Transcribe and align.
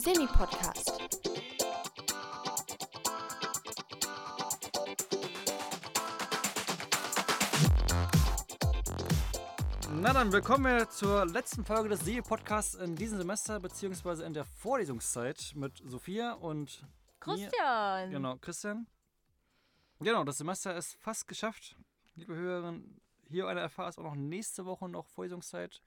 Semi-Podcast. 0.00 0.98
Na 9.92 10.14
dann, 10.14 10.32
willkommen 10.32 10.64
wir 10.64 10.88
zur 10.88 11.26
letzten 11.26 11.66
Folge 11.66 11.90
des 11.90 12.00
Semi-Podcasts 12.00 12.76
in 12.76 12.96
diesem 12.96 13.18
Semester, 13.18 13.60
beziehungsweise 13.60 14.24
in 14.24 14.32
der 14.32 14.46
Vorlesungszeit 14.46 15.52
mit 15.54 15.82
Sophia 15.84 16.32
und 16.32 16.86
Christian. 17.18 18.08
Mir. 18.08 18.16
Genau, 18.16 18.36
Christian. 18.36 18.86
Genau, 19.98 20.24
das 20.24 20.38
Semester 20.38 20.74
ist 20.74 20.94
fast 20.94 21.28
geschafft. 21.28 21.76
Liebe 22.14 22.34
Hörerinnen, 22.34 23.02
hier 23.28 23.48
eine 23.48 23.68
FH 23.68 23.88
ist 23.90 23.98
auch 23.98 24.04
noch 24.04 24.14
nächste 24.14 24.64
Woche 24.64 24.88
noch 24.88 25.06
Vorlesungszeit. 25.08 25.82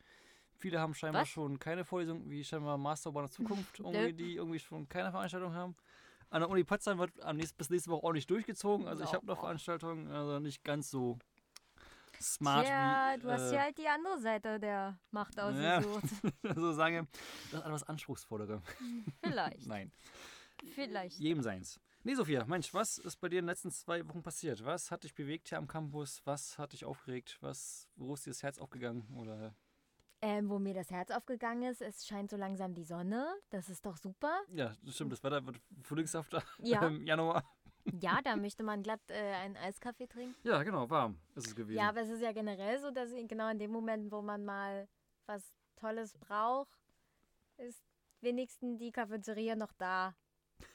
Viele 0.64 0.80
haben 0.80 0.94
scheinbar 0.94 1.24
Was? 1.24 1.28
schon 1.30 1.60
keine 1.60 1.84
Vorlesung, 1.84 2.30
wie 2.30 2.42
scheinbar 2.42 2.78
Master 2.78 3.12
der 3.12 3.30
Zukunft, 3.30 3.80
irgendwie, 3.80 4.14
die 4.14 4.36
irgendwie 4.38 4.60
schon 4.60 4.88
keine 4.88 5.12
Veranstaltung 5.12 5.54
haben. 5.54 5.76
An 6.30 6.40
der 6.40 6.50
Uni 6.50 6.64
Potsdam 6.64 7.00
wird 7.00 7.22
am 7.22 7.36
nächsten, 7.36 7.58
bis 7.58 7.70
nächste 7.70 7.90
Woche 7.92 8.06
auch 8.06 8.14
nicht 8.14 8.30
durchgezogen. 8.30 8.88
Also 8.88 9.04
ich 9.04 9.14
habe 9.14 9.26
noch 9.26 9.40
Oh. 9.40 9.42
Veranstaltungen, 9.42 10.08
also 10.10 10.40
nicht 10.40 10.64
ganz 10.64 10.90
so 10.90 11.20
smart 12.22 12.66
Ja, 12.66 13.14
wie. 13.18 13.20
du 13.20 13.30
hast 13.30 13.52
äh, 13.52 13.56
ja 13.56 13.62
halt 13.64 13.78
die 13.78 13.90
andere 13.90 14.18
Seite 14.20 14.58
der 14.58 14.98
Macht 15.12 15.38
Ja. 15.38 15.80
ausgesucht. 15.80 16.06
so 16.56 16.72
sage, 16.72 17.08
das 17.52 17.60
ist 17.60 17.66
etwas 17.66 17.84
anspruchsvollere. 17.84 18.62
Vielleicht. 19.22 19.68
Nein, 19.68 19.92
Vielleicht. 20.76 21.20
jedem 21.20 21.44
seins. 21.44 21.78
Nee, 22.06 22.16
Sophia, 22.16 22.46
Mensch, 22.46 22.74
was 22.74 23.00
ist 23.00 23.18
bei 23.18 23.28
dir 23.28 23.40
in 23.40 23.44
den 23.44 23.50
letzten 23.50 23.70
zwei 23.70 24.08
Wochen 24.08 24.24
passiert? 24.24 24.64
Was 24.64 24.92
hat 24.92 25.04
dich 25.04 25.14
bewegt 25.14 25.50
hier 25.50 25.58
am 25.58 25.68
Campus? 25.68 26.22
Was 26.24 26.58
hat 26.58 26.72
dich 26.72 26.86
aufgeregt? 26.86 27.38
Was, 27.42 27.90
wo 27.98 28.14
ist 28.14 28.26
dir 28.26 28.30
das 28.30 28.44
Herz 28.44 28.60
aufgegangen? 28.60 29.06
Oder 29.18 29.54
Ähm, 30.26 30.50
wo 30.50 30.58
mir 30.58 30.74
das 30.74 30.90
Herz 30.90 31.12
aufgegangen 31.12 31.64
ist, 31.70 31.82
es 31.82 32.08
scheint 32.08 32.30
so 32.30 32.38
langsam 32.38 32.74
die 32.74 32.86
Sonne. 32.86 33.28
Das 33.50 33.68
ist 33.68 33.86
doch 33.86 33.98
super. 33.98 34.42
ja, 34.54 34.74
das 34.82 34.96
stimmt, 34.96 35.12
das 35.12 35.22
Wetter 35.22 35.46
wird 35.46 35.60
frühlingshafter 35.82 36.42
Ja. 36.60 36.88
im 36.88 37.06
Januar. 37.06 37.44
Ja, 38.00 38.22
da 38.24 38.38
möchte 38.38 38.64
man 38.64 38.82
glatt 38.84 39.02
äh, 39.10 39.34
einen 39.34 39.58
Eiskaffee 39.58 40.08
trinken. 40.08 40.36
Ja, 40.48 40.64
genau, 40.64 40.90
warm 40.90 41.20
ist 41.36 41.48
es 41.48 41.56
gewesen. 41.56 41.78
Ja, 41.78 41.90
aber 41.90 42.02
es 42.04 42.10
ist 42.10 42.22
ja 42.22 42.32
generell 42.32 42.80
so, 42.80 42.90
dass 42.92 43.10
genau 43.28 43.50
in 43.50 43.60
dem 43.60 43.72
Moment, 43.72 44.10
wo 44.14 44.22
man 44.22 44.46
mal 44.46 44.88
was 45.26 45.54
Tolles 45.76 46.14
braucht, 46.18 46.80
ist 47.58 47.84
wenigstens 48.22 48.78
die 48.80 48.92
Cafeteria 48.94 49.58
noch 49.58 49.74
da 49.74 50.16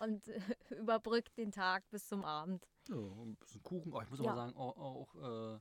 und 0.00 0.26
überbrückt 0.78 1.38
den 1.38 1.52
Tag 1.52 1.88
bis 1.88 2.06
zum 2.06 2.22
Abend. 2.22 2.68
Ja, 2.88 2.96
ein 2.96 3.36
bisschen 3.36 3.62
Kuchen. 3.62 3.94
Oh, 3.94 4.02
ich 4.02 4.10
muss 4.10 4.20
Ja. 4.20 4.32
aber 4.32 4.36
sagen, 4.42 4.56
auch, 4.58 4.76
auch 4.76 5.14
äh, 5.56 5.58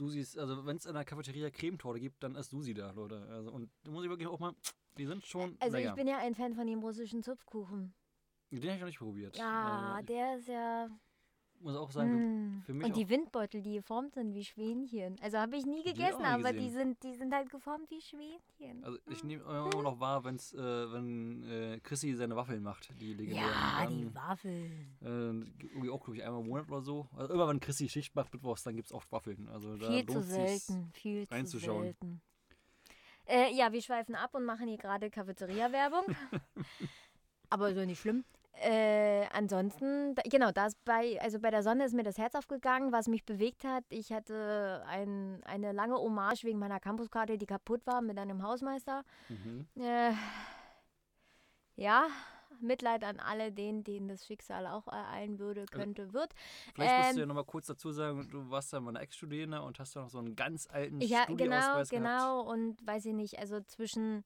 Susis, 0.00 0.38
also 0.38 0.64
wenn 0.64 0.76
es 0.76 0.86
in 0.86 0.94
der 0.94 1.04
Cafeteria 1.04 1.50
Cremetorte 1.50 2.00
gibt, 2.00 2.22
dann 2.22 2.34
ist 2.34 2.48
Susi 2.50 2.72
da, 2.72 2.90
Leute. 2.92 3.20
Also, 3.30 3.50
und 3.52 3.70
da 3.84 3.90
muss 3.90 4.02
ich 4.02 4.08
wirklich 4.08 4.28
auch 4.28 4.38
mal, 4.38 4.54
die 4.96 5.04
sind 5.04 5.26
schon 5.26 5.56
Also 5.60 5.76
lecker. 5.76 5.90
ich 5.90 5.94
bin 5.94 6.08
ja 6.08 6.16
ein 6.18 6.34
Fan 6.34 6.54
von 6.54 6.66
dem 6.66 6.78
russischen 6.80 7.22
Zupfkuchen. 7.22 7.94
Den 8.50 8.62
habe 8.62 8.74
ich 8.74 8.80
noch 8.80 8.86
nicht 8.86 8.98
probiert. 8.98 9.36
Ja, 9.36 9.92
Also, 9.96 10.06
der 10.06 10.36
ist 10.38 10.48
ja. 10.48 10.88
Muss 11.60 11.76
auch 11.76 11.90
sagen, 11.90 12.58
Mm. 12.58 12.62
für 12.62 12.74
mich 12.74 12.86
Und 12.86 12.96
die 12.96 13.08
Windbeutel, 13.08 13.62
die 13.62 13.74
geformt 13.74 14.14
sind 14.14 14.34
wie 14.34 14.44
Schwänchen. 14.44 15.16
Also 15.20 15.38
habe 15.38 15.56
ich 15.56 15.66
nie 15.66 15.82
Die 15.82 15.92
gegessen, 15.92 16.20
nie 16.22 16.26
aber 16.26 16.52
die 16.52 16.70
sind, 16.70 17.02
die 17.02 17.14
sind 17.14 17.32
halt 17.34 17.50
geformt 17.50 17.90
wie 17.90 18.00
Schwänchen. 18.00 18.84
Also 18.84 18.98
ich 19.06 19.22
nehme 19.24 19.42
immer 19.42 19.82
noch 19.82 20.00
wahr, 20.00 20.24
wenn's, 20.24 20.52
äh, 20.52 20.58
wenn 20.92 21.42
äh, 21.44 21.80
Chrissy 21.82 22.14
seine 22.14 22.36
Waffeln 22.36 22.62
macht, 22.62 22.90
die 23.00 23.14
legendären. 23.14 23.50
ja, 23.50 23.84
dann, 23.84 23.96
die 23.98 24.14
Waffeln. 24.14 24.96
Äh, 25.02 25.06
irgendwie 25.06 25.90
auch, 25.90 26.02
glaube 26.02 26.16
ich, 26.16 26.24
einmal 26.24 26.40
im 26.40 26.48
Monat 26.48 26.68
oder 26.70 26.82
so. 26.82 27.08
Also 27.16 27.34
immer 27.34 27.48
wenn 27.48 27.60
Chrissy 27.60 27.88
Schicht 27.88 28.14
macht, 28.14 28.32
Mittwochs, 28.32 28.62
dann 28.62 28.76
gibt 28.76 28.86
es 28.86 28.92
auch 28.92 29.04
Waffeln. 29.10 29.48
Also 29.48 29.76
da 29.76 29.90
Viel 29.90 30.06
zu 30.06 30.22
selten. 30.22 30.90
Viel 30.92 31.26
zu 31.26 31.34
reinzuschauen. 31.34 31.82
selten. 31.82 32.20
Äh, 33.26 33.54
ja, 33.54 33.72
wir 33.72 33.80
schweifen 33.80 34.14
ab 34.16 34.34
und 34.34 34.44
machen 34.44 34.66
hier 34.66 34.78
gerade 34.78 35.08
Cafeteria-Werbung. 35.10 36.04
aber 37.50 37.70
ja 37.70 37.86
nicht 37.86 38.00
schlimm. 38.00 38.24
Äh, 38.52 39.26
ansonsten, 39.32 40.14
da, 40.14 40.22
genau, 40.28 40.50
das 40.50 40.74
bei, 40.84 41.18
also 41.22 41.38
bei 41.38 41.50
der 41.50 41.62
Sonne 41.62 41.84
ist 41.84 41.94
mir 41.94 42.02
das 42.02 42.18
Herz 42.18 42.34
aufgegangen, 42.34 42.92
was 42.92 43.08
mich 43.08 43.24
bewegt 43.24 43.64
hat. 43.64 43.84
Ich 43.88 44.12
hatte 44.12 44.82
ein, 44.86 45.40
eine 45.44 45.72
lange 45.72 45.94
Hommage 45.94 46.44
wegen 46.44 46.58
meiner 46.58 46.80
Campuskarte, 46.80 47.38
die 47.38 47.46
kaputt 47.46 47.86
war, 47.86 48.02
mit 48.02 48.18
einem 48.18 48.42
Hausmeister. 48.42 49.04
Mhm. 49.28 49.66
Äh, 49.76 50.12
ja, 51.76 52.06
Mitleid 52.60 53.04
an 53.04 53.20
alle 53.20 53.52
denen, 53.52 53.84
denen 53.84 54.08
das 54.08 54.26
Schicksal 54.26 54.66
auch 54.66 54.86
ereilen 54.88 55.38
würde, 55.38 55.64
könnte, 55.64 56.12
wird. 56.12 56.34
Vielleicht 56.74 56.98
musst 56.98 57.10
Ähm, 57.10 57.14
du 57.14 57.20
ja 57.20 57.26
nochmal 57.26 57.44
kurz 57.44 57.66
dazu 57.68 57.92
sagen, 57.92 58.28
du 58.30 58.50
warst 58.50 58.72
ja 58.74 58.80
mal 58.80 58.90
eine 58.90 58.98
Ex-Studierende 58.98 59.62
und 59.62 59.78
hast 59.78 59.94
ja 59.94 60.02
noch 60.02 60.10
so 60.10 60.18
einen 60.18 60.36
ganz 60.36 60.68
alten 60.70 61.00
Ja, 61.00 61.24
genau, 61.24 61.36
Studieausweis 61.36 61.88
gehabt. 61.88 61.90
genau. 61.90 62.42
Und 62.42 62.86
weiß 62.86 63.06
ich 63.06 63.14
nicht, 63.14 63.38
also 63.38 63.60
zwischen, 63.62 64.24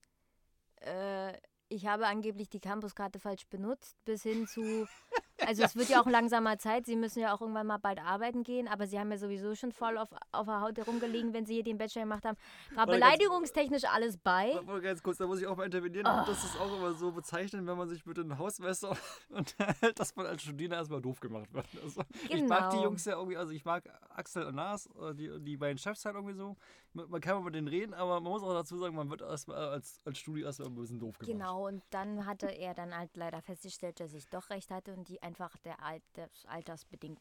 äh, 0.81 1.35
ich 1.69 1.86
habe 1.86 2.06
angeblich 2.06 2.48
die 2.48 2.60
Campuskarte 2.60 3.19
falsch 3.19 3.47
benutzt, 3.48 3.97
bis 4.04 4.22
hin 4.22 4.47
zu, 4.47 4.86
also 5.47 5.62
es 5.62 5.77
wird 5.77 5.89
ja 5.89 6.00
auch 6.03 6.06
langsamer 6.06 6.59
Zeit, 6.59 6.87
sie 6.87 6.97
müssen 6.97 7.21
ja 7.21 7.34
auch 7.34 7.41
irgendwann 7.41 7.67
mal 7.67 7.78
bald 7.78 7.99
arbeiten 7.99 8.43
gehen, 8.45 8.69
aber 8.69 8.87
sie 8.87 8.99
haben 8.99 9.11
ja 9.11 9.19
sowieso 9.19 9.55
schon 9.55 9.72
voll 9.72 9.99
auf, 9.99 10.09
auf 10.33 10.47
der 10.47 10.61
Haut 10.61 10.77
herumgelegen, 10.78 11.33
wenn 11.33 11.45
sie 11.47 11.55
hier 11.55 11.65
den 11.65 11.78
Bachelor 11.78 12.03
gemacht 12.03 12.25
haben. 12.25 12.37
War 12.75 12.87
Warte, 12.87 12.99
ganz- 13.00 13.12
beleidigungstechnisch 13.19 13.84
alles 13.84 14.17
bei. 14.17 14.59
Warte 14.65 14.83
ganz 14.83 15.03
kurz, 15.03 15.19
da 15.19 15.27
muss 15.27 15.41
ich 15.41 15.47
auch 15.47 15.56
mal 15.56 15.65
intervenieren. 15.65 16.06
Ah. 16.06 16.25
Das 16.27 16.44
ist 16.44 16.59
auch 16.61 16.77
immer 16.77 16.93
so 16.94 17.11
bezeichnend, 17.12 17.67
wenn 17.67 17.77
man 17.77 17.89
sich 17.89 18.05
mit 18.06 18.19
einem 18.19 18.39
Hausmesser 18.39 18.97
unterhält, 19.31 19.99
dass 19.99 20.15
man 20.17 20.27
als 20.27 20.43
Studierender 20.43 20.78
erstmal 20.78 21.00
doof 21.03 21.21
gemacht 21.21 21.53
wird. 21.53 21.67
Also, 21.83 22.03
Ich 22.28 22.43
mag 22.44 22.71
die 22.71 22.77
Genau. 22.77 22.84
Jungs 22.84 23.05
ja 23.05 23.15
irgendwie, 23.17 23.37
also 23.37 23.53
ich 23.53 23.65
mag 23.65 23.84
Axel 24.11 24.44
und 24.47 24.55
Lars, 24.55 24.89
äh, 25.00 25.15
die, 25.15 25.31
die 25.41 25.56
beiden 25.56 25.78
Chefs 25.78 26.05
halt 26.05 26.15
irgendwie 26.15 26.34
so. 26.34 26.56
Man 26.93 27.21
kann 27.21 27.34
mal 27.39 27.43
mit 27.47 27.56
denen 27.56 27.67
reden, 27.67 27.93
aber 27.93 28.21
man 28.21 28.31
muss 28.31 28.44
auch 28.44 28.53
dazu 28.53 28.78
sagen, 28.78 28.94
man 28.94 29.11
wird 29.11 29.21
erstmal 29.21 29.56
als, 29.56 30.00
als 30.05 30.17
Studi 30.17 30.43
erstmal 30.43 30.69
ein 30.69 30.77
bisschen 30.77 31.00
doof 31.00 31.19
gemacht. 31.19 31.33
Genau, 31.33 31.67
und 31.67 31.83
dann 31.91 32.25
hatte 32.25 32.47
er 32.47 32.73
dann 32.73 32.97
halt 32.97 33.11
leider 33.17 33.43
festgestellt, 33.43 33.99
dass 33.99 34.15
ich 34.15 34.28
doch 34.28 34.49
recht 34.50 34.71
hatte 34.71 34.93
und 34.94 35.09
die 35.09 35.21
einfach 35.34 35.56
der 35.59 35.83
Alt, 35.83 36.05
des 36.17 36.47
altersbedingt 36.47 37.21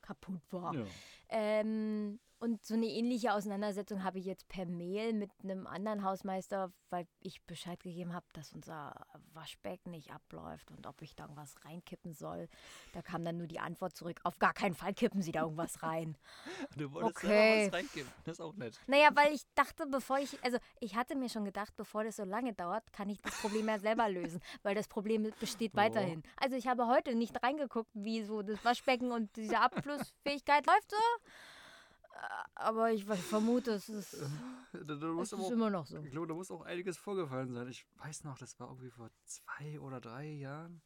kaputt 0.00 0.40
war. 0.50 0.74
Ja. 0.74 0.86
Ähm, 1.28 2.18
und 2.40 2.64
so 2.64 2.72
eine 2.74 2.86
ähnliche 2.86 3.34
Auseinandersetzung 3.34 4.02
habe 4.02 4.18
ich 4.18 4.24
jetzt 4.24 4.48
per 4.48 4.64
Mail 4.64 5.12
mit 5.12 5.30
einem 5.42 5.66
anderen 5.66 6.02
Hausmeister, 6.02 6.72
weil 6.88 7.06
ich 7.20 7.42
Bescheid 7.42 7.82
gegeben 7.82 8.14
habe, 8.14 8.24
dass 8.32 8.52
unser 8.54 9.06
Waschbecken 9.34 9.90
nicht 9.90 10.10
abläuft 10.10 10.70
und 10.70 10.86
ob 10.86 11.02
ich 11.02 11.14
da 11.14 11.24
irgendwas 11.24 11.54
reinkippen 11.64 12.14
soll. 12.14 12.48
Da 12.94 13.02
kam 13.02 13.24
dann 13.24 13.36
nur 13.36 13.46
die 13.46 13.60
Antwort 13.60 13.94
zurück, 13.94 14.20
auf 14.24 14.38
gar 14.38 14.54
keinen 14.54 14.74
Fall 14.74 14.94
kippen 14.94 15.20
Sie 15.20 15.32
da 15.32 15.42
irgendwas 15.42 15.82
rein. 15.82 16.16
Du 16.76 16.90
wolltest 16.92 17.18
Okay. 17.18 17.26
selber 17.28 17.66
was 17.66 17.72
reingeben. 17.74 18.10
Das 18.24 18.32
ist 18.34 18.40
auch 18.40 18.54
nett. 18.54 18.80
Naja, 18.86 19.10
weil 19.14 19.34
ich 19.34 19.42
dachte, 19.54 19.86
bevor 19.86 20.18
ich, 20.18 20.42
also 20.42 20.58
ich 20.80 20.96
hatte 20.96 21.16
mir 21.16 21.28
schon 21.28 21.44
gedacht, 21.44 21.74
bevor 21.76 22.04
das 22.04 22.16
so 22.16 22.24
lange 22.24 22.54
dauert, 22.54 22.90
kann 22.92 23.10
ich 23.10 23.20
das 23.20 23.38
Problem 23.40 23.68
ja 23.68 23.78
selber 23.78 24.08
lösen, 24.08 24.40
weil 24.62 24.74
das 24.74 24.88
Problem 24.88 25.30
besteht 25.38 25.76
weiterhin. 25.76 26.22
Also 26.36 26.56
ich 26.56 26.66
habe 26.66 26.86
heute 26.86 27.14
nicht 27.14 27.42
reingeguckt, 27.42 27.90
wie 27.92 28.22
so 28.22 28.40
das 28.42 28.64
Waschbecken 28.64 29.12
und 29.12 29.36
diese 29.36 29.58
Abflussfähigkeit 29.60 30.66
läuft 30.66 30.90
so. 30.90 30.96
Äh, 32.20 32.26
Aber 32.54 32.92
ich 32.92 33.04
vermute, 33.04 33.72
es 33.72 33.88
ist, 33.88 34.16
Da, 34.72 34.94
da 34.94 35.08
es 35.20 35.32
ist 35.32 35.34
auch, 35.38 35.50
immer 35.50 35.70
noch 35.70 35.86
so. 35.86 35.98
ich 36.02 36.10
glaube, 36.10 36.26
da 36.26 36.34
muss 36.34 36.50
auch 36.50 36.62
einiges 36.62 36.96
vorgefallen 36.98 37.52
sein. 37.52 37.68
Ich 37.68 37.86
weiß 37.96 38.24
noch, 38.24 38.38
das 38.38 38.58
war 38.60 38.68
irgendwie 38.68 38.90
vor 38.90 39.10
zwei 39.24 39.80
oder 39.80 40.00
drei 40.00 40.26
Jahren. 40.28 40.82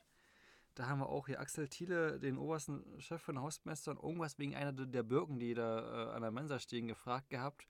Da 0.75 0.87
haben 0.89 0.99
wir 1.01 1.09
auch 1.09 1.27
hier 1.27 1.39
Axel 1.41 1.69
Thiele, 1.69 2.19
den 2.19 2.37
obersten 2.37 2.85
Chef 3.01 3.23
von 3.23 3.41
Hausmeister, 3.41 3.93
und 3.93 4.03
irgendwas 4.03 4.39
wegen 4.39 4.55
einer 4.57 4.73
der 4.73 4.87
der 4.87 5.03
Birken, 5.05 5.39
die 5.39 5.55
da 5.55 6.11
äh, 6.11 6.15
an 6.15 6.23
der 6.23 6.31
Mensa 6.33 6.59
stehen, 6.59 6.89
gefragt 6.89 7.31
gehabt. 7.31 7.67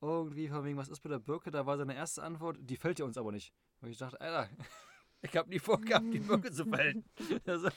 Irgendwie 0.00 0.48
von 0.48 0.64
wegen, 0.64 0.76
was 0.76 0.88
ist 0.88 1.02
mit 1.02 1.12
der 1.12 1.18
Birke? 1.18 1.50
Da 1.50 1.64
war 1.66 1.76
seine 1.78 1.94
erste 1.94 2.22
Antwort, 2.22 2.58
die 2.60 2.76
fällt 2.76 2.98
ja 2.98 3.04
uns 3.04 3.16
aber 3.16 3.32
nicht. 3.32 3.52
Und 3.80 3.88
ich 3.88 3.98
dachte, 3.98 4.20
Alter, 4.20 4.48
ich 5.22 5.36
habe 5.36 5.48
nie 5.48 5.58
vorgehabt, 5.58 6.06
die 6.12 6.20
Birke 6.20 6.52
zu 6.52 6.64
fällen. 6.66 7.04
Also, 7.46 7.68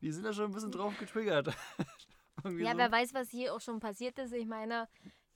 die 0.00 0.12
sind 0.12 0.24
da 0.24 0.32
schon 0.32 0.46
ein 0.46 0.52
bisschen 0.52 0.70
drauf 0.72 0.96
getriggert. 0.98 1.48
Irgendwie 2.44 2.64
Ja, 2.64 2.72
so. 2.72 2.78
wer 2.78 2.92
weiß, 2.92 3.14
was 3.14 3.30
hier 3.30 3.54
auch 3.54 3.60
schon 3.60 3.80
passiert 3.80 4.18
ist. 4.18 4.32
Ich 4.32 4.46
meine, 4.46 4.88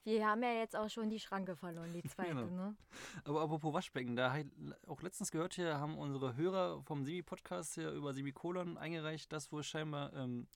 wir 0.05 0.27
haben 0.27 0.43
ja 0.43 0.53
jetzt 0.53 0.77
auch 0.77 0.89
schon 0.89 1.11
die 1.11 1.19
Schranke 1.21 1.57
verloren, 1.57 1.93
die 1.93 2.03
zweite, 2.09 2.31
Genau. 2.35 2.47
ne? 2.47 2.77
Aber 3.25 3.43
apropos 3.43 3.75
Waschbecken, 3.75 4.17
da 4.17 4.33
hab 4.33 4.39
ich 4.41 4.47
auch 4.87 5.03
letztens 5.03 5.31
gehört, 5.31 5.55
hier 5.55 5.79
haben 5.79 5.99
unsere 5.99 6.37
Hörer 6.37 6.83
vom 6.83 7.05
Semi-Podcast 7.05 7.75
hier 7.75 7.91
über 7.93 8.13
Semikolon 8.15 8.79
eingereicht, 8.79 9.33
dass 9.33 9.51
wohl 9.53 9.63
scheinbar 9.63 10.13
ähm, 10.15 10.47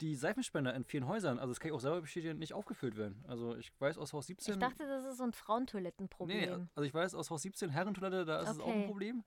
die 0.00 0.14
Seifenspender 0.14 0.74
in 0.74 0.84
vielen 0.84 1.08
Häusern, 1.08 1.40
also 1.40 1.50
das 1.50 1.58
kann 1.58 1.70
ich 1.70 1.74
auch 1.74 1.80
selber 1.80 2.00
bestätigen, 2.02 2.38
nicht 2.38 2.54
aufgefüllt 2.54 2.96
werden. 2.96 3.24
Also 3.26 3.56
ich 3.56 3.72
weiß 3.80 3.98
aus 3.98 4.12
Haus 4.12 4.28
17. 4.28 4.54
Ich 4.54 4.60
dachte, 4.60 4.86
das 4.86 5.04
ist 5.04 5.16
so 5.18 5.24
ein 5.24 5.32
Frauentoilettenproblem. 5.32 6.38
nee, 6.38 6.66
also 6.76 6.86
ich 6.86 6.94
weiß 6.94 7.16
aus 7.16 7.30
Haus 7.30 7.42
17 7.42 7.70
Herrentoilette, 7.70 8.24
da 8.24 8.40
ist 8.42 8.50
es 8.50 8.60
auch 8.60 8.66
ein 8.68 8.78
Okay. 8.78 8.86
Problem. 8.86 9.24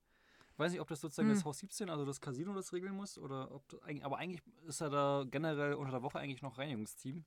Ich 0.61 0.65
weiß 0.65 0.71
nicht, 0.73 0.81
ob 0.81 0.89
das 0.89 1.01
sozusagen 1.01 1.27
Hm. 1.27 1.33
das 1.35 1.43
Haus 1.43 1.57
17, 1.57 1.89
also 1.89 2.05
das 2.05 2.21
Casino 2.21 2.53
das 2.53 2.71
regeln 2.71 2.93
muss 2.93 3.17
oder 3.17 3.51
ob 3.51 3.67
das, 3.67 3.79
aber 4.03 4.19
eigentlich 4.19 4.43
ist 4.67 4.79
ja 4.79 4.89
da 4.89 5.25
generell 5.27 5.73
unter 5.73 5.89
der 5.89 6.03
Woche 6.03 6.19
eigentlich 6.19 6.43
noch 6.43 6.59
Reinigungsteam. 6.59 7.25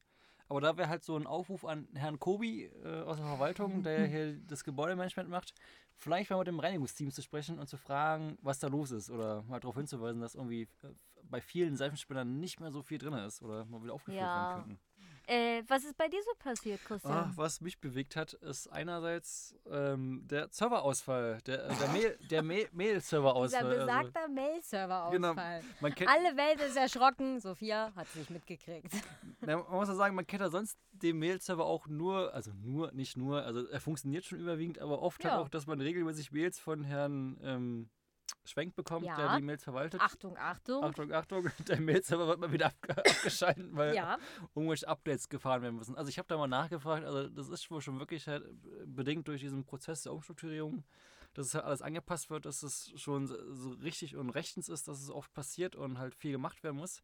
Aber 0.48 0.60
da 0.60 0.76
wäre 0.76 0.88
halt 0.88 1.02
so 1.02 1.16
ein 1.16 1.26
Aufruf 1.26 1.64
an 1.64 1.88
Herrn 1.94 2.20
Kobi 2.20 2.66
äh, 2.66 3.00
aus 3.00 3.16
der 3.16 3.26
Verwaltung, 3.26 3.82
der 3.82 4.06
hier 4.06 4.38
das 4.46 4.62
Gebäudemanagement 4.62 5.28
macht, 5.28 5.52
vielleicht 5.96 6.30
mal 6.30 6.36
mit 6.38 6.46
dem 6.46 6.60
Reinigungsteam 6.60 7.10
zu 7.10 7.22
sprechen 7.22 7.58
und 7.58 7.66
zu 7.66 7.76
fragen, 7.76 8.38
was 8.40 8.60
da 8.60 8.68
los 8.68 8.92
ist. 8.92 9.10
Oder 9.10 9.42
mal 9.42 9.58
darauf 9.58 9.74
hinzuweisen, 9.74 10.20
dass 10.20 10.36
irgendwie 10.36 10.68
äh, 10.84 10.92
bei 11.24 11.40
vielen 11.40 11.76
Seifenspinnern 11.76 12.38
nicht 12.38 12.60
mehr 12.60 12.70
so 12.70 12.82
viel 12.82 12.98
drin 12.98 13.14
ist 13.14 13.42
oder 13.42 13.64
mal 13.64 13.82
wieder 13.82 13.94
aufgefüllt 13.94 14.20
Ja. 14.20 14.34
werden 14.36 14.48
könnten. 14.48 14.78
Äh, 15.26 15.62
was 15.68 15.84
ist 15.84 15.96
bei 15.96 16.08
dir 16.08 16.22
so 16.22 16.32
passiert, 16.38 16.84
Christian? 16.84 17.12
Ah, 17.12 17.32
was 17.34 17.60
mich 17.60 17.78
bewegt 17.80 18.14
hat, 18.16 18.34
ist 18.34 18.68
einerseits 18.68 19.54
ähm, 19.70 20.22
der 20.26 20.48
Serverausfall, 20.50 21.40
der, 21.46 21.64
äh, 21.64 21.74
der, 21.76 21.88
Mail, 21.88 22.18
der 22.30 22.42
Mail- 22.44 22.64
Dieser 22.64 22.76
Mail-Serverausfall. 22.76 23.64
also, 23.64 23.80
besagter 23.86 24.28
Mail-Server-Ausfall. 24.28 25.62
Genau. 25.80 26.10
Alle 26.10 26.36
Welt 26.36 26.60
ist 26.60 26.76
erschrocken. 26.76 27.40
Sophia 27.40 27.92
hat 27.96 28.06
es 28.08 28.16
nicht 28.16 28.30
mitgekriegt. 28.30 28.92
na, 29.40 29.56
man 29.58 29.70
muss 29.72 29.88
ja 29.88 29.94
sagen, 29.94 30.14
man 30.14 30.26
kennt 30.26 30.42
ja 30.42 30.50
sonst 30.50 30.78
den 30.92 31.18
Mail-Server 31.18 31.64
auch 31.64 31.86
nur, 31.86 32.32
also 32.34 32.52
nur, 32.62 32.92
nicht 32.92 33.16
nur, 33.16 33.42
also 33.44 33.66
er 33.66 33.80
funktioniert 33.80 34.24
schon 34.24 34.38
überwiegend, 34.40 34.78
aber 34.78 35.00
oft 35.02 35.22
Ja. 35.24 35.30
halt 35.32 35.40
auch, 35.40 35.48
dass 35.48 35.66
man 35.66 35.80
regelmäßig 35.80 36.32
Mails 36.32 36.58
von 36.58 36.84
Herrn 36.84 37.38
ähm, 37.42 37.88
Schwenk 38.46 38.74
bekommt, 38.76 39.06
Ja. 39.06 39.16
der 39.16 39.36
die 39.36 39.42
Mails 39.42 39.64
verwaltet. 39.64 40.00
Achtung, 40.00 40.36
Achtung. 40.36 40.84
Achtung, 40.84 41.12
Achtung, 41.12 41.50
der 41.68 41.80
Mail-Server 41.80 42.26
wird 42.28 42.40
mal 42.40 42.52
wieder 42.52 42.66
abge 42.66 42.96
abgeschaltet, 42.98 43.68
weil 43.72 43.94
Ja, 43.94 44.18
irgendwelche 44.54 44.86
Updates 44.88 45.28
gefahren 45.28 45.62
werden 45.62 45.76
müssen. 45.76 45.96
Also 45.96 46.08
ich 46.10 46.18
habe 46.18 46.28
da 46.28 46.36
mal 46.36 46.46
nachgefragt, 46.46 47.04
also 47.04 47.28
das 47.28 47.48
ist 47.48 47.70
wohl 47.70 47.80
schon 47.80 47.98
wirklich 47.98 48.26
halt 48.28 48.44
bedingt 48.86 49.26
durch 49.28 49.40
diesen 49.40 49.64
Prozess 49.64 50.02
der 50.02 50.12
Umstrukturierung, 50.12 50.84
dass 51.34 51.46
es 51.48 51.54
halt 51.54 51.64
alles 51.64 51.82
angepasst 51.82 52.30
wird, 52.30 52.46
dass 52.46 52.62
es 52.62 52.92
schon 52.96 53.26
so 53.26 53.70
richtig 53.82 54.16
und 54.16 54.30
rechtens 54.30 54.68
ist, 54.68 54.88
dass 54.88 55.00
es 55.02 55.10
oft 55.10 55.32
passiert 55.34 55.76
und 55.76 55.98
halt 55.98 56.14
viel 56.14 56.32
gemacht 56.32 56.62
werden 56.62 56.76
muss. 56.76 57.02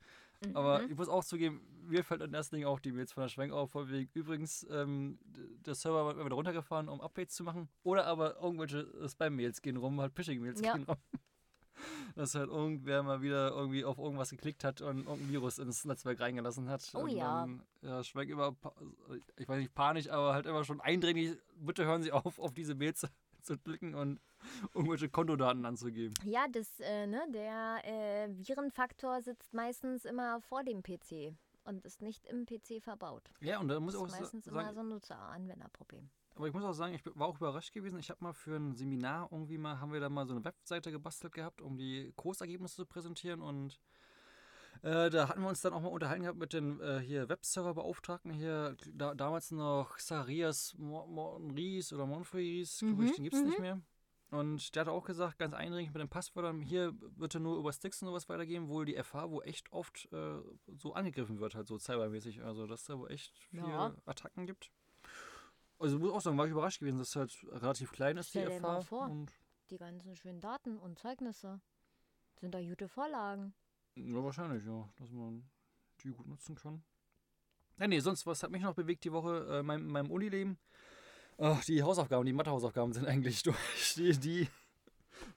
Aber 0.55 0.81
Mhm. 0.82 0.91
ich 0.91 0.97
muss 0.97 1.09
auch 1.09 1.23
zugeben, 1.25 1.61
mir 1.87 2.03
fällt 2.03 2.23
in 2.23 2.32
erster 2.32 2.56
Linie 2.56 2.69
auch 2.69 2.81
die 2.81 2.93
Mails 2.93 3.12
von 3.12 3.23
der 3.23 3.29
Schwenk 3.29 3.53
auf, 3.53 3.73
von 3.73 3.91
wegen 3.91 4.11
übrigens, 4.15 4.67
ähm, 4.71 5.19
der 5.25 5.75
Server 5.75 6.06
wird 6.06 6.25
wieder 6.25 6.35
runtergefahren, 6.35 6.88
um 6.88 7.00
Updates 7.03 7.35
zu 7.35 7.44
machen. 7.44 7.69
Oder 7.82 8.06
aber 8.06 8.37
irgendwelche 8.41 8.87
Spam-Mails 9.06 9.61
gehen 9.61 9.77
rum, 9.77 10.00
halt 10.00 10.15
Phishing-Mails 10.15 10.62
Ja. 10.62 10.73
gehen 10.73 10.85
rum. 10.85 10.97
Dass 12.15 12.35
halt 12.35 12.50
irgendwer 12.50 13.03
mal 13.03 13.23
wieder 13.23 13.50
irgendwie 13.50 13.85
auf 13.85 13.99
irgendwas 13.99 14.31
geklickt 14.31 14.65
hat 14.65 14.81
und 14.81 15.06
irgendein 15.06 15.29
Virus 15.31 15.59
ins 15.59 15.85
Netzwerk 15.85 16.21
reingelassen 16.21 16.69
hat. 16.69 16.91
Oh 16.94 17.05
und 17.05 17.11
ja. 17.11 17.41
Dann, 17.47 17.62
ja, 17.83 18.03
Schwenk 18.05 18.31
immer, 18.31 18.55
ich 19.37 19.49
weiß 19.49 19.59
nicht, 19.59 19.75
panisch, 19.75 20.09
aber 20.11 20.35
halt 20.35 20.47
immer 20.47 20.65
schon 20.65 20.81
eindringlich, 20.81 21.37
bitte 21.56 21.85
hören 21.87 22.03
Sie 22.03 22.12
auf, 22.12 22.38
auf 22.38 22.53
diese 22.53 22.75
Mails 22.75 23.06
zu 23.45 23.59
klicken 23.59 23.95
und 23.95 24.21
irgendwelche 24.75 25.09
Kontodaten 25.09 25.65
anzugeben. 25.67 26.15
ja 26.25 26.47
das, 26.51 26.81
äh, 26.81 27.07
ne, 27.07 27.23
der 27.33 27.81
äh, 27.85 28.29
Virenfaktor 28.31 29.21
sitzt 29.23 29.53
meistens 29.55 30.05
immer 30.05 30.41
vor 30.41 30.65
dem 30.65 30.83
PC 30.83 31.35
und 31.65 31.85
ist 31.85 32.01
nicht 32.01 32.27
im 32.27 32.47
PC 32.47 32.83
verbaut. 32.83 33.31
Ja, 33.41 33.61
und 33.61 33.69
da 33.69 33.79
muss 33.81 33.95
Das 33.95 34.03
ich 34.03 34.09
ist 34.09 34.15
auch 34.15 34.21
meistens 34.21 34.45
sagen, 34.45 34.59
immer 34.59 34.75
so 34.75 34.81
ein 34.81 34.89
Nutzer-Anwenderproblem. 34.89 36.11
Aber 36.35 36.47
ich 36.49 36.55
muss 36.55 36.65
auch 36.65 36.73
sagen, 36.73 36.95
ich 36.95 37.03
war 37.15 37.29
auch 37.29 37.37
überrascht 37.37 37.73
gewesen. 37.75 37.99
Ich 37.99 38.09
habe 38.09 38.25
mal 38.25 38.33
für 38.33 38.57
ein 38.57 38.75
Seminar 38.75 39.29
irgendwie 39.31 39.59
mal, 39.59 39.79
haben 39.79 39.93
wir 39.93 40.01
da 40.01 40.09
mal 40.09 40.27
so 40.27 40.35
eine 40.35 40.45
Webseite 40.45 40.91
gebastelt 40.91 41.35
gehabt, 41.35 41.61
um 41.61 41.77
die 41.77 42.13
Kursergebnisse 42.17 42.77
zu 42.77 42.87
präsentieren 42.87 43.43
und 43.43 43.79
äh, 44.82 45.11
da 45.11 45.29
hatten 45.29 45.43
wir 45.43 45.49
uns 45.49 45.61
dann 45.61 45.73
auch 45.73 45.81
mal 45.81 45.88
unterhalten 45.88 46.23
gehabt 46.23 46.38
mit 46.38 46.53
den 46.53 46.81
äh, 46.81 46.99
hier 47.00 47.29
Webserver-Beauftragten 47.29 48.32
hier, 48.32 48.77
da, 48.93 49.15
damals 49.15 49.50
noch 49.50 49.99
Sarias 49.99 50.75
Monries 50.79 51.93
oder 51.93 52.06
Monfries, 52.06 52.82
Mhm, 52.82 52.87
glaube 52.88 53.05
ich, 53.06 53.15
den 53.17 53.25
gibt 53.25 53.37
es 53.37 53.43
nicht 53.43 53.59
mhm. 53.59 53.62
mehr. 53.62 53.81
Und 54.31 54.77
der 54.77 54.82
hat 54.82 54.88
auch 54.88 55.05
gesagt, 55.05 55.38
ganz 55.38 55.55
eindringlich 55.55 55.93
mit 55.93 56.00
den 56.00 56.09
Passwörtern, 56.09 56.62
hier 56.62 56.93
bitte 56.93 57.41
nur 57.41 57.59
über 57.59 57.73
Sticks 57.73 58.00
und 58.00 58.06
sowas 58.09 58.29
weitergeben, 58.29 58.69
wohl 58.69 58.85
die 58.85 58.94
FH, 58.94 59.29
wo 59.29 59.41
echt 59.43 59.73
oft 59.73 60.09
äh, 60.12 60.41
so 60.77 60.94
angegriffen 60.94 61.41
wird, 61.41 61.56
halt 61.56 61.67
so 61.67 61.79
cybermäßig. 61.79 62.43
Also, 62.44 62.67
dass 62.69 62.85
da 62.85 62.97
wo 62.97 63.09
echt 63.09 63.37
viele 63.50 63.67
Ja. 63.69 63.97
Attacken 64.06 64.47
gibt. 64.47 64.71
Also, 65.81 65.99
muss 65.99 66.12
auch 66.12 66.21
sagen, 66.21 66.38
war 66.38 66.44
ich 66.47 66.53
überrascht 66.53 66.79
gewesen, 66.79 66.99
dass 66.99 67.09
es 67.09 67.17
halt 67.17 67.44
relativ 67.50 67.91
klein 67.91 68.17
ist, 68.19 68.29
Stell 68.29 68.47
die 68.47 68.53
dir 68.55 68.61
mal 68.61 68.83
FH. 68.83 68.87
vor. 68.87 69.05
Und 69.06 69.33
Die 69.71 69.79
ganzen 69.79 70.15
schönen 70.15 70.41
Daten 70.41 70.79
und 70.79 70.99
Zeugnisse 70.99 71.61
sind 72.38 72.55
da 72.55 72.61
gute 72.62 72.87
Vorlagen. 72.88 73.53
Ja, 73.97 74.23
wahrscheinlich, 74.25 74.65
ja, 74.65 74.89
dass 74.97 75.11
man 75.11 75.45
die 76.03 76.11
gut 76.11 76.27
nutzen 76.27 76.55
kann. 76.55 76.83
Ja, 77.79 77.87
nee, 77.89 78.01
sonst, 78.01 78.27
was 78.27 78.43
hat 78.43 78.51
mich 78.51 78.63
noch 78.63 78.75
bewegt 78.75 79.05
die 79.05 79.13
Woche 79.13 79.47
äh, 79.59 79.63
mein, 79.63 79.81
in 79.81 79.89
meinem 79.89 80.11
Unileben? 80.11 80.59
Ach, 81.39 81.65
die 81.65 81.83
Hausaufgaben, 81.83 82.27
die 82.27 82.33
Mathehausaufgaben 82.33 82.93
sind 82.93 83.07
eigentlich 83.07 83.43
durch. 83.43 83.95
Die, 83.97 84.13
die 84.19 84.49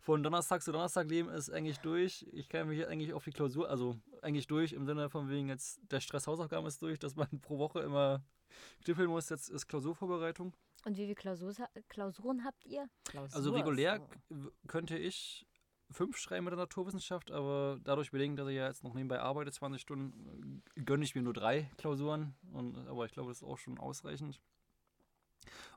von 0.02 0.22
Donnerstag 0.24 0.62
zu 0.62 0.72
Donnerstag 0.72 1.08
leben 1.10 1.30
ist 1.30 1.50
eigentlich 1.50 1.80
durch. 1.80 2.26
Ich 2.32 2.50
kann 2.50 2.68
mich 2.68 2.86
eigentlich 2.88 3.14
auf 3.14 3.24
die 3.24 3.32
Klausur, 3.32 3.70
also 3.70 3.98
eigentlich 4.22 4.48
durch 4.48 4.74
im 4.74 4.86
Sinne 4.86 5.10
von 5.10 5.30
wegen 5.30 5.48
jetzt 5.50 5.80
der 5.92 6.00
Stress 6.02 6.28
Hausaufgaben 6.28 6.68
ist 6.68 6.82
durch, 6.82 7.00
dass 7.00 7.16
man 7.16 7.28
pro 7.42 7.58
Woche 7.60 7.80
immer 7.82 8.24
knippeln 8.84 9.10
muss. 9.10 9.30
Jetzt 9.30 9.50
ist 9.50 9.68
Klausurvorbereitung. 9.68 10.54
Und 10.86 10.98
wie 10.98 11.04
viele 11.04 11.16
Klausurs, 11.16 11.58
Klausuren 11.88 12.44
habt 12.44 12.66
ihr? 12.66 12.90
Also 13.14 13.52
Klausurs, 13.52 13.54
regulär 13.54 14.02
oh. 14.02 14.06
k- 14.08 14.20
w- 14.30 14.50
könnte 14.68 14.98
ich 14.98 15.46
fünf 15.94 16.18
schreiben 16.18 16.46
mit 16.46 16.52
der 16.52 16.58
Naturwissenschaft, 16.60 17.32
aber 17.32 17.80
dadurch 17.84 18.12
bedingt, 18.12 18.38
dass 18.40 18.48
ich 18.48 18.56
ja 18.56 18.68
jetzt 18.68 18.84
noch 18.84 18.94
nebenbei 18.94 19.20
arbeite, 19.20 19.52
20 19.52 19.82
Stunden, 19.82 20.62
äh, 20.76 20.82
gönne 20.82 21.04
ich 21.04 21.16
mir 21.16 21.22
nur 21.22 21.34
drei 21.34 21.70
Klausuren. 21.78 22.36
Und, 22.52 22.78
aber 22.88 23.06
ich 23.06 23.12
glaube, 23.12 23.30
das 23.30 23.38
ist 23.38 23.44
auch 23.48 23.58
schon 23.58 23.78
ausreichend. 23.78 24.40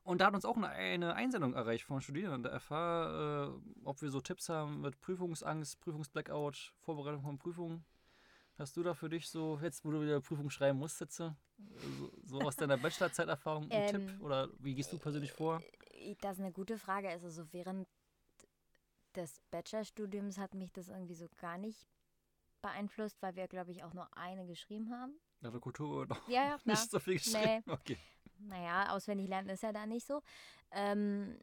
Und 0.04 0.20
da 0.20 0.26
hat 0.26 0.34
uns 0.34 0.44
auch 0.44 0.56
eine, 0.56 0.68
eine 0.68 1.14
Einsendung 1.14 1.54
erreicht 1.54 1.84
von 1.84 2.00
Studierenden 2.00 2.44
der 2.44 2.60
FH, 2.60 3.46
äh, 3.46 3.50
ob 3.84 4.00
wir 4.02 4.10
so 4.10 4.20
Tipps 4.20 4.48
haben 4.48 4.80
mit 4.80 5.00
Prüfungsangst, 5.00 5.80
Prüfungsblackout, 5.80 6.72
Vorbereitung 6.78 7.22
von 7.22 7.38
Prüfungen. 7.38 7.84
Hast 8.58 8.76
du 8.76 8.82
da 8.82 8.94
für 8.94 9.08
dich 9.10 9.28
so, 9.28 9.58
jetzt 9.60 9.84
wo 9.84 9.90
du 9.90 10.00
wieder 10.00 10.20
Prüfung 10.20 10.48
schreiben 10.48 10.78
musst, 10.78 10.98
Sitze, 10.98 11.36
so, 11.98 12.10
so 12.24 12.40
aus 12.40 12.56
deiner 12.56 12.78
Bachelorzeiterfahrung 12.78 13.70
einen 13.70 13.70
Ähm, 13.94 14.06
Tipp? 14.08 14.20
Oder 14.22 14.48
wie 14.60 14.74
gehst 14.74 14.92
du 14.92 14.98
persönlich 14.98 15.32
vor? 15.32 15.60
Äh, 15.90 16.14
Das 16.20 16.34
ist 16.34 16.40
eine 16.40 16.52
gute 16.52 16.78
Frage. 16.78 17.08
Also 17.08 17.28
so 17.28 17.52
während 17.52 17.86
des 19.16 19.40
Bachelorstudiums 19.50 20.38
hat 20.38 20.54
mich 20.54 20.72
das 20.72 20.88
irgendwie 20.88 21.14
so 21.14 21.28
gar 21.38 21.58
nicht 21.58 21.86
beeinflusst, 22.62 23.20
weil 23.22 23.36
wir, 23.36 23.48
glaube 23.48 23.70
ich, 23.70 23.84
auch 23.84 23.94
nur 23.94 24.08
eine 24.16 24.46
geschrieben 24.46 24.90
haben. 24.90 25.18
Der 25.40 25.50
Kultur 25.52 26.06
noch 26.08 26.28
Ja, 26.28 26.44
ja, 26.44 26.58
nicht 26.64 26.90
so 26.90 26.98
viel 26.98 27.14
geschrieben. 27.14 27.62
Okay. 27.66 27.98
Naja, 28.38 28.92
auswendig 28.94 29.28
lernen 29.28 29.48
ist 29.48 29.62
ja 29.62 29.72
da 29.72 29.86
nicht 29.86 30.06
so. 30.06 30.22
Ähm, 30.70 31.38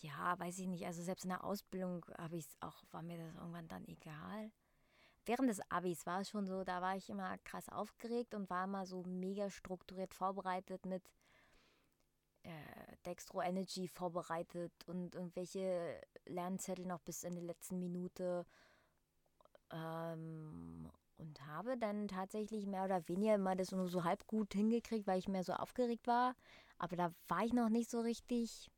ja, 0.00 0.38
weiß 0.38 0.58
ich 0.58 0.66
nicht. 0.66 0.86
Also 0.86 1.02
selbst 1.02 1.24
in 1.24 1.30
der 1.30 1.44
Ausbildung 1.44 2.04
habe 2.18 2.36
ich 2.36 2.46
auch, 2.60 2.82
war 2.90 3.02
mir 3.02 3.18
das 3.18 3.34
irgendwann 3.34 3.68
dann 3.68 3.86
egal. 3.86 4.50
Während 5.24 5.48
des 5.48 5.60
Abis 5.70 6.04
war 6.04 6.20
es 6.20 6.30
schon 6.30 6.46
so, 6.46 6.64
da 6.64 6.82
war 6.82 6.96
ich 6.96 7.08
immer 7.08 7.38
krass 7.38 7.68
aufgeregt 7.68 8.34
und 8.34 8.50
war 8.50 8.64
immer 8.64 8.86
so 8.86 9.04
mega 9.04 9.50
strukturiert 9.50 10.14
vorbereitet 10.14 10.84
mit 10.84 11.02
äh, 12.42 12.96
Dextro 13.06 13.42
Energy 13.42 13.88
vorbereitet 13.88 14.72
und 14.86 15.14
irgendwelche 15.14 16.00
Lernzettel 16.26 16.86
noch 16.86 17.00
bis 17.00 17.22
in 17.24 17.34
die 17.34 17.40
letzten 17.40 17.78
Minute. 17.78 18.46
Ähm, 19.70 20.90
und 21.18 21.46
habe 21.46 21.78
dann 21.78 22.08
tatsächlich 22.08 22.66
mehr 22.66 22.84
oder 22.84 23.06
weniger 23.08 23.36
immer 23.36 23.54
das 23.54 23.70
nur 23.70 23.88
so 23.88 24.04
halb 24.04 24.26
gut 24.26 24.52
hingekriegt, 24.54 25.06
weil 25.06 25.18
ich 25.18 25.28
mehr 25.28 25.44
so 25.44 25.52
aufgeregt 25.52 26.06
war. 26.06 26.34
Aber 26.78 26.96
da 26.96 27.14
war 27.28 27.44
ich 27.44 27.52
noch 27.52 27.68
nicht 27.68 27.90
so 27.90 28.00
richtig. 28.00 28.68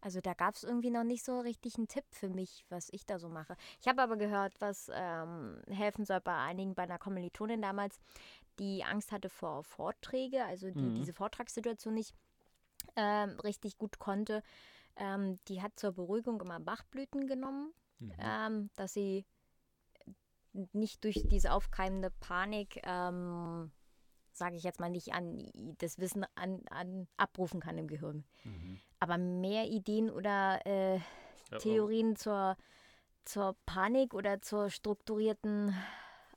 Also 0.00 0.20
da 0.20 0.34
gab 0.34 0.54
es 0.54 0.62
irgendwie 0.62 0.90
noch 0.90 1.04
nicht 1.04 1.24
so 1.24 1.40
richtig 1.40 1.76
einen 1.76 1.88
Tipp 1.88 2.04
für 2.12 2.28
mich, 2.28 2.64
was 2.68 2.88
ich 2.90 3.04
da 3.04 3.18
so 3.18 3.28
mache. 3.28 3.56
Ich 3.80 3.88
habe 3.88 4.00
aber 4.02 4.16
gehört, 4.16 4.60
was 4.60 4.90
ähm, 4.94 5.60
helfen 5.68 6.04
soll 6.04 6.20
bei 6.20 6.36
einigen, 6.36 6.74
bei 6.74 6.84
einer 6.84 6.98
Kommilitonin 6.98 7.60
damals, 7.60 7.98
die 8.60 8.84
Angst 8.84 9.10
hatte 9.10 9.28
vor 9.28 9.64
Vorträge, 9.64 10.44
also 10.44 10.70
die 10.70 10.90
Mhm. 10.90 10.94
diese 10.94 11.12
Vortragssituation 11.12 11.94
nicht 11.94 12.14
ähm, 12.96 13.38
richtig 13.40 13.78
gut 13.78 13.98
konnte. 13.98 14.42
Ähm, 14.96 15.38
die 15.48 15.62
hat 15.62 15.78
zur 15.78 15.92
Beruhigung 15.92 16.40
immer 16.40 16.60
Bachblüten 16.60 17.26
genommen 17.26 17.72
Mhm. 18.00 18.12
ähm, 18.18 18.70
dass 18.76 18.92
sie 18.94 19.24
nicht 20.72 21.04
durch 21.04 21.22
diese 21.28 21.52
aufkeimende 21.52 22.10
Panik, 22.20 22.80
ähm, 22.84 23.70
sage 24.32 24.56
ich 24.56 24.62
jetzt 24.62 24.80
mal, 24.80 24.90
nicht 24.90 25.12
an 25.12 25.50
das 25.78 25.98
Wissen 25.98 26.24
an, 26.34 26.62
an 26.70 27.06
abrufen 27.16 27.60
kann 27.60 27.78
im 27.78 27.86
Gehirn. 27.88 28.24
Mhm. 28.44 28.80
Aber 29.00 29.18
mehr 29.18 29.66
Ideen 29.66 30.10
oder 30.10 30.64
äh, 30.66 30.96
Ja, 31.50 31.58
Theorien 31.58 32.16
zur, 32.16 32.56
zur 33.24 33.56
Panik 33.66 34.14
oder 34.14 34.40
zur 34.42 34.70
strukturierten 34.70 35.74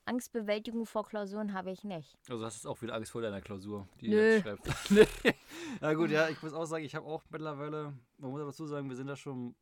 Angstbewältigung 0.06 0.86
vor 0.86 1.06
Klausuren 1.06 1.54
habe 1.54 1.72
ich 1.72 1.84
nicht. 1.84 2.18
Also 2.30 2.46
hast 2.46 2.66
du 2.66 2.70
auch 2.70 2.82
wieder 2.82 2.94
Angst 2.94 3.12
vor 3.12 3.22
deiner 3.22 3.42
Klausur, 3.42 3.88
die 4.00 4.10
Nö. 4.10 4.16
du 4.16 4.50
jetzt 4.50 4.88
schreibst. 4.90 5.38
Na 5.82 5.94
gut, 5.94 6.10
ja, 6.10 6.30
ich 6.30 6.42
muss 6.42 6.54
auch 6.54 6.66
sagen, 6.66 6.84
ich 6.84 6.96
habe 6.96 7.06
auch 7.06 7.24
mittlerweile, 7.30 7.94
man 8.18 8.32
muss 8.32 8.42
dazu 8.42 8.66
sagen, 8.66 8.90
wir 8.90 8.96
sind 8.96 9.08
da 9.08 9.16
schon 9.16 9.56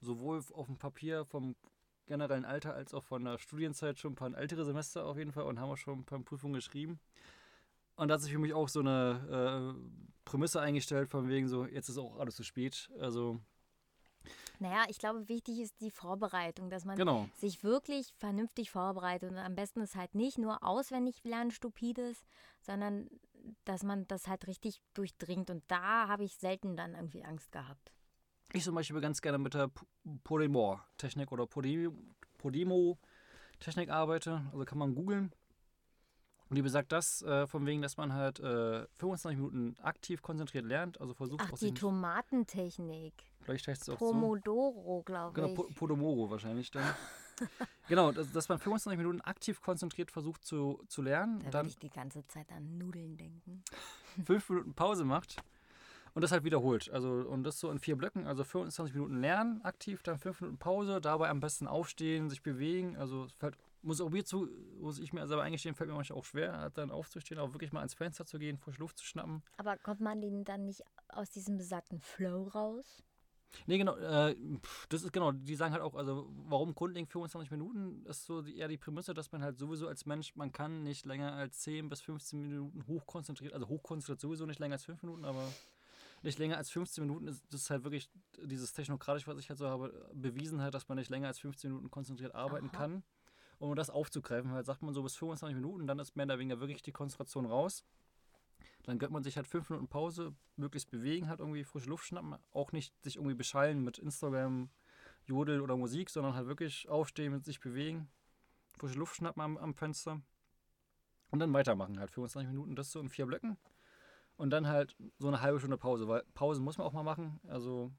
sowohl 0.00 0.42
auf 0.52 0.66
dem 0.66 0.78
Papier 0.78 1.24
vom 1.24 1.56
generellen 2.06 2.44
Alter 2.44 2.74
als 2.74 2.94
auch 2.94 3.04
von 3.04 3.24
der 3.24 3.38
Studienzeit 3.38 3.98
schon 3.98 4.12
ein 4.12 4.16
paar 4.16 4.36
ältere 4.36 4.64
Semester 4.64 5.06
auf 5.06 5.16
jeden 5.16 5.32
Fall 5.32 5.44
und 5.44 5.60
haben 5.60 5.70
auch 5.70 5.76
schon 5.76 6.00
ein 6.00 6.04
paar 6.04 6.18
Prüfungen 6.20 6.54
geschrieben. 6.54 7.00
Und 7.94 8.08
da 8.08 8.14
hat 8.14 8.22
sich 8.22 8.32
für 8.32 8.38
mich 8.38 8.54
auch 8.54 8.68
so 8.68 8.80
eine 8.80 9.74
äh, 9.76 10.12
Prämisse 10.24 10.60
eingestellt, 10.60 11.08
von 11.08 11.28
wegen 11.28 11.48
so, 11.48 11.66
jetzt 11.66 11.88
ist 11.88 11.98
auch 11.98 12.18
alles 12.18 12.36
zu 12.36 12.42
spät. 12.42 12.90
Also, 12.98 13.40
Naja, 14.58 14.84
ich 14.88 14.98
glaube, 14.98 15.28
wichtig 15.28 15.60
ist 15.60 15.80
die 15.80 15.90
Vorbereitung, 15.90 16.70
dass 16.70 16.84
man 16.84 16.96
genau. 16.96 17.28
sich 17.36 17.62
wirklich 17.64 18.12
vernünftig 18.18 18.70
vorbereitet. 18.70 19.30
Und 19.30 19.38
am 19.38 19.54
besten 19.54 19.80
ist 19.80 19.96
halt 19.96 20.14
nicht 20.14 20.38
nur 20.38 20.62
auswendig 20.62 21.22
lernen, 21.24 21.50
stupides, 21.50 22.24
sondern 22.60 23.08
dass 23.64 23.82
man 23.82 24.06
das 24.06 24.28
halt 24.28 24.46
richtig 24.46 24.80
durchdringt. 24.94 25.50
Und 25.50 25.64
da 25.68 26.08
habe 26.08 26.24
ich 26.24 26.36
selten 26.36 26.76
dann 26.76 26.94
irgendwie 26.94 27.24
Angst 27.24 27.50
gehabt. 27.52 27.92
Ich 28.52 28.64
zum 28.64 28.74
Beispiel 28.74 29.00
ganz 29.00 29.20
gerne 29.22 29.38
mit 29.38 29.54
der 29.54 29.68
P- 29.68 29.84
Podemor-Technik 30.24 31.32
oder 31.32 31.44
Podem- 31.46 32.14
Podemo-Technik 32.38 33.90
arbeite. 33.90 34.42
Also 34.52 34.64
kann 34.64 34.78
man 34.78 34.94
googeln. 34.94 35.32
Und 36.48 36.56
die 36.56 36.62
besagt 36.62 36.92
das, 36.92 37.22
äh, 37.22 37.46
von 37.46 37.64
wegen, 37.64 37.80
dass 37.80 37.96
man 37.96 38.12
halt 38.12 38.38
äh, 38.40 38.86
25 38.98 39.38
Minuten 39.38 39.74
aktiv 39.80 40.20
konzentriert 40.20 40.66
lernt, 40.66 41.00
also 41.00 41.14
versucht 41.14 41.40
Ach, 41.42 41.58
die 41.58 41.72
Tomatentechnik. 41.72 43.14
Vielleicht 43.42 43.68
heißt 43.68 43.82
es 43.82 43.88
auch 43.88 43.98
so. 43.98 44.10
Pomodoro, 44.12 45.02
glaube 45.04 45.34
Genau, 45.34 45.48
ich. 45.48 45.54
Po- 45.54 45.68
Podomoro 45.74 46.30
wahrscheinlich 46.30 46.70
dann. 46.70 46.84
genau, 47.88 48.12
dass, 48.12 48.30
dass 48.32 48.48
man 48.48 48.58
25 48.58 48.96
Minuten 48.98 49.20
aktiv 49.22 49.60
konzentriert 49.60 50.10
versucht 50.10 50.44
zu, 50.44 50.82
zu 50.88 51.02
lernen, 51.02 51.40
da 51.40 51.50
dann 51.50 51.66
würde 51.66 51.68
ich 51.70 51.78
die 51.78 51.90
ganze 51.90 52.26
Zeit 52.28 52.50
an 52.52 52.78
Nudeln 52.78 53.16
denken. 53.16 53.62
fünf 54.24 54.48
Minuten 54.50 54.74
Pause 54.74 55.04
macht 55.04 55.36
und 56.14 56.22
das 56.22 56.30
halt 56.32 56.44
wiederholt. 56.44 56.90
Also 56.90 57.08
und 57.10 57.42
das 57.44 57.58
so 57.58 57.70
in 57.70 57.78
vier 57.78 57.96
Blöcken, 57.96 58.26
also 58.26 58.44
25 58.44 58.94
Minuten 58.94 59.20
lernen 59.20 59.62
aktiv, 59.64 60.02
dann 60.02 60.18
fünf 60.18 60.40
Minuten 60.40 60.58
Pause, 60.58 61.00
dabei 61.00 61.28
am 61.30 61.40
besten 61.40 61.66
aufstehen, 61.66 62.28
sich 62.28 62.42
bewegen. 62.42 62.96
Also 62.96 63.24
es 63.24 63.32
fällt, 63.32 63.56
muss 63.80 64.00
auch 64.00 64.10
mir 64.10 64.24
zu, 64.24 64.48
muss 64.78 64.98
ich 65.00 65.12
mir 65.12 65.26
selber 65.26 65.42
eingestehen, 65.42 65.74
fällt 65.74 65.88
mir 65.90 65.96
manchmal 65.96 66.18
auch 66.18 66.24
schwer, 66.26 66.58
halt 66.58 66.78
dann 66.78 66.90
aufzustehen, 66.90 67.40
auch 67.40 67.52
wirklich 67.54 67.72
mal 67.72 67.80
ans 67.80 67.94
Fenster 67.94 68.26
zu 68.26 68.38
gehen, 68.38 68.58
frische 68.58 68.78
Luft 68.80 68.98
zu 68.98 69.04
schnappen. 69.04 69.42
Aber 69.56 69.76
kommt 69.78 70.00
man 70.00 70.20
den 70.20 70.44
dann 70.44 70.66
nicht 70.66 70.82
aus 71.08 71.30
diesem 71.30 71.56
besagten 71.56 71.98
Flow 71.98 72.44
raus? 72.48 73.02
Nee, 73.66 73.78
genau, 73.78 73.96
äh, 73.96 74.36
das 74.88 75.02
ist 75.02 75.12
genau, 75.12 75.32
die 75.32 75.54
sagen 75.54 75.72
halt 75.72 75.82
auch, 75.82 75.94
also 75.94 76.28
warum 76.48 76.74
grundlegend 76.74 77.10
25 77.10 77.50
Minuten 77.50 78.04
ist 78.06 78.26
so 78.26 78.42
die, 78.42 78.56
eher 78.56 78.68
die 78.68 78.78
Prämisse, 78.78 79.14
dass 79.14 79.32
man 79.32 79.42
halt 79.42 79.58
sowieso 79.58 79.88
als 79.88 80.06
Mensch, 80.06 80.34
man 80.36 80.52
kann 80.52 80.82
nicht 80.82 81.06
länger 81.06 81.32
als 81.34 81.60
10 81.60 81.88
bis 81.88 82.00
15 82.00 82.40
Minuten 82.40 82.86
hochkonzentriert, 82.86 83.52
also 83.52 83.68
hochkonzentriert 83.68 84.20
sowieso 84.20 84.46
nicht 84.46 84.58
länger 84.58 84.74
als 84.74 84.84
5 84.84 85.02
Minuten, 85.02 85.24
aber 85.24 85.46
nicht 86.22 86.38
länger 86.38 86.56
als 86.56 86.70
15 86.70 87.04
Minuten 87.04 87.28
ist 87.28 87.44
das 87.50 87.62
ist 87.62 87.70
halt 87.70 87.84
wirklich 87.84 88.08
dieses 88.40 88.72
technokratisch, 88.72 89.26
was 89.26 89.38
ich 89.38 89.48
halt 89.48 89.58
so 89.58 89.68
habe, 89.68 90.10
bewiesen 90.14 90.62
hat, 90.62 90.74
dass 90.74 90.88
man 90.88 90.98
nicht 90.98 91.10
länger 91.10 91.28
als 91.28 91.38
15 91.40 91.70
Minuten 91.70 91.90
konzentriert 91.90 92.34
arbeiten 92.34 92.68
Aha. 92.68 92.76
kann. 92.76 93.02
Und 93.58 93.68
um 93.68 93.76
das 93.76 93.90
aufzugreifen, 93.90 94.50
halt 94.50 94.66
sagt 94.66 94.82
man 94.82 94.92
so 94.92 95.02
bis 95.02 95.14
25 95.16 95.54
Minuten, 95.54 95.86
dann 95.86 95.98
ist 95.98 96.16
mehr 96.16 96.26
oder 96.26 96.38
weniger 96.38 96.60
wirklich 96.60 96.82
die 96.82 96.90
Konzentration 96.90 97.46
raus. 97.46 97.84
Dann 98.84 98.98
gönnt 98.98 99.12
man 99.12 99.22
sich 99.22 99.36
halt 99.36 99.46
fünf 99.46 99.70
Minuten 99.70 99.88
Pause, 99.88 100.34
möglichst 100.56 100.90
bewegen, 100.90 101.28
halt 101.28 101.40
irgendwie 101.40 101.64
frische 101.64 101.88
Luft 101.88 102.06
schnappen, 102.06 102.36
auch 102.52 102.72
nicht 102.72 102.92
sich 103.02 103.16
irgendwie 103.16 103.34
beschallen 103.34 103.84
mit 103.84 103.98
Instagram, 103.98 104.70
Jodel 105.24 105.60
oder 105.60 105.76
Musik, 105.76 106.10
sondern 106.10 106.34
halt 106.34 106.48
wirklich 106.48 106.88
aufstehen, 106.88 107.32
mit 107.32 107.44
sich 107.44 107.60
bewegen, 107.60 108.10
frische 108.78 108.98
Luft 108.98 109.16
schnappen 109.16 109.40
am, 109.42 109.56
am 109.56 109.74
Fenster. 109.74 110.20
Und 111.30 111.38
dann 111.38 111.52
weitermachen, 111.52 111.98
halt 111.98 112.10
25 112.10 112.50
Minuten, 112.50 112.76
das 112.76 112.90
so 112.90 113.00
in 113.00 113.08
vier 113.08 113.26
Blöcken. 113.26 113.56
Und 114.36 114.50
dann 114.50 114.66
halt 114.66 114.96
so 115.18 115.28
eine 115.28 115.40
halbe 115.40 115.60
Stunde 115.60 115.78
Pause, 115.78 116.08
weil 116.08 116.24
Pausen 116.34 116.64
muss 116.64 116.78
man 116.78 116.86
auch 116.86 116.92
mal 116.92 117.02
machen, 117.02 117.40
also 117.46 117.92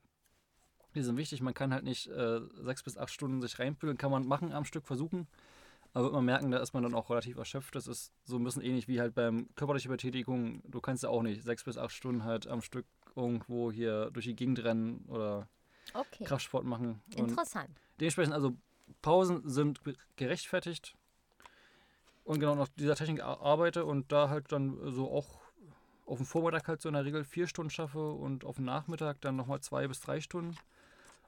die 0.96 1.02
sind 1.02 1.18
wichtig, 1.18 1.42
man 1.42 1.54
kann 1.54 1.74
halt 1.74 1.84
nicht 1.84 2.08
äh, 2.08 2.42
sechs 2.62 2.84
bis 2.84 2.98
acht 2.98 3.12
Stunden 3.12 3.42
sich 3.42 3.58
reinbügeln, 3.58 3.98
kann 3.98 4.12
man 4.12 4.28
machen 4.28 4.52
am 4.52 4.66
Stück 4.66 4.86
versuchen, 4.86 5.28
aber 5.94 6.06
wird 6.06 6.14
man 6.14 6.26
merken, 6.26 6.52
da 6.52 6.58
ist 6.58 6.74
man 6.74 6.84
dann 6.84 6.96
auch 6.96 7.10
relativ 7.10 7.38
erschöpft. 7.38 7.76
Das 7.76 7.88
ist 7.88 8.12
so 8.24 8.38
ein 8.38 8.44
bisschen 8.44 8.62
ähnlich 8.64 8.88
wie 8.88 9.00
halt 9.00 9.14
beim 9.16 9.48
körperlichen 9.56 9.92
Betätigung. 9.92 10.62
Du 10.70 10.82
kannst 10.82 11.04
ja 11.04 11.10
auch 11.10 11.22
nicht 11.22 11.44
sechs 11.44 11.64
bis 11.64 11.78
acht 11.78 11.92
Stunden 11.94 12.24
halt 12.24 12.48
am 12.48 12.62
Stück 12.62 12.86
irgendwo 13.16 13.72
hier 13.72 14.10
durch 14.12 14.26
die 14.26 14.36
Gegend 14.36 14.64
rennen 14.64 15.06
oder 15.08 15.48
Okay. 15.94 16.24
Kraftsport 16.24 16.66
machen. 16.66 17.02
Und 17.16 17.30
Interessant. 17.30 17.70
dementsprechend, 18.00 18.34
also 18.34 18.56
Pausen 19.02 19.48
sind 19.48 19.82
gerechtfertigt. 20.16 20.96
Und 22.24 22.40
genau 22.40 22.56
nach 22.56 22.70
dieser 22.70 22.96
Technik 22.96 23.22
ar- 23.22 23.42
arbeite 23.42 23.86
und 23.86 24.12
da 24.12 24.30
halt 24.30 24.52
dann 24.52 24.80
so 24.92 25.12
auch 25.12 25.42
auf 26.06 26.18
dem 26.18 26.26
Vormittag 26.26 26.68
halt 26.68 26.82
so 26.82 26.90
in 26.90 26.96
der 26.96 27.06
Regel 27.06 27.24
vier 27.24 27.48
Stunden 27.48 27.70
schaffe 27.70 28.12
und 28.12 28.46
auf 28.46 28.56
dem 28.56 28.66
Nachmittag 28.66 29.22
dann 29.22 29.36
nochmal 29.36 29.60
zwei 29.62 29.88
bis 29.88 30.00
drei 30.00 30.20
Stunden. 30.22 30.58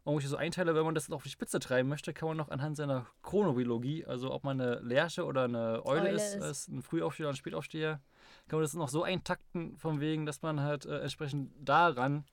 Ich 0.08 0.28
so 0.28 0.38
einteile, 0.38 0.76
wenn 0.76 0.86
man 0.86 0.94
das 0.94 1.10
auf 1.10 1.24
die 1.24 1.30
Spitze 1.30 1.60
treiben 1.60 1.90
möchte, 1.90 2.14
kann 2.14 2.28
man 2.28 2.38
noch 2.38 2.50
anhand 2.50 2.78
seiner 2.78 3.08
Chronobiologie, 3.24 4.06
also 4.06 4.32
ob 4.32 4.44
man 4.44 4.62
eine 4.62 4.80
Lerche 4.82 5.26
oder 5.26 5.46
eine 5.46 5.84
Eule, 5.84 6.02
Eule 6.02 6.10
ist, 6.12 6.36
ist. 6.36 6.46
ist, 6.46 6.68
ein 6.68 6.84
Frühaufsteher 6.84 7.26
oder 7.26 7.34
ein 7.34 7.38
Spätaufsteher, 7.38 8.00
kann 8.48 8.58
man 8.58 8.62
das 8.62 8.76
noch 8.76 8.90
so 8.90 9.02
eintakten, 9.02 9.76
von 9.78 10.00
wegen, 10.00 10.28
dass 10.28 10.44
man 10.44 10.62
halt 10.62 10.86
äh, 10.86 11.00
entsprechend 11.00 11.52
daran 11.60 12.24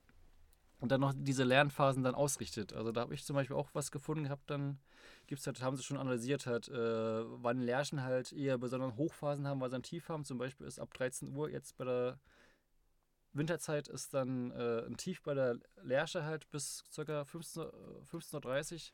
und 0.79 0.91
dann 0.91 1.01
noch 1.01 1.13
diese 1.15 1.43
Lernphasen 1.45 2.03
dann 2.03 2.13
ausrichtet. 2.13 2.73
Also 2.73 2.91
da 2.91 3.01
habe 3.01 3.13
ich 3.15 3.23
zum 3.23 3.35
Beispiel 3.35 3.55
auch 3.55 3.69
was 3.73 3.89
gefunden 3.89 4.25
gehabt, 4.25 4.49
dann 4.51 4.77
gibt's 5.25 5.47
halt, 5.47 5.61
haben 5.61 5.75
sie 5.75 5.83
schon 5.83 5.97
analysiert, 5.97 6.45
halt, 6.45 6.67
äh, 6.67 7.23
wann 7.41 7.59
Lerchen 7.59 8.03
halt 8.03 8.33
eher 8.33 8.59
besondere 8.59 8.97
Hochphasen 8.97 9.47
haben, 9.47 9.61
weil 9.61 9.69
sie 9.71 9.77
ein 9.77 9.83
Tief 9.83 10.09
haben. 10.09 10.25
Zum 10.25 10.37
Beispiel 10.37 10.67
ist 10.67 10.79
ab 10.79 10.93
13 10.93 11.35
Uhr 11.35 11.49
jetzt 11.49 11.75
bei 11.77 11.85
der 11.85 12.19
Winterzeit 13.33 13.87
ist 13.87 14.13
dann 14.13 14.51
äh, 14.51 14.85
ein 14.85 14.97
Tief 14.97 15.21
bei 15.23 15.33
der 15.33 15.57
Lerche 15.81 16.23
halt 16.23 16.49
bis 16.51 16.83
ca. 16.95 17.25
15 17.25 17.63
Uhr- 17.63 17.73
äh, 17.73 18.15
15.30 18.15 18.73
Uhr, 18.73 18.93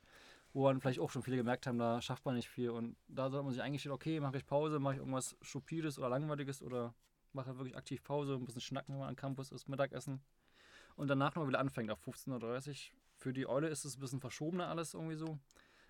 wo 0.53 0.67
dann 0.67 0.79
vielleicht 0.79 0.99
auch 0.99 1.09
schon 1.09 1.23
viele 1.23 1.37
gemerkt 1.37 1.67
haben, 1.67 1.77
da 1.77 2.01
schafft 2.01 2.25
man 2.25 2.35
nicht 2.35 2.49
viel. 2.49 2.69
Und 2.69 2.95
da 3.07 3.29
sollte 3.29 3.43
man 3.43 3.53
sich 3.53 3.61
eingestehen, 3.61 3.93
okay, 3.93 4.19
mache 4.19 4.37
ich 4.37 4.45
Pause, 4.45 4.79
mache 4.79 4.95
ich 4.95 4.99
irgendwas 4.99 5.35
Stupides 5.41 5.99
oder 5.99 6.09
Langweiliges 6.09 6.61
oder 6.61 6.93
mache 7.33 7.57
wirklich 7.57 7.77
aktiv 7.77 8.03
Pause, 8.03 8.35
ein 8.35 8.45
bisschen 8.45 8.61
schnacken, 8.61 8.93
wenn 8.93 8.99
man 9.01 9.09
am 9.09 9.15
Campus 9.15 9.51
ist, 9.51 9.67
Mittagessen. 9.67 10.21
Und 10.95 11.07
danach 11.07 11.35
noch 11.35 11.47
wieder 11.47 11.59
anfängt, 11.59 11.89
ab 11.91 11.99
15.30 12.05 12.69
Uhr. 12.69 12.75
Für 13.17 13.33
die 13.33 13.47
Eule 13.47 13.67
ist 13.67 13.85
es 13.85 13.97
ein 13.97 13.99
bisschen 13.99 14.21
verschobener 14.21 14.69
alles 14.69 14.93
irgendwie 14.93 15.15
so. 15.15 15.37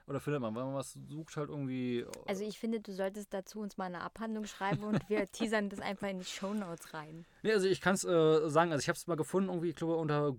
Oder 0.10 0.20
findet 0.20 0.42
man, 0.42 0.56
wenn 0.56 0.64
man 0.64 0.74
was 0.74 0.98
sucht, 1.08 1.38
halt 1.38 1.50
irgendwie. 1.50 2.04
Also 2.28 2.44
ich 2.44 2.58
finde, 2.58 2.80
du 2.80 2.92
solltest 2.94 3.32
dazu 3.32 3.60
uns 3.60 3.78
mal 3.78 3.86
eine 3.86 4.02
Abhandlung 4.02 4.46
schreiben 4.46 4.84
und 4.84 5.08
wir 5.08 5.28
teasern 5.32 5.70
das 5.70 5.80
einfach 5.80 6.08
in 6.08 6.18
die 6.18 6.26
Shownotes 6.26 6.96
rein. 6.96 7.28
Nee, 7.44 7.54
also 7.54 7.68
ich 7.68 7.80
kann 7.80 7.94
es 7.94 8.06
äh, 8.06 8.50
sagen, 8.50 8.72
also 8.72 8.82
ich 8.82 8.90
habe 8.90 8.98
es 8.98 9.06
mal 9.06 9.16
gefunden, 9.16 9.50
irgendwie, 9.50 9.70
ich 9.70 9.76
glaube, 9.76 9.98
unter 9.98 10.36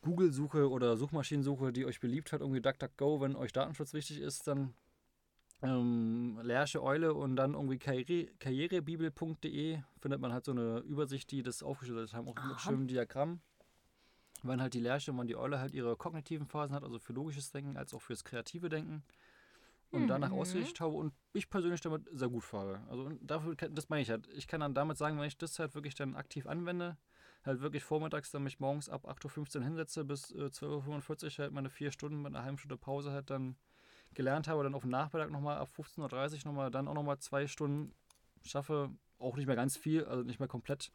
Google-Suche 0.00 0.68
oder 0.68 0.96
Suchmaschinensuche, 0.96 1.72
die 1.72 1.86
euch 1.86 2.00
beliebt 2.00 2.32
hat, 2.32 2.40
irgendwie 2.40 2.60
DuckDuckGo, 2.60 3.20
wenn 3.20 3.36
euch 3.36 3.52
Datenschutz 3.52 3.94
wichtig 3.94 4.20
ist, 4.20 4.48
dann 4.48 4.74
ähm, 5.62 6.40
Lerche 6.42 6.82
Eule 6.82 7.14
und 7.14 7.36
dann 7.36 7.54
irgendwie 7.54 7.78
karriere, 7.78 8.26
karrierebibel.de 8.40 9.78
findet 10.00 10.20
man 10.20 10.32
halt 10.32 10.44
so 10.44 10.50
eine 10.50 10.78
Übersicht, 10.80 11.30
die 11.30 11.44
das 11.44 11.62
aufgeschlüsselt 11.62 12.12
haben, 12.12 12.26
auch 12.26 12.34
mit 12.44 12.60
schönem 12.60 12.88
Diagramm. 12.88 13.40
Wann 14.42 14.60
halt 14.60 14.74
die 14.74 14.80
Lerche 14.80 15.12
und 15.12 15.18
wann 15.18 15.26
die 15.28 15.36
Eule 15.36 15.58
halt 15.60 15.72
ihre 15.72 15.96
kognitiven 15.96 16.46
Phasen 16.46 16.74
hat, 16.74 16.82
also 16.82 16.98
für 16.98 17.12
logisches 17.12 17.50
Denken 17.50 17.76
als 17.76 17.94
auch 17.94 18.02
fürs 18.02 18.24
kreative 18.24 18.68
Denken. 18.68 19.04
Und 19.90 20.06
danach 20.08 20.30
Mhm. 20.30 20.38
ausgerichtet 20.38 20.80
habe 20.80 20.94
und 20.94 21.12
ich 21.34 21.50
persönlich 21.50 21.82
damit 21.82 22.08
sehr 22.12 22.28
gut 22.28 22.44
fahre. 22.44 22.82
Also 22.88 23.10
dafür, 23.20 23.54
das 23.56 23.90
meine 23.90 24.00
ich 24.02 24.10
halt. 24.10 24.26
Ich 24.34 24.46
kann 24.48 24.60
dann 24.60 24.74
damit 24.74 24.96
sagen, 24.96 25.18
wenn 25.18 25.26
ich 25.26 25.36
das 25.36 25.58
halt 25.58 25.74
wirklich 25.74 25.94
dann 25.94 26.16
aktiv 26.16 26.46
anwende, 26.46 26.96
halt 27.44 27.60
wirklich 27.60 27.84
vormittags 27.84 28.30
dann 28.30 28.42
mich 28.42 28.58
morgens 28.58 28.88
ab 28.88 29.06
8.15 29.06 29.58
Uhr 29.58 29.64
hinsetze 29.64 30.04
bis 30.06 30.30
äh, 30.30 30.50
12.45 30.50 31.38
Uhr 31.38 31.42
halt 31.44 31.52
meine 31.52 31.68
vier 31.68 31.90
Stunden 31.90 32.22
mit 32.22 32.34
einer 32.34 32.42
halben 32.42 32.56
Stunde 32.56 32.78
Pause 32.78 33.12
halt 33.12 33.28
dann 33.28 33.56
gelernt 34.14 34.48
habe, 34.48 34.62
dann 34.62 34.74
auf 34.74 34.82
dem 34.82 34.90
Nachmittag 34.90 35.30
nochmal 35.30 35.58
ab 35.58 35.68
15.30 35.76 36.38
Uhr 36.46 36.52
nochmal, 36.52 36.70
dann 36.70 36.88
auch 36.88 36.94
nochmal 36.94 37.18
zwei 37.18 37.46
Stunden 37.46 37.94
schaffe, 38.42 38.90
auch 39.18 39.36
nicht 39.36 39.46
mehr 39.46 39.56
ganz 39.56 39.76
viel, 39.76 40.04
also 40.04 40.22
nicht 40.22 40.38
mehr 40.38 40.48
komplett, 40.48 40.90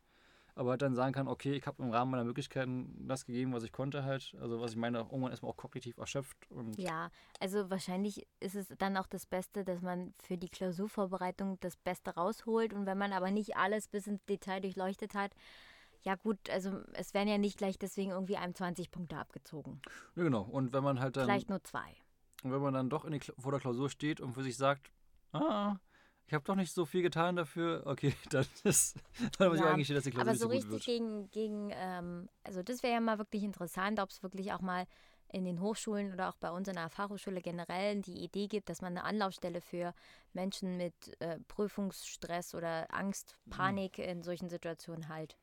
aber 0.57 0.71
halt 0.71 0.81
dann 0.81 0.95
sagen 0.95 1.13
kann, 1.13 1.27
okay, 1.27 1.53
ich 1.53 1.65
habe 1.67 1.83
im 1.83 1.91
Rahmen 1.91 2.11
meiner 2.11 2.23
Möglichkeiten 2.23 3.07
das 3.07 3.25
gegeben, 3.25 3.53
was 3.53 3.63
ich 3.63 3.71
konnte 3.71 4.03
halt, 4.03 4.35
also 4.41 4.59
was 4.59 4.71
ich 4.71 4.77
meine, 4.77 4.99
irgendwann 4.99 5.31
ist 5.31 5.41
man 5.41 5.51
auch 5.51 5.57
kognitiv 5.57 5.97
erschöpft 5.97 6.49
und 6.49 6.77
Ja, 6.77 7.09
also 7.39 7.69
wahrscheinlich 7.69 8.27
ist 8.39 8.55
es 8.55 8.67
dann 8.77 8.97
auch 8.97 9.07
das 9.07 9.25
Beste, 9.25 9.63
dass 9.63 9.81
man 9.81 10.13
für 10.17 10.37
die 10.37 10.49
Klausurvorbereitung 10.49 11.59
das 11.59 11.77
Beste 11.77 12.15
rausholt 12.15 12.73
und 12.73 12.85
wenn 12.85 12.97
man 12.97 13.13
aber 13.13 13.31
nicht 13.31 13.55
alles 13.55 13.87
bis 13.87 14.07
ins 14.07 14.25
Detail 14.25 14.61
durchleuchtet 14.61 15.13
hat, 15.13 15.31
ja 16.01 16.15
gut, 16.15 16.49
also 16.49 16.81
es 16.93 17.13
werden 17.13 17.27
ja 17.27 17.37
nicht 17.37 17.57
gleich 17.57 17.77
deswegen 17.77 18.11
irgendwie 18.11 18.37
einem 18.37 18.55
20 18.55 18.91
Punkte 18.91 19.17
abgezogen. 19.17 19.81
ja, 20.15 20.23
genau. 20.23 20.43
Und 20.43 20.73
wenn 20.73 20.83
man 20.83 20.99
halt 20.99 21.17
dann 21.17 21.25
Vielleicht 21.25 21.49
nur 21.49 21.63
zwei. 21.63 21.95
Und 22.43 22.51
wenn 22.51 22.61
man 22.61 22.73
dann 22.73 22.89
doch 22.89 23.05
in 23.05 23.11
die, 23.11 23.19
vor 23.37 23.51
der 23.51 23.59
Klausur 23.59 23.89
steht 23.89 24.21
und 24.21 24.33
für 24.33 24.43
sich 24.43 24.57
sagt, 24.57 24.91
ah, 25.33 25.75
ich 26.27 26.33
habe 26.33 26.43
doch 26.45 26.55
nicht 26.55 26.73
so 26.73 26.85
viel 26.85 27.01
getan 27.01 27.35
dafür, 27.35 27.83
okay, 27.85 28.13
dann 28.29 28.45
ist, 28.63 28.97
dann 29.37 29.49
muss 29.49 29.59
ich 29.59 29.63
Ja, 29.63 29.71
eigentlich 29.73 29.87
dass 29.87 30.03
die 30.03 30.11
Klausur 30.11 30.25
Aber 30.25 30.31
nicht 30.31 30.41
so 30.41 30.47
so 30.47 30.49
gut 30.49 30.63
richtig 30.65 30.85
gegen, 30.85 31.29
gegen 31.31 31.69
ähm, 31.73 32.29
also 32.43 32.63
das 32.63 32.83
wäre 32.83 32.93
ja 32.93 32.99
mal 33.01 33.17
wirklich 33.17 33.43
interessant, 33.43 33.99
ob 33.99 34.09
es 34.09 34.23
wirklich 34.23 34.51
auch 34.53 34.61
mal 34.61 34.85
in 35.29 35.43
den 35.43 35.59
Hochschulen 35.59 36.13
oder 36.13 36.29
auch 36.29 36.37
bei 36.37 36.49
uns 36.51 36.67
in 36.69 36.75
der 36.75 36.89
Fachhochschule 36.89 37.41
generell 37.41 38.01
die 38.01 38.23
Idee 38.23 38.47
gibt, 38.47 38.69
dass 38.69 38.81
man 38.81 38.93
eine 38.97 39.03
Anlaufstelle 39.03 39.59
für 39.61 39.93
Menschen 40.33 40.77
mit 40.77 40.93
äh, 41.19 41.39
Prüfungsstress 41.49 42.55
oder 42.55 42.87
Angst, 42.93 43.35
Mhm. 43.45 43.51
Panik 43.51 43.97
in 43.99 44.23
solchen 44.23 44.49
Situationen 44.49 45.09
halt 45.09 45.37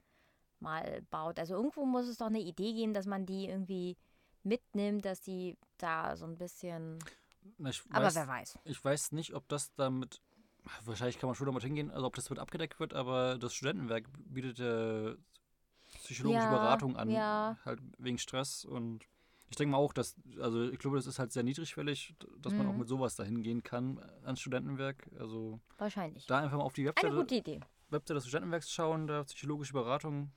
mal 0.60 1.02
baut. 1.10 1.38
Also 1.38 1.54
irgendwo 1.54 1.84
muss 1.84 2.08
es 2.08 2.18
doch 2.18 2.26
eine 2.26 2.40
Idee 2.40 2.72
geben, 2.72 2.94
dass 2.94 3.06
man 3.06 3.26
die 3.26 3.46
irgendwie 3.48 3.96
mitnimmt, 4.42 5.04
dass 5.04 5.20
die 5.20 5.56
da 5.78 6.16
so 6.16 6.24
ein 6.26 6.36
bisschen. 6.38 6.98
Na, 7.58 7.70
Aber 7.90 8.06
weiß, 8.06 8.14
wer 8.14 8.26
weiß. 8.28 8.58
ich 8.64 8.82
weiß 8.84 9.12
nicht, 9.12 9.34
ob 9.34 9.46
das 9.48 9.74
damit, 9.74 10.20
wahrscheinlich 10.84 11.18
kann 11.18 11.28
man 11.28 11.34
schon 11.34 11.46
damit 11.46 11.62
hingehen, 11.62 11.90
also 11.90 12.06
ob 12.06 12.14
das 12.14 12.30
mit 12.30 12.38
abgedeckt 12.38 12.80
wird, 12.80 12.94
aber 12.94 13.38
das 13.38 13.54
Studentenwerk 13.54 14.04
bietet 14.26 14.60
äh, 14.60 15.14
psychologische 15.98 16.46
Ja, 16.46 16.50
Beratung 16.58 16.96
an, 16.96 17.10
ja. 17.10 17.58
halt 17.64 17.80
wegen 17.98 18.18
Stress 18.18 18.64
und 18.64 19.04
ich 19.50 19.56
denke 19.56 19.72
mal 19.72 19.78
auch, 19.78 19.92
dass, 19.92 20.16
also 20.40 20.68
ich 20.68 20.78
glaube, 20.78 20.96
das 20.96 21.06
ist 21.06 21.18
halt 21.18 21.32
sehr 21.32 21.42
niedrigschwellig, 21.44 22.14
dass 22.38 22.54
man 22.54 22.66
auch 22.66 22.72
Mhm. 22.72 22.80
mit 22.80 22.88
sowas 22.88 23.14
dahin 23.14 23.42
gehen 23.42 23.62
kann 23.62 24.00
ans 24.24 24.40
Studentenwerk. 24.40 25.08
Also 25.18 25.60
Wahrscheinlich. 25.78 26.26
da 26.26 26.38
einfach 26.40 26.56
mal 26.58 26.64
auf 26.64 26.72
die 26.72 26.82
Eine 26.82 26.88
Webseite 26.90 27.14
gute 27.14 27.34
Idee. 27.36 27.60
Webseite 27.90 28.14
des 28.14 28.26
Studentenwerks 28.26 28.70
schauen, 28.72 29.06
da 29.06 29.22
psychologische 29.22 29.72
Beratung 29.74 30.32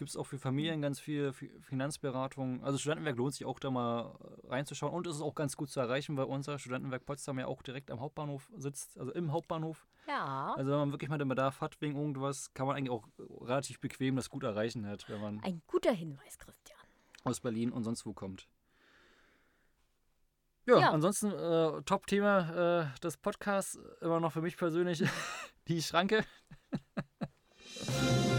Gibt 0.00 0.08
es 0.08 0.16
auch 0.16 0.24
für 0.24 0.38
Familien 0.38 0.80
ganz 0.80 0.98
viel 0.98 1.34
Finanzberatung. 1.34 2.64
Also 2.64 2.78
Studentenwerk 2.78 3.18
lohnt 3.18 3.34
sich 3.34 3.44
auch 3.44 3.58
da 3.60 3.70
mal 3.70 4.16
reinzuschauen. 4.44 4.94
Und 4.94 5.06
es 5.06 5.16
ist 5.16 5.20
auch 5.20 5.34
ganz 5.34 5.58
gut 5.58 5.68
zu 5.68 5.78
erreichen, 5.78 6.16
weil 6.16 6.24
unser 6.24 6.58
Studentenwerk 6.58 7.04
Potsdam 7.04 7.38
ja 7.38 7.44
auch 7.46 7.60
direkt 7.60 7.90
am 7.90 8.00
Hauptbahnhof 8.00 8.50
sitzt, 8.56 8.98
also 8.98 9.12
im 9.12 9.30
Hauptbahnhof. 9.30 9.86
Ja. 10.08 10.54
Also 10.56 10.70
wenn 10.72 10.78
man 10.78 10.90
wirklich 10.92 11.10
mal 11.10 11.18
den 11.18 11.28
Bedarf 11.28 11.60
hat 11.60 11.78
wegen 11.82 11.98
irgendwas, 11.98 12.54
kann 12.54 12.66
man 12.66 12.76
eigentlich 12.76 12.88
auch 12.88 13.06
relativ 13.42 13.78
bequem 13.78 14.16
das 14.16 14.30
gut 14.30 14.42
erreichen 14.42 14.86
hat, 14.86 15.06
wenn 15.10 15.20
man 15.20 15.44
Ein 15.44 15.60
guter 15.66 15.92
Hinweis, 15.92 16.38
Christian. 16.38 16.78
aus 17.24 17.40
Berlin 17.40 17.70
und 17.70 17.84
sonst 17.84 18.06
wo 18.06 18.14
kommt. 18.14 18.48
Ja, 20.64 20.78
Ja. 20.78 20.90
ansonsten 20.92 21.30
äh, 21.30 21.82
Top-Thema 21.82 22.88
äh, 22.94 23.00
des 23.00 23.18
Podcasts 23.18 23.78
immer 24.00 24.18
noch 24.18 24.32
für 24.32 24.40
mich 24.40 24.56
persönlich 24.56 25.04
die 25.68 25.82
Schranke. 25.82 26.24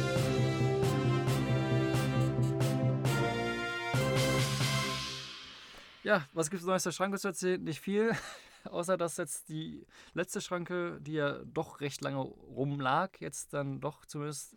ja, 6.03 6.25
was 6.33 6.49
gibt 6.49 6.61
es 6.61 6.67
Neues 6.67 6.83
der 6.83 6.91
Schranke 6.91 7.17
zu 7.19 7.27
erzählen? 7.29 7.63
Nicht 7.63 7.79
viel, 7.79 8.11
außer 8.65 8.97
dass 8.97 9.17
jetzt 9.17 9.49
die 9.49 9.85
letzte 10.13 10.41
Schranke, 10.41 10.99
die 11.01 11.13
ja 11.13 11.39
doch 11.45 11.81
recht 11.81 12.01
lange 12.01 12.19
rumlag, 12.19 13.19
jetzt 13.19 13.53
dann 13.53 13.79
doch 13.81 14.05
zumindest 14.05 14.55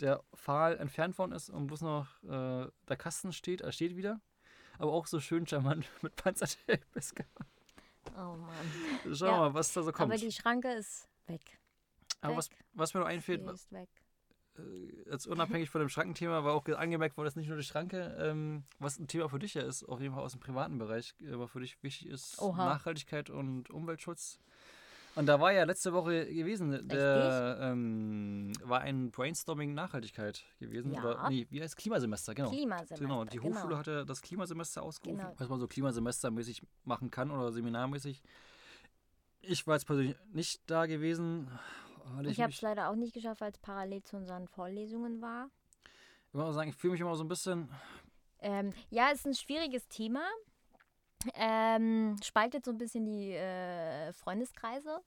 der 0.00 0.22
Pfahl 0.36 0.76
entfernt 0.78 1.18
worden 1.18 1.32
ist 1.32 1.50
und 1.50 1.66
bloß 1.66 1.80
noch 1.82 2.06
äh, 2.24 2.70
der 2.88 2.96
Kasten 2.96 3.32
steht, 3.32 3.60
er 3.62 3.72
steht 3.72 3.96
wieder. 3.96 4.20
Aber 4.78 4.92
auch 4.92 5.06
so 5.08 5.18
schön 5.18 5.46
charmant 5.46 5.88
mit 6.02 6.14
Panzertape. 6.16 6.80
Oh 8.16 8.36
Mann. 8.36 8.54
Schauen 9.04 9.20
wir 9.20 9.26
Ja, 9.28 9.38
mal, 9.38 9.54
was 9.54 9.72
da 9.74 9.82
so 9.82 9.92
kommt. 9.92 10.10
Aber 10.12 10.18
die 10.20 10.32
Schranke 10.32 10.72
ist 10.72 11.06
weg. 11.26 11.58
Aber 12.22 12.36
was, 12.36 12.50
weg. 12.50 12.64
was 12.72 12.94
mir 12.94 13.00
noch 13.00 13.06
einfällt, 13.06 13.44
Sie 13.44 13.52
ist 13.52 13.70
weg. 13.70 13.88
äh, 13.92 14.07
jetzt 15.10 15.26
unabhängig 15.26 15.70
von 15.70 15.80
dem 15.80 15.88
Schrankenthema, 15.88 16.44
war 16.44 16.52
auch 16.54 16.64
ge- 16.64 16.74
angemerkt 16.76 17.16
worden, 17.16 17.26
dass 17.26 17.36
nicht 17.36 17.48
nur 17.48 17.56
die 17.56 17.62
Schranke, 17.64 18.16
ähm, 18.20 18.64
was 18.78 18.98
ein 18.98 19.06
Thema 19.08 19.28
für 19.28 19.38
dich 19.38 19.54
ja 19.54 19.62
ist, 19.62 19.84
auf 19.84 20.00
jeden 20.00 20.14
Fall 20.14 20.22
aus 20.24 20.32
dem 20.32 20.40
privaten 20.40 20.78
Bereich, 20.78 21.14
äh, 21.20 21.32
aber 21.32 21.48
für 21.48 21.60
dich 21.60 21.82
wichtig 21.82 22.08
ist, 22.08 22.40
Oha. 22.40 22.64
Nachhaltigkeit 22.64 23.30
und 23.30 23.70
Umweltschutz. 23.70 24.40
Und 25.14 25.26
da 25.26 25.40
war 25.40 25.52
ja 25.52 25.64
letzte 25.64 25.92
Woche 25.92 26.26
gewesen, 26.32 26.86
der 26.86 27.58
ähm, 27.60 28.52
war 28.62 28.82
ein 28.82 29.10
Brainstorming 29.10 29.74
Nachhaltigkeit 29.74 30.44
gewesen. 30.60 30.92
Ja. 30.92 31.00
Oder, 31.02 31.28
nee, 31.28 31.46
wie 31.50 31.60
heißt 31.60 31.76
Klimasemester, 31.76 32.34
genau. 32.36 32.50
Klimasemester. 32.50 32.96
Genau, 33.04 33.24
die 33.24 33.40
Hochschule 33.40 33.68
genau. 33.68 33.78
hatte 33.78 34.06
das 34.06 34.22
Klimasemester 34.22 34.82
ausgerufen, 34.82 35.18
Genau. 35.20 35.34
was 35.36 35.48
man 35.48 35.58
so 35.58 35.66
klimasemestermäßig 35.66 36.62
machen 36.84 37.10
kann 37.10 37.32
oder 37.32 37.50
seminarmäßig. 37.50 38.22
Ich 39.40 39.66
war 39.66 39.74
jetzt 39.74 39.86
persönlich 39.86 40.14
nicht 40.32 40.60
da 40.70 40.86
gewesen. 40.86 41.48
Weil 42.14 42.26
Ich 42.28 42.40
habe 42.40 42.52
es 42.52 42.60
leider 42.62 42.90
auch 42.90 42.94
nicht 42.94 43.14
geschafft, 43.14 43.40
weil 43.40 43.50
es 43.50 43.58
parallel 43.58 44.02
zu 44.02 44.16
unseren 44.16 44.48
Vorlesungen 44.48 45.20
war. 45.20 45.50
Ich 46.28 46.34
muss 46.34 46.44
auch 46.44 46.52
sagen, 46.52 46.70
ich 46.70 46.76
fühle 46.76 46.92
mich 46.92 47.00
immer 47.00 47.16
so 47.16 47.24
ein 47.24 47.28
bisschen. 47.28 47.68
Ähm, 48.40 48.72
ja, 48.90 49.10
ist 49.10 49.26
ein 49.26 49.34
schwieriges 49.34 49.88
Thema. 49.88 50.22
Ähm, 51.34 52.16
spaltet 52.22 52.64
so 52.64 52.70
ein 52.70 52.78
bisschen 52.78 53.04
die 53.04 53.32
äh, 53.32 54.12
Freundeskreise, 54.12 55.00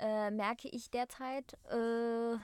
äh, 0.00 0.30
merke 0.30 0.68
ich 0.68 0.90
derzeit. 0.90 1.56
Äh, 1.70 2.34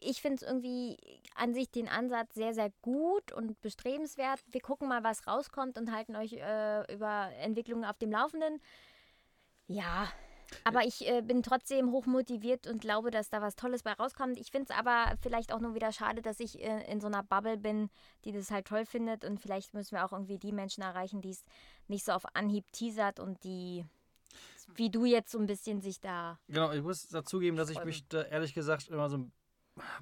ich 0.00 0.22
finde 0.22 0.36
es 0.36 0.42
irgendwie 0.42 0.96
an 1.34 1.54
sich 1.54 1.70
den 1.70 1.88
Ansatz 1.88 2.34
sehr, 2.34 2.54
sehr 2.54 2.70
gut 2.82 3.32
und 3.32 3.60
bestrebenswert. 3.60 4.40
Wir 4.50 4.60
gucken 4.60 4.88
mal, 4.88 5.02
was 5.04 5.26
rauskommt 5.26 5.78
und 5.78 5.92
halten 5.92 6.16
euch 6.16 6.34
äh, 6.34 6.94
über 6.94 7.30
Entwicklungen 7.38 7.84
auf 7.84 7.98
dem 7.98 8.10
Laufenden. 8.10 8.60
Ja, 9.66 10.08
aber 10.64 10.84
ich 10.84 11.06
äh, 11.08 11.22
bin 11.22 11.42
trotzdem 11.42 11.90
hochmotiviert 11.92 12.66
und 12.66 12.80
glaube, 12.80 13.10
dass 13.10 13.30
da 13.30 13.42
was 13.42 13.56
Tolles 13.56 13.82
bei 13.82 13.92
rauskommt. 13.92 14.38
Ich 14.38 14.50
finde 14.50 14.72
es 14.72 14.78
aber 14.78 15.16
vielleicht 15.20 15.52
auch 15.52 15.60
nur 15.60 15.74
wieder 15.74 15.92
schade, 15.92 16.22
dass 16.22 16.40
ich 16.40 16.62
äh, 16.62 16.90
in 16.90 17.00
so 17.00 17.06
einer 17.06 17.22
Bubble 17.22 17.56
bin, 17.56 17.90
die 18.24 18.32
das 18.32 18.50
halt 18.50 18.66
toll 18.66 18.86
findet. 18.86 19.24
Und 19.24 19.40
vielleicht 19.40 19.74
müssen 19.74 19.92
wir 19.92 20.04
auch 20.04 20.12
irgendwie 20.12 20.38
die 20.38 20.52
Menschen 20.52 20.82
erreichen, 20.82 21.20
die 21.20 21.30
es 21.30 21.44
nicht 21.88 22.04
so 22.04 22.12
auf 22.12 22.24
Anhieb 22.34 22.70
teasert 22.72 23.20
und 23.20 23.42
die, 23.44 23.84
wie 24.74 24.90
du 24.90 25.04
jetzt 25.04 25.32
so 25.32 25.38
ein 25.38 25.46
bisschen 25.46 25.80
sich 25.80 26.00
da. 26.00 26.38
Genau, 26.48 26.72
ich 26.72 26.82
muss 26.82 27.08
dazugeben, 27.08 27.56
dass 27.56 27.70
ich 27.70 27.82
mich 27.84 28.06
da 28.08 28.22
ehrlich 28.22 28.54
gesagt 28.54 28.88
immer 28.88 29.08
so 29.08 29.18
ein 29.18 29.32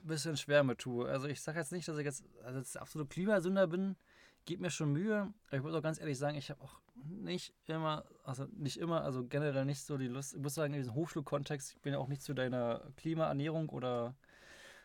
bisschen 0.03 0.37
schwer 0.37 0.65
mit 0.65 0.79
tue. 0.79 1.09
Also 1.09 1.29
ich 1.29 1.41
sage 1.41 1.59
jetzt 1.59 1.73
nicht, 1.73 1.89
dass 1.89 1.99
ich 1.99 2.05
jetzt, 2.05 2.25
also 2.45 2.59
jetzt 2.59 2.77
absolut 2.77 3.11
Klimasünder 3.11 3.67
bin. 3.67 3.97
Gib 4.45 4.61
mir 4.61 4.71
schon 4.71 4.93
Mühe. 4.93 5.33
Ich 5.53 5.63
muss 5.63 5.75
auch 5.75 5.83
ganz 5.83 6.01
ehrlich 6.01 6.19
sagen, 6.19 6.37
ich 6.37 6.51
habe 6.51 6.61
auch 6.63 6.81
nicht 7.05 7.55
immer, 7.67 8.05
also 8.25 8.47
nicht 8.53 8.77
immer, 8.77 9.03
also 9.03 9.25
generell 9.25 9.65
nicht 9.65 9.83
so 9.83 9.97
die 9.97 10.09
Lust. 10.09 10.35
Ich 10.35 10.41
muss 10.41 10.55
sagen, 10.55 10.75
in 10.75 10.81
diesem 10.81 10.95
Hochschulkontext, 10.95 11.75
ich 11.75 11.81
bin 11.81 11.93
ja 11.93 11.99
auch 11.99 12.09
nicht 12.09 12.23
zu 12.23 12.35
deiner 12.35 12.83
Klimaernährung 12.97 13.69
oder 13.69 14.15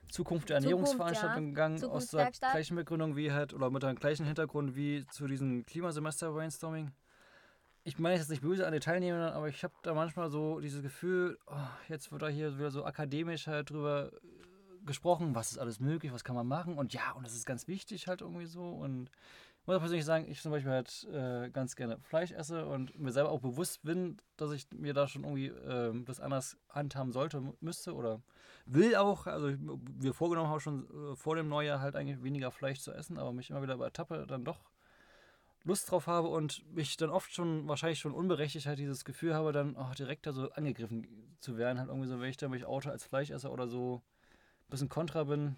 Zukunft 0.10 0.50
der 0.50 0.58
Zukunft, 0.58 0.66
Ernährungsveranstaltung 0.66 1.44
ja. 1.46 1.50
gegangen, 1.50 1.84
aus 1.86 2.08
der 2.08 2.32
gleichen 2.32 2.76
Begründung 2.76 3.16
wie 3.16 3.32
halt, 3.32 3.54
oder 3.54 3.70
mit 3.70 3.84
einem 3.84 3.98
gleichen 3.98 4.26
Hintergrund 4.26 4.76
wie 4.76 5.06
zu 5.08 5.28
diesem 5.28 5.66
Klimasemester-Brainstorming. 5.66 6.92
Ich 7.84 8.00
meine 8.00 8.18
jetzt 8.18 8.30
nicht 8.30 8.42
böse 8.42 8.68
an 8.68 8.74
die 8.74 8.80
Teilnehmenden, 8.80 9.30
aber 9.30 9.48
ich 9.48 9.64
habe 9.64 9.74
da 9.82 9.94
manchmal 9.94 10.30
so 10.30 10.60
dieses 10.60 10.82
Gefühl, 10.82 11.38
oh, 11.48 11.56
jetzt 11.88 12.12
wird 12.12 12.22
da 12.22 12.28
hier 12.28 12.58
wieder 12.58 12.72
so 12.72 12.86
akademisch 12.86 13.48
halt 13.48 13.70
drüber 13.70 14.12
gesprochen, 14.88 15.36
was 15.36 15.52
ist 15.52 15.60
alles 15.60 15.80
möglich, 15.80 16.12
was 16.12 16.24
kann 16.24 16.36
man 16.36 16.48
machen? 16.48 16.78
Und 16.78 16.94
ja, 16.94 17.12
und 17.12 17.26
das 17.26 17.36
ist 17.36 17.46
ganz 17.46 17.68
wichtig 17.68 18.08
halt 18.08 18.22
irgendwie 18.22 18.46
so. 18.46 18.64
Und 18.64 19.12
ich 19.62 19.68
muss 19.68 19.76
auch 19.76 19.82
persönlich 19.82 20.06
sagen, 20.06 20.26
ich 20.30 20.42
zum 20.42 20.52
Beispiel 20.52 20.72
halt 20.72 21.08
äh, 21.12 21.50
ganz 21.50 21.76
gerne 21.76 22.00
Fleisch 22.00 22.32
esse 22.32 22.66
und 22.66 22.98
mir 22.98 23.12
selber 23.12 23.30
auch 23.30 23.42
bewusst 23.42 23.84
bin, 23.84 24.18
dass 24.38 24.52
ich 24.52 24.68
mir 24.72 24.94
da 24.94 25.08
schon 25.08 25.24
irgendwie 25.24 25.48
ähm, 25.48 26.06
das 26.06 26.20
anders 26.20 26.58
handhaben 26.70 27.12
sollte, 27.12 27.42
müsste 27.60 27.94
oder 27.94 28.22
will 28.66 28.96
auch. 28.96 29.28
Also 29.28 29.50
ich, 29.50 29.58
wir 29.60 30.14
vorgenommen 30.14 30.50
haben 30.50 30.60
schon 30.60 30.88
äh, 30.90 31.16
vor 31.16 31.36
dem 31.36 31.50
Neujahr 31.50 31.82
halt 31.82 31.96
eigentlich 31.96 32.24
weniger 32.24 32.50
Fleisch 32.50 32.80
zu 32.80 32.94
essen, 32.94 33.18
aber 33.18 33.34
mich 33.34 33.50
immer 33.50 33.62
wieder 33.62 33.78
bei 33.78 33.88
Etappe 33.88 34.26
dann 34.26 34.46
doch 34.46 34.72
Lust 35.68 35.92
drauf 35.92 36.08
habe 36.08 36.30
und 36.30 36.64
mich 36.74 36.96
dann 36.96 37.10
oft 37.10 37.34
schon, 37.34 37.68
wahrscheinlich 37.68 38.00
schon 38.00 38.14
unberechtigt 38.14 38.66
halt 38.68 38.80
dieses 38.80 39.04
Gefühl 39.04 39.34
habe, 39.34 39.52
dann 39.52 39.76
auch 39.76 39.94
direkt 39.96 40.26
da 40.26 40.32
so 40.32 40.50
angegriffen 40.52 41.36
zu 41.42 41.58
werden, 41.58 41.78
halt 41.78 41.90
irgendwie 41.90 42.08
so, 42.08 42.22
wenn 42.22 42.30
ich 42.30 42.38
da 42.38 42.48
mich 42.48 42.66
oute 42.66 42.90
als 42.90 43.04
Fleischesser 43.04 43.52
oder 43.52 43.68
so 43.68 44.02
bisschen 44.70 44.90
kontra 44.90 45.24
bin. 45.24 45.56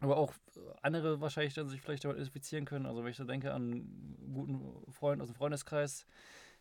Aber 0.00 0.16
auch 0.16 0.34
andere 0.82 1.20
wahrscheinlich 1.20 1.54
dann 1.54 1.68
sich 1.68 1.80
vielleicht 1.80 2.04
damit 2.04 2.16
identifizieren 2.16 2.64
können. 2.64 2.86
Also 2.86 3.02
wenn 3.02 3.10
ich 3.10 3.16
da 3.16 3.24
denke 3.24 3.52
an 3.52 3.72
einen 3.72 4.34
guten 4.34 4.92
Freund 4.92 5.22
aus 5.22 5.28
dem 5.28 5.36
Freundeskreis, 5.36 6.06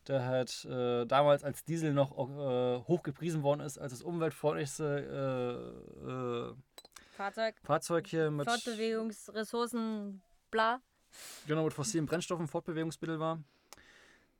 der 0.08 0.26
halt 0.26 0.66
äh, 0.66 1.06
damals 1.06 1.44
als 1.44 1.64
Diesel 1.64 1.94
noch 1.94 2.12
äh, 2.12 2.80
hoch 2.88 3.04
gepriesen 3.04 3.44
worden 3.44 3.62
ist, 3.62 3.78
als 3.78 3.92
das 3.92 4.02
umweltfreundlichste 4.02 5.74
äh, 6.06 6.10
äh, 6.10 6.54
Fahrzeug, 7.16 7.56
Fahrzeug 7.64 8.08
hier 8.08 8.32
mit, 8.32 8.48
Fortbewegungsressourcen, 8.48 10.22
bla. 10.52 10.82
genau, 11.48 11.64
mit 11.64 11.74
fossilen 11.74 12.06
Brennstoffen 12.06 12.48
Fortbewegungsmittel 12.48 13.20
war. 13.20 13.44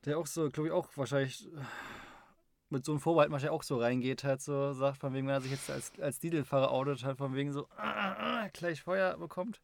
Der 0.04 0.18
auch 0.18 0.26
so, 0.26 0.50
glaube 0.50 0.68
ich, 0.68 0.72
auch 0.72 0.88
wahrscheinlich 0.96 1.48
mit 2.70 2.84
so 2.84 2.92
einem 2.92 3.00
Vorbehalt 3.00 3.30
wahrscheinlich 3.30 3.54
auch 3.54 3.62
so 3.62 3.78
reingeht, 3.78 4.24
halt 4.24 4.42
so 4.42 4.72
sagt, 4.72 4.98
von 4.98 5.12
wegen, 5.14 5.26
wenn 5.26 5.34
er 5.34 5.40
sich 5.40 5.52
jetzt 5.52 5.70
als, 5.70 5.92
als 6.00 6.18
Dieselfahrer 6.18 6.70
outet, 6.70 7.04
halt 7.04 7.18
von 7.18 7.34
wegen 7.34 7.52
so 7.52 7.68
äh, 7.78 8.46
äh, 8.46 8.50
gleich 8.52 8.82
Feuer 8.82 9.16
bekommt. 9.16 9.60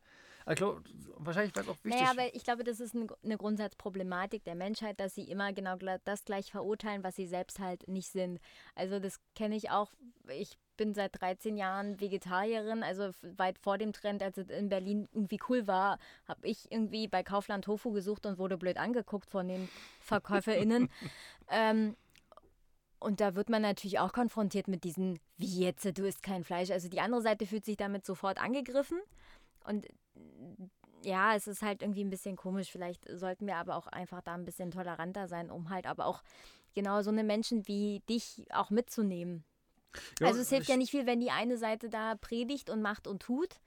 Glaube, 0.54 0.82
wahrscheinlich 1.16 1.54
wäre 1.54 1.66
es 1.66 1.70
auch 1.70 1.84
wichtig. 1.84 2.00
Naja, 2.00 2.10
aber 2.10 2.34
ich 2.34 2.42
glaube, 2.42 2.64
das 2.64 2.80
ist 2.80 2.94
ein, 2.94 3.08
eine 3.22 3.36
Grundsatzproblematik 3.36 4.42
der 4.44 4.54
Menschheit, 4.54 4.98
dass 4.98 5.14
sie 5.14 5.22
immer 5.24 5.52
genau 5.52 5.76
das 6.04 6.24
gleich 6.24 6.50
verurteilen, 6.50 7.04
was 7.04 7.14
sie 7.14 7.26
selbst 7.26 7.60
halt 7.60 7.86
nicht 7.88 8.10
sind. 8.10 8.40
Also 8.74 8.98
das 8.98 9.20
kenne 9.34 9.54
ich 9.54 9.70
auch. 9.70 9.92
Ich 10.28 10.58
bin 10.76 10.94
seit 10.94 11.20
13 11.20 11.56
Jahren 11.56 12.00
Vegetarierin, 12.00 12.82
also 12.82 13.10
weit 13.36 13.58
vor 13.58 13.76
dem 13.76 13.92
Trend, 13.92 14.22
als 14.22 14.38
es 14.38 14.48
in 14.48 14.70
Berlin 14.70 15.08
irgendwie 15.12 15.38
cool 15.48 15.66
war, 15.66 15.98
habe 16.26 16.48
ich 16.48 16.72
irgendwie 16.72 17.06
bei 17.06 17.22
Kaufland 17.22 17.66
Tofu 17.66 17.92
gesucht 17.92 18.24
und 18.24 18.38
wurde 18.38 18.56
blöd 18.56 18.78
angeguckt 18.78 19.30
von 19.30 19.46
den 19.46 19.68
VerkäuferInnen. 20.00 20.88
ähm, 21.50 21.96
und 23.00 23.20
da 23.20 23.34
wird 23.34 23.48
man 23.48 23.62
natürlich 23.62 23.98
auch 23.98 24.12
konfrontiert 24.12 24.68
mit 24.68 24.84
diesen, 24.84 25.18
wie 25.38 25.60
jetzt, 25.60 25.84
du 25.96 26.06
isst 26.06 26.22
kein 26.22 26.44
Fleisch. 26.44 26.70
Also 26.70 26.88
die 26.88 27.00
andere 27.00 27.22
Seite 27.22 27.46
fühlt 27.46 27.64
sich 27.64 27.78
damit 27.78 28.04
sofort 28.04 28.38
angegriffen. 28.38 29.00
Und 29.64 29.86
ja, 31.02 31.34
es 31.34 31.46
ist 31.46 31.62
halt 31.62 31.80
irgendwie 31.80 32.04
ein 32.04 32.10
bisschen 32.10 32.36
komisch. 32.36 32.70
Vielleicht 32.70 33.08
sollten 33.10 33.46
wir 33.46 33.56
aber 33.56 33.76
auch 33.76 33.86
einfach 33.86 34.20
da 34.20 34.34
ein 34.34 34.44
bisschen 34.44 34.70
toleranter 34.70 35.28
sein, 35.28 35.50
um 35.50 35.70
halt 35.70 35.86
aber 35.86 36.04
auch 36.04 36.22
genau 36.74 37.00
so 37.00 37.10
eine 37.10 37.24
Menschen 37.24 37.66
wie 37.66 38.00
dich 38.08 38.44
auch 38.50 38.68
mitzunehmen. 38.68 39.44
Ja, 40.20 40.28
also 40.28 40.40
es 40.40 40.50
hilft 40.50 40.68
ja 40.68 40.76
nicht 40.76 40.90
viel, 40.90 41.06
wenn 41.06 41.20
die 41.20 41.30
eine 41.30 41.56
Seite 41.56 41.88
da 41.88 42.14
predigt 42.16 42.68
und 42.68 42.82
macht 42.82 43.06
und 43.06 43.22
tut 43.22 43.60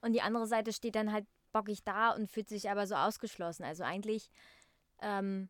und 0.00 0.12
die 0.12 0.20
andere 0.22 0.46
Seite 0.46 0.72
steht 0.72 0.96
dann 0.96 1.12
halt 1.12 1.26
bockig 1.52 1.84
da 1.84 2.10
und 2.10 2.30
fühlt 2.30 2.48
sich 2.48 2.68
aber 2.68 2.86
so 2.86 2.96
ausgeschlossen. 2.96 3.64
Also 3.64 3.84
eigentlich 3.84 4.28
ähm, 5.00 5.48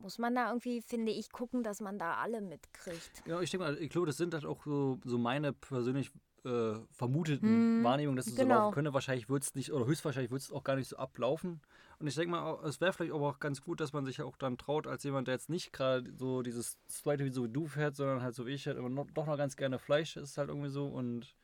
muss 0.00 0.18
man 0.18 0.34
da 0.34 0.48
irgendwie, 0.48 0.82
finde 0.82 1.12
ich, 1.12 1.30
gucken, 1.30 1.62
dass 1.62 1.80
man 1.80 1.98
da 1.98 2.14
alle 2.14 2.40
mitkriegt. 2.40 3.24
Genau, 3.24 3.40
ich 3.40 3.50
denke 3.50 3.66
mal, 3.66 3.78
ich 3.78 3.90
glaube, 3.90 4.06
das 4.06 4.16
sind 4.16 4.34
halt 4.34 4.44
auch 4.46 4.64
so, 4.64 4.98
so 5.04 5.18
meine 5.18 5.52
persönlich 5.52 6.10
äh, 6.44 6.74
vermuteten 6.90 7.68
Hm, 7.76 7.84
Wahrnehmungen, 7.84 8.16
dass 8.16 8.30
es 8.30 8.36
so 8.36 8.42
genau. 8.42 8.54
laufen 8.56 8.74
könnte. 8.74 8.94
Wahrscheinlich 8.94 9.28
wird 9.28 9.42
es 9.42 9.54
nicht, 9.54 9.72
oder 9.72 9.86
höchstwahrscheinlich 9.86 10.30
wird 10.30 10.42
es 10.42 10.52
auch 10.52 10.64
gar 10.64 10.76
nicht 10.76 10.88
so 10.88 10.96
ablaufen. 10.96 11.60
Und 11.98 12.06
ich 12.06 12.14
denke 12.14 12.30
mal, 12.30 12.58
es 12.64 12.80
wäre 12.80 12.92
vielleicht 12.94 13.12
aber 13.12 13.28
auch 13.28 13.40
ganz 13.40 13.60
gut, 13.60 13.80
dass 13.80 13.92
man 13.92 14.06
sich 14.06 14.16
ja 14.18 14.24
auch 14.24 14.36
dann 14.36 14.56
traut, 14.56 14.86
als 14.86 15.04
jemand, 15.04 15.28
der 15.28 15.34
jetzt 15.34 15.50
nicht 15.50 15.72
gerade 15.72 16.10
so 16.16 16.40
dieses 16.42 16.78
zweite 16.86 17.24
wie 17.26 17.30
so 17.30 17.44
wie 17.44 17.50
du 17.50 17.66
fährt, 17.66 17.94
sondern 17.94 18.22
halt 18.22 18.34
so 18.34 18.46
wie 18.46 18.52
ich 18.52 18.66
halt 18.66 18.78
immer 18.78 18.88
noch, 18.88 19.10
doch 19.12 19.26
noch 19.26 19.36
ganz 19.36 19.56
gerne 19.56 19.78
Fleisch 19.78 20.16
ist 20.16 20.38
halt 20.38 20.48
irgendwie 20.48 20.70
so 20.70 20.86
und 20.86 21.36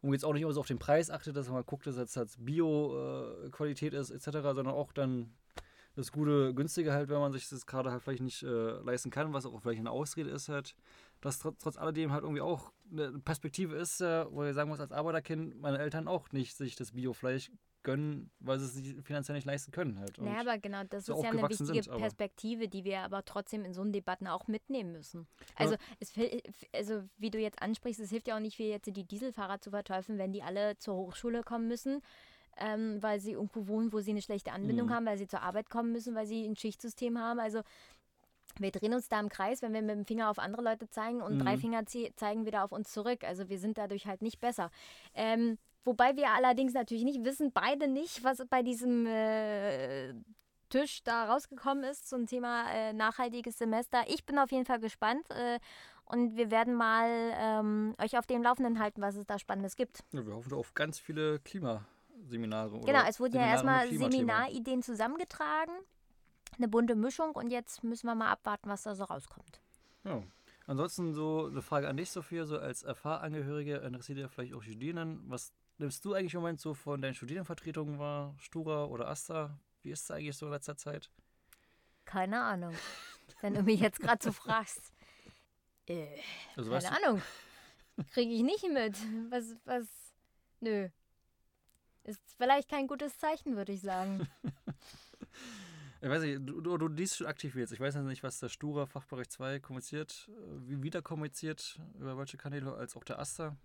Und 0.00 0.12
jetzt 0.12 0.24
auch 0.24 0.32
nicht 0.34 0.42
immer 0.42 0.52
so 0.52 0.60
auf 0.60 0.66
den 0.66 0.78
Preis 0.78 1.10
achtet, 1.10 1.36
dass 1.36 1.48
man 1.48 1.64
guckt, 1.64 1.86
dass 1.86 1.96
es 1.96 2.14
jetzt 2.14 2.44
Bio-Qualität 2.44 3.94
ist, 3.94 4.10
etc., 4.10 4.30
sondern 4.54 4.68
auch 4.74 4.92
dann 4.92 5.32
das 5.94 6.12
gute, 6.12 6.54
günstige 6.54 6.92
halt, 6.92 7.08
wenn 7.08 7.18
man 7.20 7.32
sich 7.32 7.48
das 7.48 7.66
gerade 7.66 7.90
halt 7.90 8.02
vielleicht 8.02 8.22
nicht 8.22 8.42
äh, 8.42 8.46
leisten 8.82 9.10
kann, 9.10 9.32
was 9.32 9.46
auch 9.46 9.60
vielleicht 9.60 9.80
eine 9.80 9.90
Ausrede 9.90 10.30
ist 10.30 10.48
halt, 10.48 10.74
dass 11.20 11.38
trotz, 11.38 11.58
trotz 11.62 11.76
alledem 11.76 12.12
halt 12.12 12.22
irgendwie 12.22 12.42
auch 12.42 12.72
eine 12.90 13.18
Perspektive 13.20 13.76
ist, 13.76 14.00
äh, 14.00 14.26
wo 14.30 14.44
ich 14.44 14.54
sagen 14.54 14.68
muss, 14.70 14.80
als 14.80 14.92
Arbeiterkind, 14.92 15.60
meine 15.60 15.78
Eltern 15.78 16.08
auch 16.08 16.32
nicht 16.32 16.56
sich 16.56 16.76
das 16.76 16.92
Biofleisch 16.92 17.50
gönnen, 17.84 18.30
weil 18.40 18.58
sie 18.58 18.64
es 18.64 18.72
sich 18.74 19.04
finanziell 19.04 19.36
nicht 19.36 19.44
leisten 19.44 19.70
können 19.70 19.98
halt. 19.98 20.18
naja, 20.18 20.40
aber 20.40 20.58
genau, 20.58 20.82
das 20.84 21.04
so 21.04 21.16
ist 21.16 21.22
ja 21.22 21.30
eine 21.30 21.42
wichtige 21.48 21.82
sind, 21.82 21.90
Perspektive, 21.98 22.66
die 22.66 22.82
wir 22.84 23.00
aber 23.00 23.24
trotzdem 23.26 23.62
in 23.64 23.74
so 23.74 23.82
einen 23.82 23.92
Debatten 23.92 24.26
auch 24.26 24.48
mitnehmen 24.48 24.92
müssen. 24.92 25.28
Also, 25.54 25.76
es, 26.00 26.10
fil- 26.10 26.42
also 26.72 27.04
wie 27.18 27.30
du 27.30 27.38
jetzt 27.38 27.60
ansprichst, 27.60 28.00
es 28.00 28.08
hilft 28.08 28.26
ja 28.28 28.36
auch 28.36 28.40
nicht 28.40 28.56
viel, 28.56 28.68
jetzt 28.68 28.86
die 28.86 29.04
Dieselfahrer 29.04 29.60
zu 29.60 29.70
verteufeln, 29.70 30.18
wenn 30.18 30.32
die 30.32 30.42
alle 30.42 30.78
zur 30.78 30.94
Hochschule 30.94 31.42
kommen 31.42 31.68
müssen, 31.68 32.00
ähm, 32.58 33.02
weil 33.02 33.20
sie 33.20 33.32
irgendwo 33.32 33.66
wohnen, 33.68 33.92
wo 33.92 34.00
sie 34.00 34.10
eine 34.12 34.22
schlechte 34.22 34.52
Anbindung 34.52 34.88
Mhm. 34.88 34.92
haben, 34.94 35.06
weil 35.06 35.18
sie 35.18 35.26
zur 35.26 35.42
Arbeit 35.42 35.70
kommen 35.70 35.92
müssen, 35.92 36.14
weil 36.14 36.26
sie 36.26 36.44
ein 36.46 36.56
Schichtsystem 36.56 37.18
haben. 37.18 37.40
Also 37.40 37.62
wir 38.58 38.70
drehen 38.70 38.94
uns 38.94 39.08
da 39.08 39.18
im 39.18 39.28
Kreis, 39.28 39.62
wenn 39.62 39.72
wir 39.72 39.82
mit 39.82 39.96
dem 39.96 40.04
Finger 40.06 40.30
auf 40.30 40.38
andere 40.38 40.62
Leute 40.62 40.88
zeigen 40.88 41.20
und 41.22 41.38
drei 41.40 41.56
Mhm. 41.56 41.60
Finger 41.60 41.80
zie- 41.86 42.14
zeigen 42.16 42.46
wieder 42.46 42.62
auf 42.64 42.70
uns 42.72 42.92
zurück. 42.92 43.24
Also 43.24 43.48
wir 43.48 43.58
sind 43.58 43.78
dadurch 43.78 44.06
halt 44.06 44.22
nicht 44.22 44.40
besser. 44.40 44.70
Ähm, 45.14 45.58
wobei 45.84 46.14
wir 46.16 46.30
allerdings 46.30 46.72
natürlich 46.72 47.04
nicht 47.04 47.24
wissen, 47.24 47.50
beide 47.52 47.88
nicht, 47.88 48.22
was 48.22 48.42
bei 48.48 48.62
diesem 48.62 49.06
äh, 49.06 50.14
Tisch 50.70 51.02
da 51.04 51.24
rausgekommen 51.32 51.84
ist 51.84 52.08
zum 52.08 52.26
Thema 52.26 52.70
äh, 52.72 52.92
nachhaltiges 52.92 53.58
Semester. 53.58 54.02
Ich 54.08 54.24
bin 54.24 54.38
auf 54.38 54.50
jeden 54.52 54.64
Fall 54.66 54.78
gespannt 54.80 55.24
äh, 55.30 55.58
und 56.04 56.36
wir 56.36 56.50
werden 56.50 56.74
mal 56.74 57.08
ähm, 57.36 57.94
euch 58.00 58.16
auf 58.18 58.26
dem 58.26 58.42
Laufenden 58.42 58.78
halten, 58.78 59.00
was 59.00 59.16
es 59.16 59.26
da 59.26 59.38
Spannendes 59.38 59.74
gibt. 59.76 60.04
Ja, 60.12 60.24
wir 60.26 60.34
hoffen 60.34 60.52
auf 60.52 60.74
ganz 60.74 60.98
viele 60.98 61.38
Klimaseminare. 61.40 61.86
Genau, 62.80 63.00
oder 63.00 63.08
es 63.08 63.20
wurden 63.20 63.34
ja 63.34 63.40
Seminare 63.40 63.52
erstmal 63.52 63.80
mit 63.82 63.88
Klimathema. 63.98 64.36
Seminarideen 64.44 64.82
zusammengetragen. 64.82 65.72
Eine 66.56 66.68
bunte 66.68 66.94
Mischung 66.94 67.32
und 67.32 67.50
jetzt 67.50 67.82
müssen 67.82 68.06
wir 68.06 68.14
mal 68.14 68.30
abwarten, 68.30 68.68
was 68.68 68.82
da 68.84 68.94
so 68.94 69.04
rauskommt. 69.04 69.60
Ja. 70.04 70.22
Ansonsten 70.66 71.12
so 71.12 71.46
eine 71.46 71.60
Frage 71.62 71.88
an 71.88 71.96
dich, 71.96 72.10
Sophia, 72.10 72.46
so 72.46 72.58
als 72.58 72.82
FH-Angehörige 72.84 73.76
interessiert 73.78 74.18
ja 74.18 74.28
vielleicht 74.28 74.54
auch 74.54 74.62
die 74.62 74.70
Studierenden. 74.70 75.22
Was 75.28 75.52
nimmst 75.78 76.04
du 76.04 76.14
eigentlich 76.14 76.34
im 76.34 76.40
Moment 76.40 76.60
so 76.60 76.72
von 76.74 77.02
deinen 77.02 77.14
Studierendenvertretungen 77.14 77.98
wahr? 77.98 78.34
Stura 78.38 78.84
oder 78.84 79.08
Asta? 79.08 79.58
Wie 79.82 79.90
ist 79.90 80.04
es 80.04 80.10
eigentlich 80.10 80.36
so 80.36 80.46
in 80.46 80.52
letzter 80.52 80.76
Zeit? 80.76 81.10
Keine 82.06 82.40
Ahnung. 82.40 82.74
Wenn 83.40 83.54
du 83.54 83.62
mich 83.62 83.80
jetzt 83.80 84.00
gerade 84.00 84.22
so 84.22 84.32
fragst. 84.32 84.92
Äh, 85.86 86.06
Also 86.56 86.70
keine 86.70 86.92
Ahnung. 87.04 87.22
Kriege 88.12 88.32
ich 88.32 88.42
nicht 88.42 88.66
mit. 88.72 88.96
Was, 89.30 89.56
was. 89.64 89.86
Nö. 90.60 90.88
Ist 92.04 92.20
vielleicht 92.36 92.68
kein 92.68 92.86
gutes 92.86 93.18
Zeichen, 93.18 93.56
würde 93.56 93.72
ich 93.72 93.80
sagen. 93.80 94.28
ich 96.02 96.08
weiß 96.08 96.22
nicht, 96.22 96.40
du, 96.44 96.60
du, 96.60 96.76
du 96.76 96.88
liest 96.88 97.16
schon 97.16 97.26
aktiv 97.26 97.56
jetzt. 97.56 97.72
Ich 97.72 97.80
weiß 97.80 97.94
ja 97.94 98.02
nicht, 98.02 98.22
was 98.22 98.38
der 98.38 98.50
Stura 98.50 98.86
Fachbereich 98.86 99.30
2 99.30 99.60
kommuniziert, 99.60 100.28
äh, 100.28 100.68
wie 100.68 100.82
wieder 100.82 101.00
kommuniziert, 101.00 101.80
über 101.98 102.16
welche 102.18 102.36
Kanäle, 102.36 102.74
als 102.74 102.94
auch 102.94 103.04
der 103.04 103.18
Asta. 103.18 103.56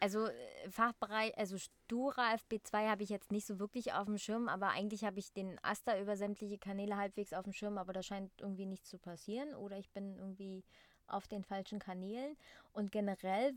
Also 0.00 0.26
äh, 0.26 0.70
Fachbereich, 0.70 1.36
also 1.38 1.56
Stura 1.58 2.34
FB2 2.34 2.90
habe 2.90 3.02
ich 3.02 3.10
jetzt 3.10 3.32
nicht 3.32 3.46
so 3.46 3.58
wirklich 3.58 3.92
auf 3.92 4.06
dem 4.06 4.18
Schirm, 4.18 4.48
aber 4.48 4.68
eigentlich 4.68 5.04
habe 5.04 5.18
ich 5.18 5.32
den 5.32 5.58
Asta 5.62 5.98
über 6.00 6.16
sämtliche 6.16 6.58
Kanäle 6.58 6.96
halbwegs 6.96 7.32
auf 7.32 7.44
dem 7.44 7.52
Schirm, 7.52 7.78
aber 7.78 7.92
da 7.92 8.02
scheint 8.02 8.32
irgendwie 8.40 8.66
nichts 8.66 8.88
zu 8.88 8.98
passieren 8.98 9.54
oder 9.54 9.78
ich 9.78 9.90
bin 9.90 10.16
irgendwie 10.16 10.64
auf 11.06 11.28
den 11.28 11.44
falschen 11.44 11.78
Kanälen 11.78 12.36
und 12.72 12.92
generell 12.92 13.54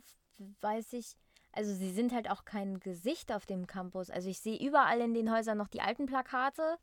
weiß 0.61 0.93
ich, 0.93 1.15
also 1.57 1.73
sie 1.73 1.91
sind 1.91 2.13
halt 2.13 2.29
auch 2.29 2.45
kein 2.45 2.79
Gesicht 2.79 3.33
auf 3.33 3.47
dem 3.47 3.65
Campus. 3.65 4.11
Also 4.11 4.29
ich 4.29 4.39
sehe 4.39 4.59
überall 4.63 5.01
in 5.01 5.15
den 5.15 5.31
Häusern 5.31 5.57
noch 5.57 5.67
die 5.67 5.81
alten 5.81 6.05
Plakate 6.05 6.77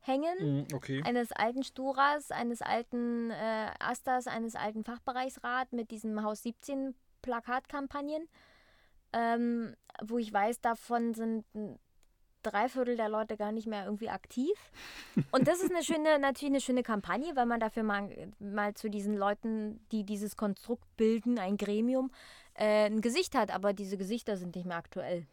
hängen 0.00 0.66
okay. 0.74 1.00
eines 1.04 1.30
alten 1.30 1.62
Sturas, 1.62 2.32
eines 2.32 2.60
alten 2.60 3.30
äh, 3.30 3.70
Astas, 3.78 4.26
eines 4.26 4.56
alten 4.56 4.82
Fachbereichsrat 4.82 5.72
mit 5.72 5.92
diesem 5.92 6.24
Haus 6.24 6.42
17 6.42 6.96
Plakatkampagnen, 7.22 8.28
ähm, 9.12 9.76
wo 10.02 10.18
ich 10.18 10.32
weiß, 10.32 10.60
davon 10.60 11.14
sind 11.14 11.44
ein 11.54 11.78
Dreiviertel 12.42 12.96
der 12.96 13.08
Leute 13.08 13.36
gar 13.36 13.52
nicht 13.52 13.66
mehr 13.66 13.84
irgendwie 13.84 14.08
aktiv. 14.08 14.56
Und 15.32 15.48
das 15.48 15.62
ist 15.62 15.72
eine 15.72 15.82
schöne, 15.82 16.18
natürlich 16.20 16.52
eine 16.52 16.60
schöne 16.60 16.82
Kampagne, 16.82 17.34
weil 17.36 17.46
man 17.46 17.60
dafür 17.60 17.82
mal, 17.82 18.32
mal 18.38 18.74
zu 18.74 18.88
diesen 18.88 19.16
Leuten, 19.16 19.80
die 19.92 20.04
dieses 20.04 20.36
Konstrukt 20.36 20.84
bilden, 20.96 21.38
ein 21.38 21.56
Gremium, 21.56 22.10
äh, 22.58 22.86
ein 22.86 23.00
Gesicht 23.00 23.34
hat. 23.34 23.50
Aber 23.54 23.72
diese 23.72 23.96
Gesichter 23.96 24.36
sind 24.36 24.54
nicht 24.56 24.66
mehr 24.66 24.76
aktuell. 24.76 25.26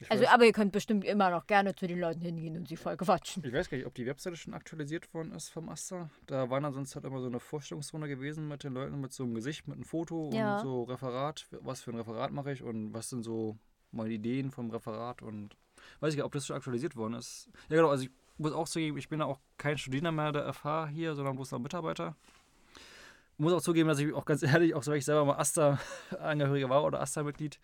Ich 0.00 0.10
Also, 0.12 0.24
weiß- 0.24 0.28
aber 0.28 0.44
ihr 0.44 0.52
könnt 0.52 0.70
bestimmt 0.72 1.04
immer 1.04 1.28
noch 1.30 1.48
gerne 1.48 1.74
zu 1.74 1.88
den 1.88 1.98
Leuten 1.98 2.20
hingehen 2.20 2.56
und 2.56 2.68
sie 2.68 2.76
voll 2.76 2.96
quatschen. 2.96 3.44
Ich 3.44 3.52
weiß 3.52 3.68
gar 3.68 3.76
nicht, 3.78 3.86
ob 3.86 3.94
die 3.94 4.06
Webseite 4.06 4.36
schon 4.36 4.54
aktualisiert 4.54 5.12
worden 5.12 5.32
ist 5.32 5.48
vom 5.48 5.68
Asta. 5.68 6.08
Da 6.26 6.48
war 6.50 6.60
dann 6.60 6.72
sonst 6.72 6.94
halt 6.94 7.04
immer 7.04 7.20
so 7.20 7.26
eine 7.26 7.40
Vorstellungsrunde 7.40 8.06
gewesen 8.06 8.46
mit 8.46 8.62
den 8.62 8.74
Leuten 8.74 9.00
mit 9.00 9.12
so 9.12 9.24
einem 9.24 9.34
Gesicht, 9.34 9.66
mit 9.66 9.74
einem 9.74 9.84
Foto 9.84 10.30
Ja. 10.32 10.58
und 10.58 10.62
so 10.62 10.84
Referat. 10.84 11.46
Was 11.62 11.80
für 11.80 11.90
ein 11.90 11.96
Referat 11.96 12.30
mache 12.30 12.52
ich 12.52 12.62
und 12.62 12.94
was 12.94 13.08
sind 13.10 13.24
so 13.24 13.56
meine 13.90 14.10
Ideen 14.14 14.52
vom 14.52 14.70
Referat 14.70 15.20
und 15.20 15.56
weiß 15.98 16.12
ich 16.12 16.18
gar 16.18 16.22
nicht, 16.22 16.26
ob 16.26 16.32
das 16.32 16.46
schon 16.46 16.54
aktualisiert 16.56 16.94
worden 16.94 17.14
ist. 17.14 17.48
Ja 17.68 17.76
genau, 17.78 17.88
also 17.88 18.04
ich 18.04 18.10
muss 18.36 18.52
auch 18.52 18.68
zugeben, 18.68 18.98
ich 18.98 19.08
bin 19.08 19.18
ja 19.18 19.26
auch 19.26 19.40
kein 19.56 19.78
Studierender 19.78 20.12
mehr 20.12 20.30
der 20.30 20.52
FH 20.52 20.86
hier, 20.88 21.16
sondern 21.16 21.34
bloß 21.34 21.50
noch 21.50 21.58
Mitarbeiter. 21.58 22.14
Muss 23.38 23.52
auch 23.52 23.62
zugeben, 23.62 23.88
dass 23.88 23.98
ich 23.98 24.12
auch 24.12 24.24
ganz 24.24 24.42
ehrlich, 24.42 24.74
auch 24.74 24.82
so 24.82 24.90
wenn 24.90 24.98
ich 24.98 25.04
selber 25.04 25.24
mal 25.24 25.36
Asta-Angehöriger 25.36 26.68
war 26.68 26.84
oder 26.84 27.00
Asta-Mitglied, 27.00 27.58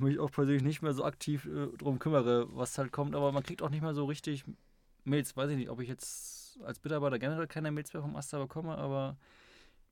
mich 0.00 0.18
auch 0.18 0.30
persönlich 0.30 0.62
nicht 0.62 0.82
mehr 0.82 0.94
so 0.94 1.04
aktiv 1.04 1.46
äh, 1.46 1.68
drum 1.76 1.98
kümmere, 1.98 2.48
was 2.56 2.76
halt 2.76 2.92
kommt. 2.92 3.14
Aber 3.14 3.30
man 3.30 3.42
kriegt 3.42 3.62
auch 3.62 3.70
nicht 3.70 3.82
mehr 3.82 3.94
so 3.94 4.04
richtig 4.06 4.44
Mails. 5.04 5.36
Weiß 5.36 5.50
ich 5.50 5.56
nicht, 5.56 5.70
ob 5.70 5.80
ich 5.80 5.88
jetzt 5.88 6.58
als 6.64 6.82
Mitarbeiter 6.82 7.18
generell 7.18 7.46
keine 7.46 7.70
Mails 7.70 7.92
mehr 7.92 8.02
vom 8.02 8.16
Asta 8.16 8.38
bekomme, 8.38 8.76
aber 8.76 9.16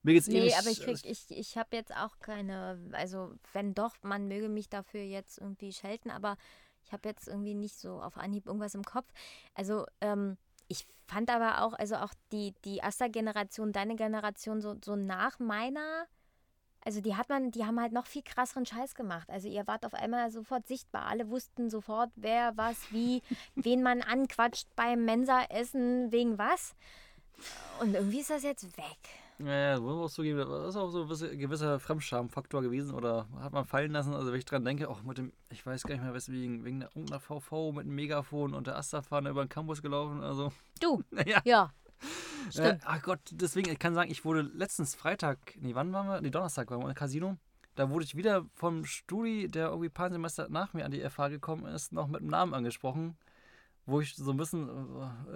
mir 0.03 0.15
geht's 0.15 0.27
Nee, 0.27 0.39
ähnlich. 0.39 0.57
aber 0.57 0.71
ich 0.71 0.81
krieg, 0.81 0.99
ich, 1.05 1.31
ich 1.31 1.57
habe 1.57 1.77
jetzt 1.77 1.95
auch 1.95 2.19
keine, 2.19 2.79
also 2.93 3.35
wenn 3.53 3.75
doch, 3.75 3.95
man 4.03 4.29
möge 4.29 4.49
mich 4.49 4.69
dafür 4.69 5.03
jetzt 5.03 5.39
irgendwie 5.39 5.73
schelten, 5.73 6.11
aber 6.11 6.37
ich 6.83 6.93
habe 6.93 7.09
jetzt 7.09 7.29
irgendwie 7.29 7.55
nicht 7.55 7.79
so 7.79 8.01
auf 8.01 8.17
Anhieb 8.17 8.47
irgendwas 8.47 8.75
im 8.75 8.85
Kopf. 8.85 9.11
Also, 9.55 9.87
ähm, 10.01 10.37
ich 10.69 10.87
fand 11.07 11.31
aber 11.31 11.63
auch, 11.63 11.75
also 11.75 11.97
auch 11.97 12.13
die, 12.33 12.55
die 12.65 12.83
Asta-Generation, 12.83 13.73
deine 13.73 13.97
Generation, 13.97 14.61
so, 14.61 14.77
so 14.83 14.97
nach 14.97 15.39
meiner, 15.39 16.07
also 16.85 17.01
die 17.01 17.17
hat 17.17 17.29
man, 17.29 17.51
die 17.51 17.65
haben 17.65 17.81
halt 17.81 17.93
noch 17.93 18.07
viel 18.07 18.23
krasseren 18.23 18.67
Scheiß 18.67 18.95
gemacht. 18.95 19.29
Also 19.31 19.49
ihr 19.49 19.67
wart 19.67 19.85
auf 19.85 19.95
einmal 19.95 20.31
sofort 20.31 20.67
sichtbar. 20.67 21.07
Alle 21.07 21.29
wussten 21.29 21.71
sofort, 21.71 22.11
wer, 22.17 22.57
was, 22.57 22.93
wie, 22.93 23.23
wen 23.55 23.83
man 23.83 24.03
anquatscht 24.03 24.69
beim 24.77 25.05
Mensa-Essen, 25.05 26.13
wegen 26.13 26.39
was. 26.39 26.75
Und 27.81 27.95
irgendwie 27.95 28.21
ist 28.21 28.31
das 28.31 28.43
jetzt 28.43 28.77
weg. 28.77 29.24
Ja, 29.39 29.53
ja, 29.53 29.81
muss 29.81 29.95
man 29.95 30.05
auch 30.05 30.11
zugeben, 30.11 30.39
das 30.39 30.69
ist 30.69 30.77
auch 30.77 30.91
so 30.91 31.03
ein 31.03 31.39
gewisser 31.39 31.81
Fremdscham-Faktor 31.81 32.63
gewesen 32.63 32.95
oder 32.95 33.27
hat 33.41 33.53
man 33.53 33.65
fallen 33.65 33.91
lassen. 33.91 34.15
Also 34.15 34.31
wenn 34.31 34.39
ich 34.39 34.45
dran 34.45 34.65
denke, 34.65 34.89
auch 34.89 35.03
mit 35.03 35.19
dem, 35.19 35.33
ich 35.51 35.67
weiß 35.67 35.83
gar 35.83 35.95
nicht 35.95 36.05
mehr 36.05 36.15
weswegen, 36.15 36.65
wegen 36.65 36.81
der 36.81 36.91
irgendeiner 36.91 37.19
VV 37.21 37.73
mit 37.73 37.85
dem 37.87 37.95
Megafon 37.97 38.55
und 38.55 38.69
der 38.69 38.77
Asta-Fahne 38.77 39.31
über 39.31 39.45
den 39.45 39.49
Campus 39.49 39.83
gelaufen. 39.83 40.23
Also, 40.23 40.53
Du, 40.81 41.03
naja. 41.11 41.41
ja. 41.45 41.73
Äh, 42.47 42.51
Stimmt. 42.51 42.83
ach 42.85 43.03
Gott, 43.03 43.21
deswegen, 43.33 43.71
ich 43.71 43.79
kann 43.79 43.95
sagen, 43.95 44.11
ich 44.11 44.25
wurde 44.25 44.43
letztens 44.43 44.95
Freitag, 44.95 45.39
nee, 45.61 45.75
wann 45.75 45.93
waren 45.93 46.07
wir? 46.07 46.21
Nee, 46.21 46.31
Donnerstag 46.31 46.71
waren 46.71 46.81
wir 46.81 46.89
im 46.89 46.95
Casino. 46.95 47.37
Da 47.75 47.91
wurde 47.91 48.05
ich 48.05 48.17
wieder 48.17 48.47
vom 48.55 48.85
Studi, 48.85 49.49
der 49.49 49.69
irgendwie 49.69 49.89
ein 49.89 49.93
paar 49.93 50.11
Semester 50.11 50.49
nach 50.49 50.75
mir 50.75 50.85
an 50.85 50.93
die 50.93 51.01
FH 51.01 51.29
gekommen 51.29 51.67
ist, 51.67 51.93
noch 51.93 52.07
mit 52.07 52.21
dem 52.21 52.29
Namen 52.29 52.55
angesprochen. 52.55 53.17
Wo 53.87 54.01
ich 54.01 54.17
so 54.17 54.31
ein 54.31 54.37
bisschen 54.39 54.69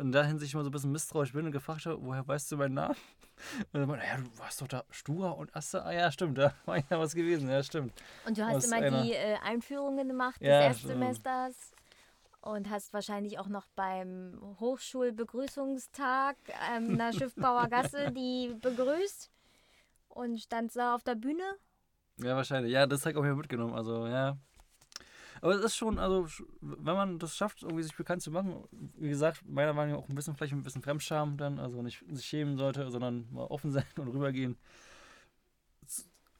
in 0.01 0.11
der 0.11 0.25
Hinsicht 0.25 0.55
mal 0.55 0.63
so 0.65 0.71
ein 0.71 0.73
bisschen 0.73 0.93
misstrauisch 0.93 1.33
bin 1.33 1.45
und 1.47 1.53
gefragt 1.53 1.85
habe, 1.85 1.99
woher 2.03 2.27
weißt 2.27 2.51
du 2.53 2.57
meinen 2.57 2.75
Namen? 2.75 2.97
Und 3.73 3.81
dann 3.81 3.89
meinte, 3.89 4.07
ja, 4.07 4.17
du 4.17 4.39
warst 4.39 4.61
doch 4.63 4.69
da 4.69 4.85
Stura 4.91 5.31
und 5.31 5.55
Asse. 5.55 5.85
Ah 5.85 5.93
ja, 5.93 6.11
stimmt, 6.11 6.39
da 6.39 6.55
war 6.65 6.79
ja 6.79 6.99
was 6.99 7.15
gewesen, 7.15 7.49
ja, 7.51 7.63
stimmt. 7.63 7.93
Und 8.27 8.39
du 8.39 8.45
hast 8.47 8.57
Aus 8.57 8.65
immer 8.65 8.77
einer- 8.77 9.03
die 9.03 9.13
äh, 9.13 9.37
Einführungen 9.45 10.09
gemacht 10.09 10.41
des 10.41 10.49
Ja, 10.49 10.63
Erstsemesters 10.63 11.73
und 12.41 12.71
hast 12.71 12.93
wahrscheinlich 12.95 13.39
auch 13.39 13.49
noch 13.49 13.67
beim 13.77 14.41
Hochschulbegrüßungstag 14.61 16.37
ähm, 16.75 16.91
in 16.91 16.99
der 16.99 17.13
Schiffbauer 17.19 17.69
Gasse 17.69 18.11
die 18.13 18.55
begrüßt 18.61 19.31
und 20.09 20.41
stand 20.41 20.75
da 20.75 20.95
auf 20.95 21.03
der 21.03 21.15
Bühne. 21.15 21.45
Ja, 22.17 22.35
wahrscheinlich. 22.35 22.73
Ja, 22.73 22.87
das 22.87 23.05
hat 23.07 23.15
auch 23.17 23.23
mir 23.23 23.35
mitgenommen. 23.35 23.75
Also, 23.75 24.07
ja. 24.07 24.37
Aber 25.41 25.55
es 25.55 25.65
ist 25.65 25.77
schon, 25.77 25.99
also, 25.99 26.27
wenn 26.61 26.97
man 26.97 27.19
das 27.19 27.37
schafft, 27.37 27.63
irgendwie 27.63 27.83
sich 27.83 27.97
bekannt 27.97 28.23
zu 28.23 28.31
machen, 28.31 28.65
wie 28.97 29.09
gesagt, 29.09 29.43
meiner 29.47 29.73
Meinung 29.73 29.97
nach 29.97 30.03
auch 30.03 30.09
ein 30.09 30.15
bisschen, 30.15 30.35
vielleicht 30.35 30.53
ein 30.53 30.63
bisschen 30.63 30.83
Fremdscham 30.83 31.37
dann, 31.37 31.59
also 31.59 31.83
nicht 31.83 32.05
sich 32.11 32.27
schämen 32.27 32.57
sollte, 32.57 32.91
sondern 32.91 33.27
mal 33.33 33.47
offen 33.47 33.71
sein 33.73 33.85
und 33.97 34.09
rübergehen. 34.09 34.57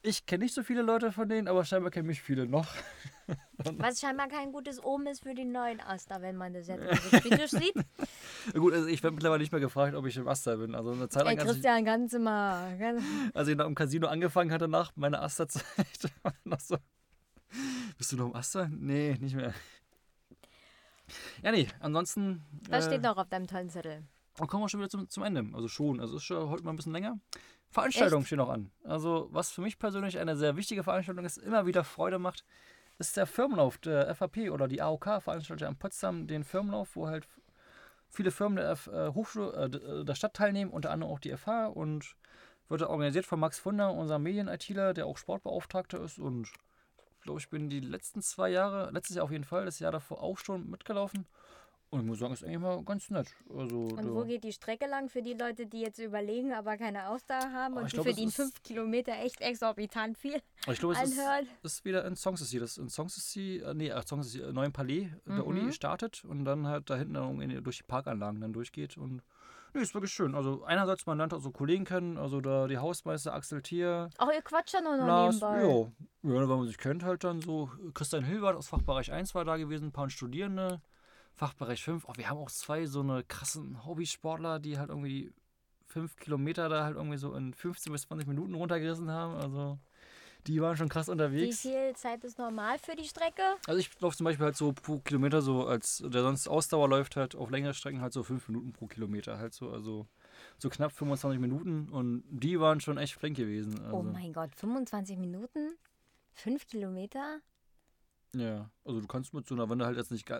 Ich 0.01 0.25
kenne 0.25 0.45
nicht 0.45 0.53
so 0.53 0.63
viele 0.63 0.81
Leute 0.81 1.11
von 1.11 1.27
denen, 1.27 1.49
aber 1.49 1.65
scheinbar 1.65 1.91
kennen 1.91 2.07
mich 2.07 2.21
viele 2.21 2.47
noch. 2.47 2.67
Was 3.57 3.99
scheinbar 3.99 4.29
kein 4.29 4.53
gutes 4.53 4.81
Omen 4.81 5.07
ist 5.07 5.23
für 5.23 5.33
den 5.33 5.51
neuen 5.51 5.81
Asta, 5.81 6.21
wenn 6.21 6.37
man 6.37 6.53
das 6.53 6.67
jetzt 6.67 6.83
so 7.11 7.19
kritisch 7.19 7.51
sieht. 7.51 7.73
Gut, 8.53 8.73
also 8.73 8.87
ich 8.87 9.03
werde 9.03 9.15
mittlerweile 9.15 9.41
nicht 9.41 9.51
mehr 9.51 9.59
gefragt, 9.59 9.95
ob 9.95 10.05
ich 10.05 10.15
im 10.15 10.27
Asta 10.27 10.55
bin. 10.55 10.73
Also 10.73 10.91
eine 10.91 11.09
Zeit 11.09 11.23
Ey, 11.23 11.35
lang, 11.35 11.37
ich, 11.37 11.43
Christian, 11.51 11.83
ganz 11.83 12.13
immer. 12.13 12.73
Ganz, 12.79 13.03
als 13.33 13.49
ich 13.49 13.57
noch 13.57 13.65
im 13.65 13.75
Casino 13.75 14.07
angefangen 14.07 14.53
hatte 14.53 14.69
nach 14.69 14.95
meiner 14.95 15.21
Asta-Zeit, 15.21 15.65
war 16.23 16.33
noch 16.45 16.61
so, 16.61 16.77
Bist 17.99 18.13
du 18.13 18.15
noch 18.15 18.27
im 18.27 18.35
Aster? 18.35 18.69
Nee, 18.69 19.15
nicht 19.19 19.35
mehr. 19.35 19.53
Ja, 21.43 21.51
nee, 21.51 21.67
ansonsten. 21.81 22.43
Was 22.69 22.85
äh, 22.85 22.89
steht 22.91 23.01
noch 23.03 23.17
auf 23.17 23.27
deinem 23.27 23.45
tollen 23.45 23.69
Zettel? 23.69 24.03
Dann 24.35 24.47
kommen 24.47 24.63
wir 24.63 24.69
schon 24.69 24.79
wieder 24.79 24.89
zum, 24.89 25.09
zum 25.09 25.23
Ende. 25.23 25.45
Also 25.53 25.67
schon. 25.67 25.99
Also 25.99 26.15
ist 26.15 26.23
schon 26.23 26.49
heute 26.49 26.63
mal 26.63 26.71
ein 26.71 26.77
bisschen 26.77 26.93
länger. 26.93 27.19
Veranstaltungen 27.71 28.25
stehen 28.25 28.37
noch 28.37 28.49
an. 28.49 28.71
Also, 28.85 29.27
was 29.31 29.51
für 29.51 29.59
mich 29.61 29.77
persönlich 29.77 30.17
eine 30.17 30.37
sehr 30.37 30.55
wichtige 30.55 30.81
Veranstaltung 30.83 31.25
ist, 31.25 31.37
immer 31.37 31.65
wieder 31.65 31.83
Freude 31.83 32.19
macht, 32.19 32.45
ist 32.99 33.17
der 33.17 33.25
Firmenlauf 33.27 33.77
der 33.79 34.15
FAP 34.15 34.49
oder 34.49 34.67
die 34.69 34.81
AOK 34.81 35.21
veranstaltet 35.21 35.67
in 35.67 35.75
Potsdam 35.75 36.25
den 36.25 36.43
Firmenlauf, 36.45 36.95
wo 36.95 37.07
halt 37.07 37.27
viele 38.07 38.31
Firmen 38.31 38.55
der 38.55 38.71
F 38.71 38.87
äh, 38.87 39.09
Hochschule, 39.13 39.51
äh, 39.53 39.69
d- 39.69 40.03
der 40.05 40.15
Stadt 40.15 40.33
teilnehmen, 40.35 40.71
unter 40.71 40.89
anderem 40.91 41.11
auch 41.11 41.19
die 41.19 41.35
FH 41.35 41.67
und 41.67 42.15
wird 42.69 42.81
organisiert 42.83 43.25
von 43.25 43.39
Max 43.39 43.59
Funder, 43.59 43.91
unserem 43.93 44.23
Medien-ITler, 44.23 44.93
der 44.93 45.05
auch 45.05 45.17
Sportbeauftragter 45.17 46.01
ist 46.01 46.17
und 46.17 46.49
glaube, 47.21 47.39
ich 47.39 47.49
bin 47.49 47.69
die 47.69 47.79
letzten 47.79 48.21
zwei 48.21 48.49
Jahre, 48.49 48.91
letztes 48.91 49.15
Jahr 49.15 49.25
auf 49.25 49.31
jeden 49.31 49.43
Fall, 49.43 49.65
das 49.65 49.79
Jahr 49.79 49.91
davor 49.91 50.21
auch 50.21 50.37
schon 50.37 50.69
mitgelaufen 50.69 51.25
und 51.91 52.01
ich 52.01 52.05
muss 52.05 52.19
sagen, 52.19 52.33
ist 52.33 52.43
eigentlich 52.43 52.59
mal 52.59 52.83
ganz 52.83 53.09
nett. 53.09 53.33
Also, 53.49 53.79
Und 53.87 54.13
wo 54.13 54.23
geht 54.23 54.43
die 54.43 54.51
Strecke 54.51 54.85
lang 54.85 55.09
für 55.09 55.23
die 55.23 55.33
Leute, 55.33 55.65
die 55.65 55.81
jetzt 55.81 55.97
überlegen, 55.97 56.53
aber 56.53 56.77
keine 56.77 57.09
Ausdauer 57.09 57.51
haben 57.51 57.77
Ah, 57.77 57.81
und 57.81 57.91
glaub, 57.91 58.05
die 58.05 58.23
ist- 58.25 58.35
fünf 58.35 58.61
Kilometer 58.61 59.13
echt 59.13 59.41
exorbitant 59.41 60.17
viel 60.17 60.39
ich 60.67 60.77
glaube, 60.79 60.93
es 60.93 61.01
ist, 61.01 61.19
ist 61.63 61.85
wieder 61.85 62.05
in 62.05 62.15
Sanssouci. 62.15 62.59
Das 62.59 62.77
in 62.77 62.89
Sanssouci, 62.89 63.57
äh, 63.57 63.73
nee, 63.73 63.89
äh, 63.89 64.01
Sanssouci, 64.05 64.41
äh, 64.41 64.51
neuen 64.53 64.71
Palais 64.71 65.09
der 65.25 65.33
Mhm. 65.35 65.41
Uni 65.43 65.73
startet 65.73 66.23
und 66.25 66.45
dann 66.45 66.67
halt 66.67 66.89
da 66.91 66.95
hinten 66.97 67.15
dann 67.15 67.39
irgendwie 67.39 67.61
durch 67.61 67.77
die 67.77 67.83
Parkanlagen 67.83 68.39
dann 68.39 68.53
durchgeht. 68.53 68.95
Und 68.97 69.23
nee, 69.73 69.81
ist 69.81 69.93
wirklich 69.93 70.13
schön. 70.13 70.35
Also 70.35 70.63
einerseits, 70.63 71.05
man 71.05 71.17
lernt 71.17 71.33
auch 71.33 71.41
so 71.41 71.51
Kollegen 71.51 71.85
kennen, 71.85 72.17
also 72.17 72.41
da 72.41 72.67
die 72.67 72.77
Hausmeister 72.77 73.33
Axel 73.33 73.61
Thier, 73.61 74.09
Auch 74.17 74.31
ihr 74.31 74.41
quatscht 74.41 74.73
ja 74.73 74.81
nur 74.81 74.97
noch 74.97 75.07
Lars, 75.07 75.35
nebenbei. 75.35 75.61
jo, 75.63 75.91
ja, 76.23 76.29
wenn 76.41 76.47
man 76.47 76.67
sich 76.67 76.77
kennt 76.77 77.03
halt 77.03 77.23
dann 77.23 77.41
so. 77.41 77.69
Christian 77.93 78.23
Hilbert 78.23 78.55
aus 78.55 78.67
Fachbereich 78.67 79.11
1 79.11 79.33
war 79.35 79.45
da 79.45 79.57
gewesen, 79.57 79.87
ein 79.87 79.91
paar 79.91 80.09
Studierende. 80.09 80.81
Fachbereich 81.35 81.83
5, 81.83 82.05
oh, 82.07 82.13
wir 82.17 82.29
haben 82.29 82.37
auch 82.37 82.51
zwei 82.51 82.85
so 82.85 82.99
eine 82.99 83.23
krassen 83.23 83.85
Hobbysportler, 83.85 84.59
die 84.59 84.77
halt 84.77 84.89
irgendwie 84.89 85.33
fünf 85.85 86.17
Kilometer 86.17 86.67
da 86.69 86.83
halt 86.83 86.97
irgendwie 86.97 87.17
so 87.17 87.33
in 87.33 87.53
15 87.53 87.91
bis 87.93 88.03
20 88.03 88.27
Minuten 88.27 88.53
runtergerissen 88.55 89.09
haben. 89.09 89.35
Also 89.35 89.79
die 90.47 90.61
waren 90.61 90.77
schon 90.77 90.89
krass 90.89 91.07
Wie 91.07 91.11
unterwegs. 91.11 91.61
viel 91.61 91.95
Zeit 91.95 92.23
ist 92.23 92.37
normal 92.37 92.77
für 92.79 92.95
die 92.95 93.05
Strecke? 93.05 93.41
Also 93.67 93.79
ich 93.79 93.89
laufe 93.99 94.17
zum 94.17 94.25
Beispiel 94.25 94.45
halt 94.45 94.55
so 94.55 94.71
pro 94.73 94.99
Kilometer 94.99 95.41
so, 95.41 95.65
als 95.65 96.03
der 96.05 96.21
sonst 96.21 96.47
Ausdauer 96.47 96.89
läuft 96.89 97.15
halt 97.15 97.35
auf 97.35 97.49
längere 97.49 97.73
Strecken 97.73 98.01
halt 98.01 98.13
so 98.13 98.23
fünf 98.23 98.47
Minuten 98.47 98.71
pro 98.73 98.87
Kilometer 98.87 99.37
halt 99.37 99.53
so, 99.53 99.69
also 99.69 100.07
so 100.57 100.69
knapp 100.69 100.91
25 100.91 101.39
Minuten 101.39 101.89
und 101.89 102.23
die 102.29 102.59
waren 102.59 102.79
schon 102.79 102.97
echt 102.97 103.15
flink 103.15 103.37
gewesen. 103.37 103.79
Also, 103.83 103.97
Oh 103.97 104.03
mein 104.03 104.33
Gott, 104.33 104.55
25 104.55 105.17
Minuten? 105.17 105.77
Fünf 106.33 106.67
Kilometer? 106.67 107.39
Ja, 108.35 108.69
also 108.85 109.01
du 109.01 109.07
kannst 109.07 109.33
mit 109.33 109.47
so 109.47 109.55
einer, 109.55 109.69
wenn 109.69 109.79
du 109.79 109.85
halt 109.85 109.97
jetzt 109.97 110.11
nicht, 110.11 110.29
äh, 110.29 110.39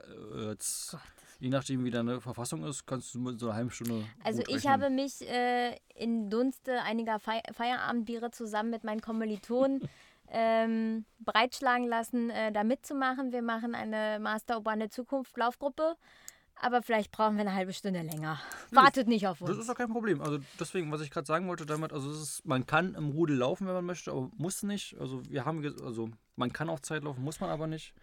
jetzt, 0.49 0.95
je 1.39 1.49
nachdem 1.49 1.83
wie 1.83 1.89
deine 1.89 2.21
Verfassung 2.21 2.63
ist, 2.63 2.85
kannst 2.85 3.13
du 3.15 3.19
mit 3.19 3.39
so 3.39 3.47
einer 3.47 3.55
halben 3.55 3.71
Stunde 3.71 4.05
Also 4.23 4.41
ich 4.43 4.55
rechnen. 4.57 4.71
habe 4.73 4.89
mich 4.91 5.27
äh, 5.27 5.75
in 5.95 6.29
Dunste 6.29 6.81
einiger 6.83 7.19
Fei 7.19 7.41
Feierabendbiere 7.53 8.29
zusammen 8.31 8.69
mit 8.69 8.83
meinen 8.83 9.01
Kommilitonen 9.01 9.81
ähm, 10.31 11.05
breitschlagen 11.19 11.87
lassen, 11.87 12.29
äh, 12.29 12.51
da 12.51 12.63
mitzumachen. 12.63 13.31
Wir 13.31 13.41
machen 13.41 13.73
eine 13.73 14.19
Master 14.19 14.57
Urbane 14.57 14.89
Zukunft 14.89 15.35
Laufgruppe, 15.35 15.95
aber 16.61 16.83
vielleicht 16.83 17.11
brauchen 17.11 17.37
wir 17.37 17.41
eine 17.41 17.55
halbe 17.55 17.73
Stunde 17.73 18.03
länger. 18.03 18.39
Wartet 18.69 19.07
nicht 19.07 19.25
auf 19.25 19.39
Das 19.39 19.49
uns. 19.49 19.59
ist 19.61 19.69
doch 19.69 19.75
kein 19.75 19.89
Problem. 19.89 20.21
Also 20.21 20.37
deswegen, 20.59 20.91
was 20.91 21.01
ich 21.01 21.09
gerade 21.09 21.25
sagen 21.25 21.47
wollte 21.47 21.65
damit, 21.65 21.91
also 21.91 22.11
es 22.11 22.21
ist, 22.21 22.45
man 22.45 22.67
kann 22.67 22.93
im 22.93 23.09
Rudel 23.09 23.37
laufen, 23.37 23.65
wenn 23.65 23.73
man 23.73 23.85
möchte, 23.85 24.11
aber 24.11 24.29
muss 24.37 24.61
nicht. 24.61 24.95
Also 24.99 25.23
wir 25.27 25.45
haben, 25.45 25.65
also 25.83 26.09
man 26.39 26.51
kann 26.53 26.69
auf 26.69 26.81
Zeit 26.81 27.03
laufen, 27.03 27.23
muss 27.23 27.39
man 27.39 27.49
aber 27.51 27.67
nicht. 27.67 27.93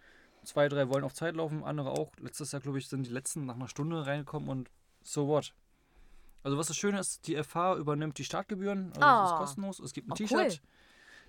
Zwei, 0.43 0.69
drei 0.69 0.87
wollen 0.89 1.03
auf 1.03 1.13
Zeit 1.13 1.35
laufen, 1.35 1.63
andere 1.63 1.91
auch. 1.91 2.11
Letztes 2.21 2.51
Jahr, 2.53 2.61
glaube 2.61 2.77
ich, 2.77 2.87
sind 2.87 3.05
die 3.05 3.11
letzten 3.11 3.45
nach 3.45 3.55
einer 3.55 3.67
Stunde 3.67 4.05
reingekommen 4.05 4.47
und 4.47 4.69
so 5.03 5.27
what. 5.27 5.53
Also 6.43 6.57
was 6.57 6.67
das 6.67 6.77
Schöne 6.77 6.99
ist, 6.99 7.27
die 7.27 7.35
FH 7.35 7.75
übernimmt 7.75 8.17
die 8.17 8.23
Startgebühren, 8.23 8.93
also 8.95 8.99
es 8.99 9.03
Ah. 9.05 9.25
ist 9.33 9.37
kostenlos. 9.39 9.79
Es 9.79 9.91
gibt 9.91 10.07
ein 10.07 10.11
Oh, 10.13 10.15
T-Shirt. 10.15 10.61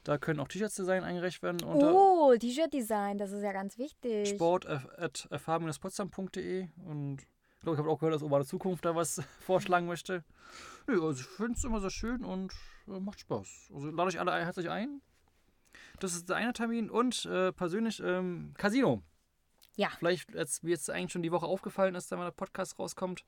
Da 0.05 0.16
können 0.18 0.38
auch 0.38 0.47
T-Shirts-Design 0.47 1.03
eingereicht 1.03 1.42
werden 1.42 1.64
Oh, 1.64 2.33
T-Shirt-Design, 2.38 3.18
das 3.18 3.33
ist 3.33 3.42
ja 3.42 3.51
ganz 3.53 3.77
wichtig. 3.79 4.29
sport.fh-potsdam.de 4.29 6.68
und 6.87 7.23
ich 7.23 7.61
glaube, 7.62 7.75
ich 7.75 7.79
habe 7.81 7.90
auch 7.90 7.99
gehört, 7.99 8.14
dass 8.14 8.23
Urbane 8.23 8.44
Zukunft 8.44 8.85
da 8.85 8.94
was 8.94 9.21
vorschlagen 9.40 9.87
möchte. 9.87 10.23
Nö, 10.87 11.05
also 11.05 11.21
ich 11.21 11.27
finde 11.27 11.55
es 11.55 11.64
immer 11.64 11.81
sehr 11.81 11.90
schön 11.90 12.25
und 12.25 12.53
äh, 12.87 13.01
macht 13.01 13.18
Spaß. 13.21 13.71
Also 13.75 13.90
lade 13.90 14.09
euch 14.09 14.21
alle 14.21 14.33
herzlich 14.33 14.71
ein. 14.71 15.01
Das 16.00 16.14
ist 16.14 16.28
der 16.28 16.37
eine 16.37 16.52
Termin 16.52 16.90
und 16.90 17.24
äh, 17.26 17.52
persönlich 17.52 18.00
ähm, 18.04 18.54
Casino. 18.57 19.02
Ja. 19.76 19.90
Vielleicht, 19.96 20.37
als 20.37 20.64
mir 20.64 20.70
jetzt 20.70 20.90
eigentlich 20.90 21.12
schon 21.12 21.22
die 21.22 21.31
Woche 21.31 21.46
aufgefallen 21.46 21.94
ist, 21.94 22.11
da 22.11 22.16
wenn 22.16 22.24
der 22.24 22.33
Podcast 22.33 22.78
rauskommt, 22.81 23.24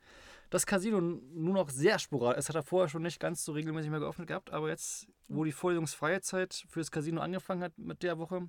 das 0.51 0.67
Casino 0.67 1.01
nur 1.01 1.55
noch 1.55 1.71
sehr 1.71 2.01
sporadisch. 2.01 2.41
Es 2.41 2.49
hat 2.49 2.57
er 2.57 2.65
vorher 2.65 2.89
schon 2.89 3.03
nicht 3.03 3.21
ganz 3.21 3.45
so 3.45 3.53
regelmäßig 3.53 3.91
mehr 3.91 4.01
geöffnet 4.01 4.27
gehabt, 4.27 4.51
aber 4.51 4.69
jetzt, 4.69 5.07
wo 5.29 5.45
die 5.45 5.53
vorlesungsfreie 5.53 6.21
Zeit 6.23 6.65
für 6.69 6.81
das 6.81 6.91
Casino 6.91 7.21
angefangen 7.21 7.63
hat 7.63 7.79
mit 7.79 8.03
der 8.03 8.19
Woche, 8.19 8.49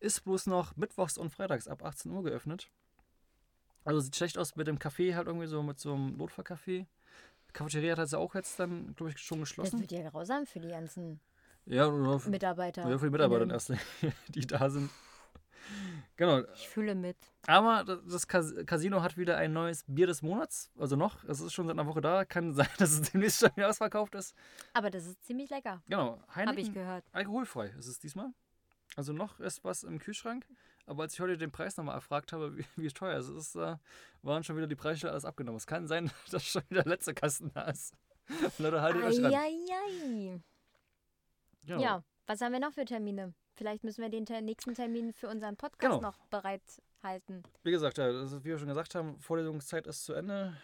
ist 0.00 0.22
bloß 0.24 0.48
noch 0.48 0.76
mittwochs 0.76 1.16
und 1.16 1.30
freitags 1.30 1.66
ab 1.66 1.82
18 1.82 2.12
Uhr 2.12 2.22
geöffnet. 2.22 2.68
Also 3.84 4.00
sieht 4.00 4.16
schlecht 4.16 4.36
aus 4.36 4.56
mit 4.56 4.66
dem 4.66 4.78
Café, 4.78 5.14
halt 5.14 5.26
irgendwie 5.26 5.46
so 5.46 5.62
mit 5.62 5.78
so 5.78 5.94
einem 5.94 6.18
Notfallcafé. 6.18 6.84
Cafeteria 7.54 7.96
hat 7.96 8.08
sie 8.08 8.18
auch 8.18 8.34
jetzt 8.34 8.60
dann, 8.60 8.94
glaube 8.96 9.12
ich, 9.12 9.18
schon 9.18 9.40
Das 9.40 9.48
geschlossen. 9.48 9.80
wird 9.80 9.92
ja 9.92 10.08
grausam 10.10 10.44
für 10.46 10.60
die 10.60 10.68
ganzen 10.68 11.20
Ja, 11.70 11.86
oder 11.86 12.18
für, 12.18 12.30
Mitarbeiter. 12.30 12.88
ja, 12.88 12.98
für 12.98 13.06
die 13.06 13.10
Mitarbeiter 13.12 13.42
Innen. 13.42 13.52
erst, 13.52 13.72
die 14.28 14.46
da 14.46 14.68
sind. 14.70 14.90
Genau. 16.16 16.40
Ich 16.54 16.68
fühle 16.68 16.94
mit. 16.94 17.16
Aber 17.46 17.84
das- 17.84 18.00
das 18.06 18.26
Cas- 18.28 18.52
Casino 18.66 19.02
hat 19.02 19.16
wieder 19.16 19.36
ein 19.36 19.52
neues 19.52 19.84
Bier 19.86 20.06
des 20.08 20.20
Monats. 20.22 20.70
Also 20.78 20.96
noch, 20.96 21.22
es 21.24 21.40
ist 21.40 21.52
schon 21.52 21.66
seit 21.66 21.78
einer 21.78 21.86
Woche 21.86 22.00
da. 22.00 22.24
Kann 22.24 22.52
sein, 22.54 22.66
dass 22.78 22.90
es 22.90 23.12
demnächst 23.12 23.40
schon 23.40 23.50
wieder 23.56 23.68
ausverkauft 23.68 24.14
ist. 24.16 24.34
Aber 24.74 24.90
das 24.90 25.06
ist 25.06 25.24
ziemlich 25.24 25.48
lecker, 25.50 25.82
Genau. 25.88 26.20
habe 26.28 26.60
ich 26.60 26.72
gehört. 26.74 27.04
alkoholfrei 27.12 27.68
ist 27.78 27.86
es 27.86 27.98
diesmal. 27.98 28.30
Also 28.96 29.12
noch 29.12 29.38
ist 29.38 29.62
was 29.62 29.84
im 29.84 29.98
Kühlschrank. 30.00 30.46
Aber 30.86 31.04
als 31.04 31.14
ich 31.14 31.20
heute 31.20 31.38
den 31.38 31.52
Preis 31.52 31.76
nochmal 31.76 31.94
erfragt 31.94 32.32
habe, 32.32 32.56
wie, 32.58 32.64
wie 32.76 32.88
teuer 32.88 33.16
es 33.18 33.28
ist, 33.28 33.54
äh, 33.54 33.76
waren 34.22 34.42
schon 34.42 34.56
wieder 34.56 34.66
die 34.66 34.74
Preise 34.74 35.08
alles 35.10 35.24
abgenommen. 35.24 35.56
Es 35.58 35.66
kann 35.68 35.86
sein, 35.86 36.10
dass 36.32 36.44
schon 36.44 36.62
wieder 36.68 36.82
der 36.82 36.90
letzte 36.90 37.14
Kasten 37.14 37.52
da 37.54 37.62
ist. 37.70 37.94
Leute, 38.58 38.82
haltet 38.82 39.04
euch 39.04 39.22
ran. 39.22 39.30
Genau. 39.30 40.40
Ja, 41.78 42.02
was 42.26 42.40
haben 42.40 42.52
wir 42.52 42.60
noch 42.60 42.72
für 42.72 42.84
Termine? 42.84 43.34
Vielleicht 43.54 43.84
müssen 43.84 44.00
wir 44.02 44.08
den 44.08 44.24
ter 44.26 44.40
nächsten 44.40 44.74
Termin 44.74 45.12
für 45.12 45.28
unseren 45.28 45.56
Podcast 45.56 45.80
Genau. 45.98 46.00
noch 46.00 46.16
bereithalten. 46.30 47.42
Wie 47.62 47.70
gesagt, 47.70 47.98
ja, 47.98 48.10
das 48.12 48.32
ist, 48.32 48.40
wie 48.44 48.48
wir 48.48 48.58
schon 48.58 48.68
gesagt 48.68 48.94
haben, 48.94 49.18
Vorlesungszeit 49.20 49.86
ist 49.86 50.04
zu 50.04 50.14
Ende. 50.14 50.56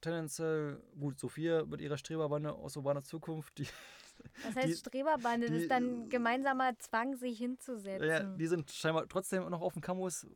Tendenziell, 0.00 0.80
gut, 0.98 1.18
Sophia 1.18 1.64
mit 1.64 1.80
ihrer 1.80 1.98
Streberbande 1.98 2.52
aus 2.52 2.76
urbaner 2.76 3.02
Zukunft, 3.02 3.58
die, 3.58 3.66
Das 4.44 4.54
heißt, 4.56 4.68
Die- 4.68 4.74
Streberbande, 4.74 5.46
das 5.48 5.56
die- 5.56 5.62
ist 5.62 5.70
dann 5.70 6.08
gemeinsamer 6.08 6.78
Zwang, 6.78 7.16
sich 7.16 7.38
hinzusetzen. 7.38 8.08
ja, 8.08 8.20
die 8.22 8.46
sind 8.46 8.70
scheinbar 8.70 9.08
trotzdem 9.08 9.48
noch 9.48 9.60
auf 9.60 9.72
dem 9.72 9.82
Campus, 9.82 10.26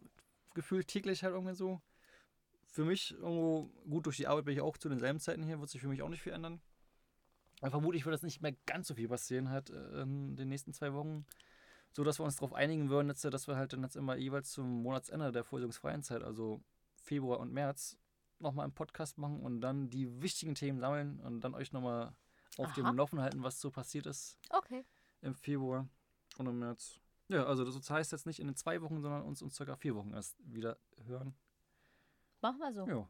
gefühlt 0.55 0.89
täglich 0.89 1.23
halt 1.23 1.35
irgendwie 1.35 1.55
so. 1.55 1.81
Für 2.67 2.85
mich 2.85 3.13
irgendwo, 3.13 3.71
gut, 3.89 4.07
durch 4.07 4.17
die 4.17 4.27
Arbeit 4.27 4.47
bin 4.47 4.55
ich 4.55 4.61
auch 4.63 4.77
zu 4.79 4.89
denselben 4.89 5.21
Zeiten 5.21 5.43
hier, 5.45 5.61
wird 5.61 5.69
sich 5.71 5.81
für 5.81 5.89
mich 5.89 6.03
auch 6.03 6.09
nicht 6.09 6.23
viel 6.23 6.33
ändern. 6.33 6.61
Vermutlich 7.71 8.05
wird 8.05 8.15
das 8.15 8.23
nicht 8.23 8.43
mehr 8.43 8.53
ganz 8.67 8.89
so 8.89 8.95
viel 8.95 9.09
passieren 9.09 9.51
halt 9.51 9.71
äh, 9.71 10.03
in 10.03 10.37
den 10.37 10.49
nächsten 10.49 10.73
zwei 10.73 10.93
Wochen. 10.93 11.25
So 11.93 12.05
dass 12.05 12.19
wir 12.19 12.25
uns 12.25 12.37
darauf 12.37 12.55
einigen 12.55 12.89
würden, 12.89 13.09
jetzt, 13.09 13.25
dass 13.25 13.47
wir 13.47 13.57
halt 13.57 13.73
dann 13.73 13.83
jetzt 13.83 13.97
immer 13.97 14.17
jeweils 14.17 14.51
zum 14.51 14.83
Monatsende 14.83 15.31
der 15.31 15.45
vorlesungsfreien 15.45 16.03
Zeit, 16.03 16.23
also 16.23 16.63
Februar 17.03 17.39
und 17.39 17.53
März, 17.53 17.99
nochmal 18.39 18.65
einen 18.65 18.75
Podcast 18.75 19.19
machen 19.19 19.41
und 19.41 19.61
dann 19.61 19.91
die 19.91 20.23
wichtigen 20.23 20.55
Themen 20.55 20.81
sammeln 20.81 21.21
und 21.21 21.41
dann 21.43 21.55
euch 21.55 21.73
nochmal 21.73 22.15
auf 22.59 22.69
Aha. 22.69 22.75
dem 22.75 22.97
Laufen 22.97 23.21
halten, 23.21 23.43
was 23.43 23.61
so 23.61 23.71
passiert 23.71 24.07
ist 24.07 24.39
Okay. 24.51 24.85
im 25.21 25.35
Februar 25.35 25.89
und 26.39 26.47
im 26.47 26.59
März. 26.59 26.99
Ja, 27.29 27.45
also 27.45 27.65
das 27.65 27.89
heißt 27.89 28.13
jetzt 28.13 28.27
nicht 28.27 28.41
in 28.41 28.47
den 28.47 28.57
zwei 28.57 28.83
Wochen, 28.83 29.01
sondern 29.01 29.23
uns 29.23 29.41
in 29.41 29.51
circa 29.51 29.77
vier 29.77 29.95
Wochen 29.95 30.13
erst 30.13 30.37
wieder 30.45 30.79
hören. 31.05 31.35
Machen 32.41 32.59
wir 32.59 32.73
so. 32.73 32.87
Ja. 32.87 33.09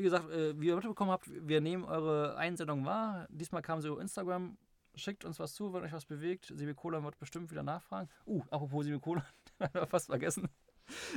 Wie 0.00 0.04
gesagt, 0.04 0.30
äh, 0.30 0.58
wie 0.58 0.68
ihr 0.68 0.76
mitbekommen 0.76 1.10
habt, 1.10 1.26
wir 1.28 1.60
nehmen 1.60 1.84
eure 1.84 2.34
Einsendung 2.38 2.86
wahr. 2.86 3.26
Diesmal 3.28 3.60
kam 3.60 3.82
sie 3.82 3.88
über 3.88 4.00
Instagram. 4.00 4.56
Schickt 4.94 5.26
uns 5.26 5.38
was 5.38 5.52
zu, 5.52 5.74
wenn 5.74 5.82
euch 5.82 5.92
was 5.92 6.06
bewegt. 6.06 6.50
Semikolon 6.56 7.04
wird 7.04 7.18
bestimmt 7.18 7.50
wieder 7.50 7.62
nachfragen. 7.62 8.08
Uh, 8.26 8.42
apropos 8.48 8.86
Semikolon, 8.86 9.22
fast 9.90 10.06
vergessen. 10.06 10.48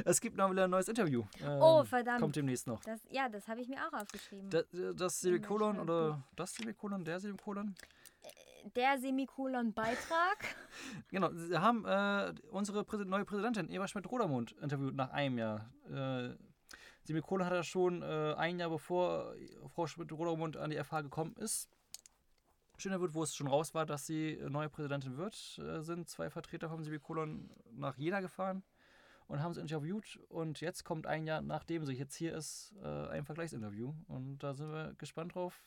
Es 0.03 0.19
gibt 0.19 0.35
noch 0.35 0.51
wieder 0.51 0.65
ein 0.65 0.69
neues 0.69 0.89
Interview. 0.89 1.23
Ähm, 1.41 1.61
Oh, 1.61 1.85
verdammt. 1.85 2.19
Kommt 2.19 2.35
demnächst 2.35 2.67
noch. 2.67 2.83
Das, 2.83 2.99
ja, 3.09 3.29
das 3.29 3.47
habe 3.47 3.61
ich 3.61 3.69
mir 3.69 3.77
auch 3.87 3.93
aufgeschrieben. 3.93 4.49
Das, 4.49 4.65
das 4.97 5.21
Semikolon 5.21 5.79
oder 5.79 6.21
das 6.35 6.53
Semikolon, 6.53 7.05
der 7.05 7.21
Semikolon? 7.21 7.75
Der 8.75 8.99
Semikolon-Beitrag. 8.99 10.55
Genau, 11.09 11.31
sie 11.31 11.57
haben 11.57 11.85
äh, 11.85 12.33
unsere 12.51 12.83
Präsi 12.83 13.05
neue 13.05 13.23
Präsidentin 13.23 13.69
Eva 13.69 13.87
Schmidt-Rodermund 13.87 14.51
interviewt 14.61 14.93
nach 14.93 15.11
einem 15.11 15.37
Jahr. 15.37 15.69
Äh, 15.89 16.35
Semikolon 17.03 17.45
hat 17.45 17.53
er 17.53 17.63
schon 17.63 18.01
äh, 18.01 18.33
ein 18.37 18.59
Jahr 18.59 18.69
bevor 18.69 19.35
Frau 19.67 19.87
Schmidt-Rodermund 19.87 20.57
an 20.57 20.69
die 20.69 20.81
FH 20.81 21.01
gekommen 21.01 21.35
ist. 21.37 21.69
Schöner 22.77 22.99
wird, 23.01 23.13
wo 23.13 23.23
es 23.23 23.35
schon 23.35 23.47
raus 23.47 23.73
war, 23.73 23.85
dass 23.85 24.05
sie 24.05 24.31
äh, 24.31 24.49
neue 24.49 24.69
Präsidentin 24.69 25.17
wird, 25.17 25.59
äh, 25.59 25.81
sind 25.81 26.09
zwei 26.09 26.29
Vertreter 26.29 26.69
vom 26.69 26.83
Semikolon 26.83 27.49
nach 27.71 27.97
Jena 27.97 28.21
gefahren 28.21 28.63
und 29.27 29.41
haben 29.41 29.53
sie 29.53 29.61
interviewt. 29.61 30.19
Und 30.29 30.61
jetzt 30.61 30.83
kommt 30.83 31.05
ein 31.05 31.25
Jahr, 31.25 31.41
nachdem 31.41 31.85
sie 31.85 31.93
jetzt 31.93 32.15
hier 32.15 32.35
ist, 32.35 32.73
äh, 32.81 33.07
ein 33.09 33.25
Vergleichsinterview. 33.25 33.93
Und 34.07 34.39
da 34.39 34.53
sind 34.53 34.71
wir 34.71 34.93
gespannt 34.97 35.35
drauf. 35.35 35.63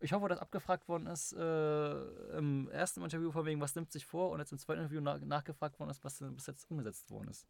Ich 0.00 0.12
hoffe, 0.12 0.28
dass 0.28 0.38
abgefragt 0.38 0.86
worden 0.88 1.08
ist 1.08 1.32
äh, 1.32 2.38
im 2.38 2.68
ersten 2.70 3.02
Interview 3.02 3.32
von 3.32 3.44
wegen, 3.46 3.60
was 3.60 3.74
nimmt 3.74 3.90
sich 3.90 4.06
vor, 4.06 4.30
und 4.30 4.38
jetzt 4.38 4.52
im 4.52 4.58
zweiten 4.58 4.80
Interview 4.80 5.00
nach, 5.00 5.20
nachgefragt 5.20 5.78
worden 5.80 5.90
ist, 5.90 6.04
was 6.04 6.18
denn 6.18 6.36
bis 6.36 6.46
jetzt 6.46 6.70
umgesetzt 6.70 7.10
worden 7.10 7.28
ist. 7.28 7.48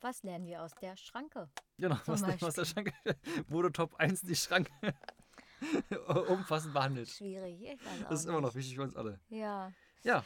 Was 0.00 0.22
lernen 0.22 0.46
wir 0.46 0.62
aus 0.62 0.72
der 0.80 0.96
Schranke? 0.96 1.48
Genau, 1.78 1.96
Zum 1.96 2.14
was 2.14 2.22
denn 2.22 2.42
aus 2.42 2.54
der 2.54 2.64
Schranke 2.64 2.92
wurde 3.48 3.72
Top 3.72 3.94
1 3.96 4.22
die 4.22 4.36
Schranke 4.36 4.70
umfassend 6.28 6.72
behandelt. 6.74 7.08
Schwierig. 7.08 7.60
Ich 7.62 7.84
weiß 7.84 8.04
auch 8.04 8.08
Das 8.10 8.20
ist 8.20 8.26
immer 8.26 8.40
noch 8.40 8.48
nicht. 8.48 8.56
wichtig 8.56 8.76
für 8.76 8.82
uns 8.82 8.96
alle. 8.96 9.20
Ja. 9.28 9.72
Ja, 10.02 10.24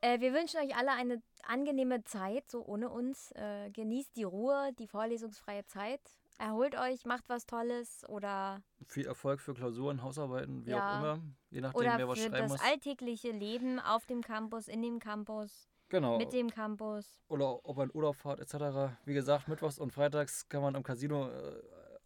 Äh, 0.00 0.20
wir 0.20 0.32
wünschen 0.32 0.60
euch 0.60 0.76
alle 0.76 0.92
eine 0.92 1.22
angenehme 1.44 2.04
Zeit, 2.04 2.48
so 2.50 2.64
ohne 2.64 2.88
uns. 2.90 3.32
Äh, 3.32 3.70
genießt 3.70 4.14
die 4.16 4.22
Ruhe, 4.24 4.70
die 4.78 4.86
vorlesungsfreie 4.86 5.64
Zeit. 5.66 6.00
Erholt 6.38 6.76
euch, 6.78 7.04
macht 7.04 7.28
was 7.28 7.46
Tolles 7.46 8.04
oder, 8.08 8.62
viel 8.86 9.06
Erfolg 9.06 9.40
für 9.40 9.54
Klausuren, 9.54 10.02
Hausarbeiten, 10.02 10.64
wie 10.66 10.70
Ja. 10.70 10.92
auch 10.92 10.98
immer. 11.00 11.22
Je 11.50 11.60
nachdem, 11.62 11.80
oder 11.80 11.98
wer 11.98 12.06
was 12.08 12.18
für 12.20 12.28
schreiben 12.28 12.38
das 12.48 12.52
muss. 12.52 12.60
alltägliche 12.60 13.32
Leben 13.32 13.80
auf 13.80 14.06
dem 14.06 14.20
Campus, 14.22 14.68
in 14.68 14.82
dem 14.82 15.00
Campus, 15.00 15.68
Genau. 15.90 16.18
mit 16.18 16.32
dem 16.32 16.50
Campus. 16.50 17.20
Oder 17.28 17.64
ob 17.64 17.76
man 17.76 17.90
Urlaub 17.94 18.16
fahrt, 18.16 18.40
etc. 18.40 18.92
Wie 19.04 19.14
gesagt, 19.14 19.48
mittwochs 19.48 19.78
und 19.78 19.92
freitags 19.92 20.48
kann 20.48 20.60
man 20.62 20.76
am 20.76 20.82
Casino 20.82 21.28
äh, 21.30 21.62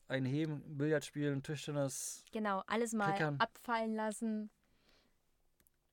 einheben, 0.08 0.62
Billard 0.76 1.04
spielen, 1.04 1.42
Tischtennis. 1.42 2.24
Genau, 2.32 2.62
alles 2.66 2.92
mal 2.92 3.10
Klickern. 3.10 3.40
abfallen 3.40 3.94
lassen. 3.96 4.50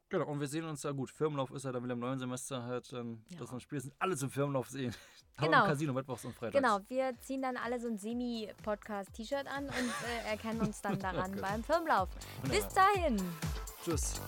Genau, 0.09 0.25
und 0.25 0.39
wir 0.39 0.47
sehen 0.47 0.65
uns 0.65 0.81
da 0.81 0.91
gut. 0.91 1.11
Firmenlauf 1.11 1.51
ist 1.51 1.65
ja 1.65 1.71
dann 1.71 1.83
wieder 1.83 1.93
im 1.93 1.99
neuen 1.99 2.17
Semester 2.17 2.63
halt, 2.63 2.91
ähm, 2.93 3.23
Ja. 3.29 3.37
dass 3.39 3.51
wir 3.51 3.59
spätestens 3.59 3.93
alle 3.99 4.15
zum 4.17 4.29
Firmenlauf 4.31 4.67
sehen. 4.69 4.93
Aber 5.37 5.45
Genau. 5.47 5.61
im 5.63 5.69
Casino 5.69 5.93
mittwochs 5.93 6.25
und 6.25 6.33
freitags. 6.35 6.61
Genau, 6.61 6.79
wir 6.89 7.15
ziehen 7.21 7.41
dann 7.43 7.57
alle 7.57 7.79
so 7.79 7.87
ein 7.87 7.97
Semi-Podcast-T-Shirt 7.99 9.45
an 9.47 9.65
und 9.65 9.73
äh, 9.73 10.29
erkennen 10.31 10.61
uns 10.61 10.81
dann 10.81 10.99
daran 10.99 11.31
Gott. 11.33 11.41
beim 11.41 11.63
Firmenlauf. 11.63 12.09
Bis 12.49 12.67
dahin! 12.69 13.17
Tschüss. 13.83 14.19